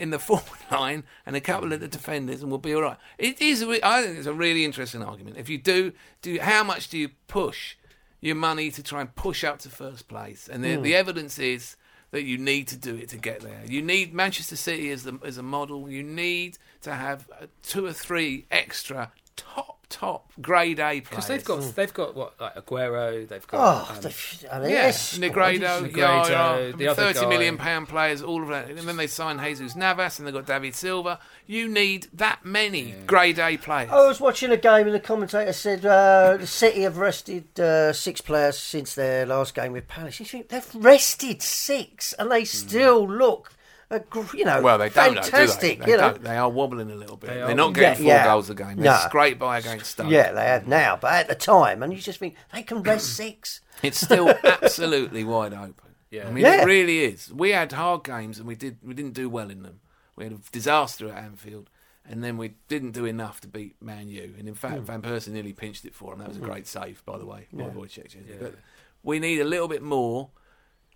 [0.01, 2.97] In the forward line and a couple of the defenders, and we'll be all right.
[3.18, 3.62] It is.
[3.62, 5.36] I think it's a really interesting argument.
[5.36, 7.77] If you do, do how much do you push
[8.20, 10.48] your money to try and push up to first place?
[10.48, 10.82] And the, Hmm.
[10.82, 11.77] the evidence is
[12.12, 13.62] that you need to do it to get there.
[13.66, 15.89] You need Manchester City as the as a model.
[15.89, 21.26] You need to have uh, two or three extra top top grade A players Because
[21.26, 24.14] they've got they've got what like Aguero, they've got Oh, um, the,
[24.50, 25.96] I mean, Yeah, it's- Negredo, Negredo,
[26.30, 29.74] Yaya, the other thirty million pound players, all of that, and then they sign Jesus
[29.76, 31.18] Navas, and they've got David Silva.
[31.46, 33.90] You need that many grade A players.
[33.90, 37.92] I was watching a game and the commentator said uh, the City have rested uh,
[37.92, 40.20] six players since their last game with Palace.
[40.20, 43.52] You think they've rested six and they still look,
[43.98, 45.36] gr- you know, well, they don't know, do they?
[45.36, 45.80] fantastic.
[45.84, 46.22] They, you know, don't.
[46.22, 47.28] they are wobbling a little bit.
[47.30, 48.32] They They are are not getting Yeah, four yeah.
[48.32, 48.76] goals a game.
[48.76, 48.96] They No.
[49.04, 50.10] scrape by against Stoke.
[50.10, 53.16] yeah, they have now, but at the time, and you just think they can rest
[53.16, 53.60] six.
[53.82, 55.74] It's still absolutely wide open.
[56.10, 56.28] Yeah.
[56.28, 56.62] I mean, Yeah.
[56.62, 57.32] it really is.
[57.32, 59.80] We had hard games and we did we didn't do well in them.
[60.16, 61.70] We had a disaster at Anfield,
[62.04, 64.34] and then we didn't do enough to beat Man U.
[64.38, 64.84] And in fact, Hmm.
[64.84, 66.18] Van Persie nearly pinched it for him.
[66.18, 68.16] That was a great save, by the way, by Wojciech.
[68.40, 68.54] But
[69.02, 70.30] we need a little bit more.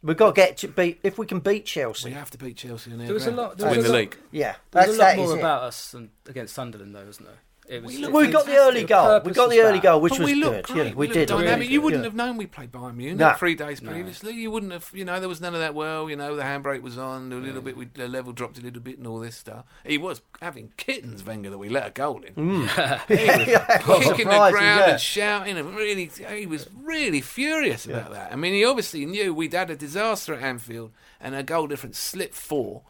[0.04, 2.10] We've got to get to beat if we can beat Chelsea.
[2.10, 3.76] We have to beat Chelsea in their There was a ground lot- to there was
[3.78, 4.16] win a the lot- league.
[4.32, 5.38] Yeah, There's that's a lot that more is it.
[5.38, 7.38] about us than against Sunderland, though, isn't there?
[7.66, 9.20] It was, We, it we got the early goal.
[9.24, 10.74] We got the early goal, which but was we looked good.
[10.74, 10.86] great.
[10.88, 11.28] Yeah, we looked did.
[11.28, 11.60] Dynamic.
[11.60, 12.08] really you wouldn't Yeah.
[12.08, 13.32] have known we played Bayern Munich No.
[13.38, 14.34] three days previously.
[14.34, 14.90] You wouldn't have.
[14.92, 15.74] You know, there was none of that.
[15.74, 17.76] Well, you know, the handbrake was on a little bit.
[17.76, 19.64] We, the level dropped a little bit, and all this stuff.
[19.84, 22.34] He was having kittens, Wenger, that we let a goal in.
[22.34, 22.68] Mm.
[23.08, 24.90] he was kicking the ground yeah.
[24.90, 28.30] and shouting, and really, he was really furious about that.
[28.32, 31.98] I mean, he obviously knew we'd had a disaster at Anfield, and a goal difference
[31.98, 32.82] slipped four.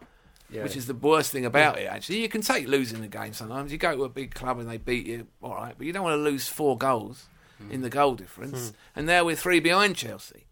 [0.62, 2.20] Which is the worst thing about it, actually.
[2.22, 3.72] You can take losing the game sometimes.
[3.72, 6.04] You go to a big club and they beat you, all right, but you don't
[6.04, 7.26] want to lose four goals
[7.70, 8.72] in the goal difference.
[8.94, 10.46] And now we're three behind Chelsea.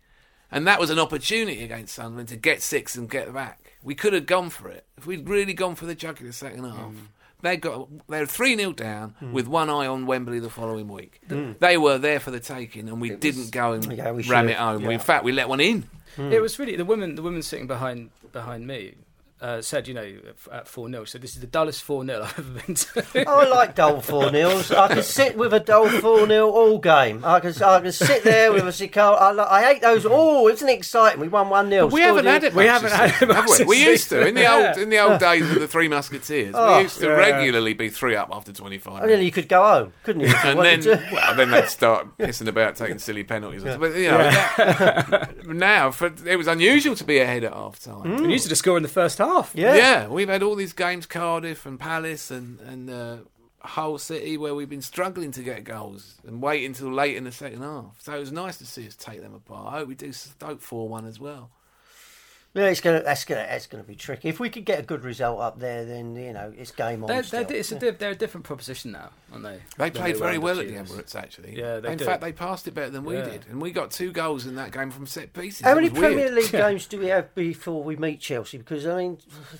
[0.50, 3.74] And that was an opportunity against Sunderland to get six and get back.
[3.82, 4.84] We could have gone for it.
[4.98, 6.92] If we'd really gone for the jugular second half,
[7.40, 11.20] they got they're 3 0 down with one eye on Wembley the following week.
[11.58, 14.56] They were there for the taking, and we didn't go and Yeah, we ram it
[14.58, 14.82] home.
[14.82, 14.90] yeah.
[14.90, 15.88] In fact, we let one in.
[16.18, 17.14] It was really the woman.
[17.16, 18.94] The woman sitting behind behind me
[19.42, 20.14] uh, said, you know,
[20.52, 23.28] at four 0 So this is the dullest four 0 I've ever been to.
[23.28, 24.70] I like dull 4 nils.
[24.70, 27.24] I can sit with a dull 4 0 all game.
[27.24, 29.18] I can, I can sit there with a cigar.
[29.20, 30.06] I, li- I hate those.
[30.08, 31.20] Oh, isn't it exciting?
[31.20, 31.86] We won 1 0.
[31.88, 32.54] We haven't had it.
[32.54, 33.64] We haven't had it have we?
[33.64, 34.66] We used to in the season.
[34.66, 36.54] old in the old days of the Three Musketeers.
[36.56, 37.12] Oh, we used to yeah.
[37.12, 39.02] regularly be three up after twenty five.
[39.02, 40.32] And then you could go home, couldn't you?
[40.44, 41.02] and then, to?
[41.12, 43.64] well, then they'd start pissing about taking silly penalties.
[43.64, 48.22] But you know, that- now for, it was unusual to be ahead at half time.
[48.22, 49.31] we used to just score in the first half.
[49.54, 49.74] Yeah.
[49.76, 53.16] Yeah, we've had all these games, Cardiff and Palace and and uh,
[53.60, 57.32] Hull City, where we've been struggling to get goals and wait until late in the
[57.32, 57.96] second half.
[58.00, 59.72] So it was nice to see us take them apart.
[59.72, 61.50] I hope we do Stoke four one as well.
[62.54, 63.02] Yeah, it's gonna.
[63.02, 63.46] That's gonna.
[63.48, 64.28] That's gonna be tricky.
[64.28, 67.08] If we could get a good result up there, then you know it's game on.
[67.08, 67.44] They're, still.
[67.44, 69.58] they're, it's a, di- they're a different proposition now, aren't they?
[69.78, 71.58] They played were very well at the Emirates, actually.
[71.58, 72.04] Yeah, they in did.
[72.04, 73.24] fact, they passed it better than we Yeah.
[73.24, 75.62] did, and we got two goals in that game from set pieces.
[75.62, 76.12] How It many was weird.
[76.14, 78.58] Premier League games do we have before we meet Chelsea?
[78.58, 79.16] Because I mean,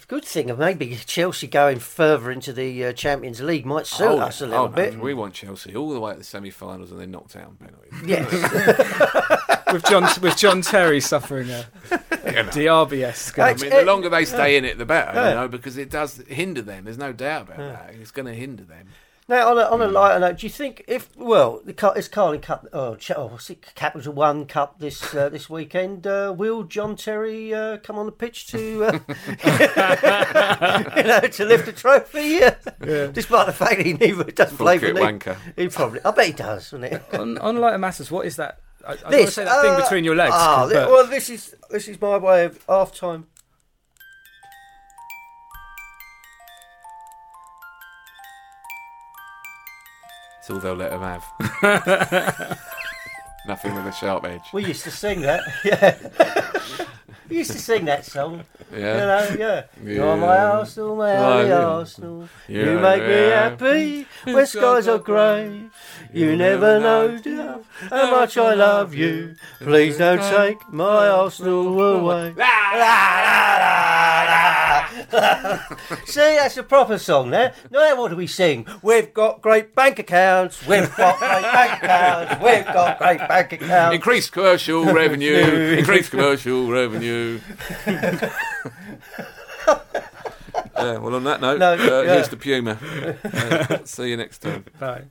[0.07, 4.19] good thing of maybe Chelsea going further into the uh, Champions League might suit Oh,
[4.19, 4.99] us a oh, little no, bit.
[5.01, 7.93] We want Chelsea all the way to the semi-finals and then knocked out on penalties.
[8.05, 8.29] Yes,
[9.73, 13.39] with John with John Terry suffering a DRBS.
[13.39, 16.19] I mean, the longer they stay in it, the better, you know, because it does
[16.29, 16.85] hinder them.
[16.85, 17.95] There's no doubt about that.
[17.95, 18.89] It's going to hinder them.
[19.29, 22.41] Now, on a, on a lighter note, do you think if well, the it's Carling
[22.41, 26.07] Cup, oh, Ch- oh what's it, Capital One Cup this uh, this weekend?
[26.07, 28.93] Uh, will John Terry uh, come on the pitch to uh,
[30.97, 32.43] you know to lift a trophy?
[32.43, 35.37] Uh, Despite the fact he never does play for kit wanker.
[35.57, 37.17] He probably, I bet he does, doesn't he?
[37.17, 38.59] on, on lighter matters, what is that?
[38.87, 40.35] I, I don't This, say that thing uh, between your legs.
[40.37, 43.27] ah, 'cause- thi- well, this is this is my way of half time.
[50.41, 51.25] It's all they'll let them have.
[53.47, 54.43] Nothing with a sharp edge.
[54.53, 55.43] We used to sing that.
[55.65, 55.97] Yeah.
[57.33, 58.45] We used to sing that song.
[58.73, 58.79] Yeah.
[58.79, 59.65] You know, yeah.
[59.85, 61.67] You're my Arsenal, my only yeah.
[61.67, 62.27] Arsenal.
[62.49, 65.65] Yeah, you make me happy when skies are grey.
[66.11, 67.61] You never know dear,
[67.91, 69.35] how much I love you.
[69.61, 72.35] Please don't take my Arsenal away.
[76.07, 77.53] See, that's a proper song there.
[77.71, 78.67] Now, what do we sing?
[78.83, 80.67] We've got great bank accounts.
[80.67, 82.43] We've got great bank accounts.
[82.43, 83.95] We've got great bank accounts.
[83.95, 85.37] Increased commercial revenue.
[85.79, 87.41] Increased commercial revenue.
[87.87, 88.29] yeah,
[90.99, 92.15] well, on that note, No, uh, yeah.
[92.15, 92.79] here's the Puma.
[93.25, 94.65] Uh, see you next time.
[94.81, 95.05] Right.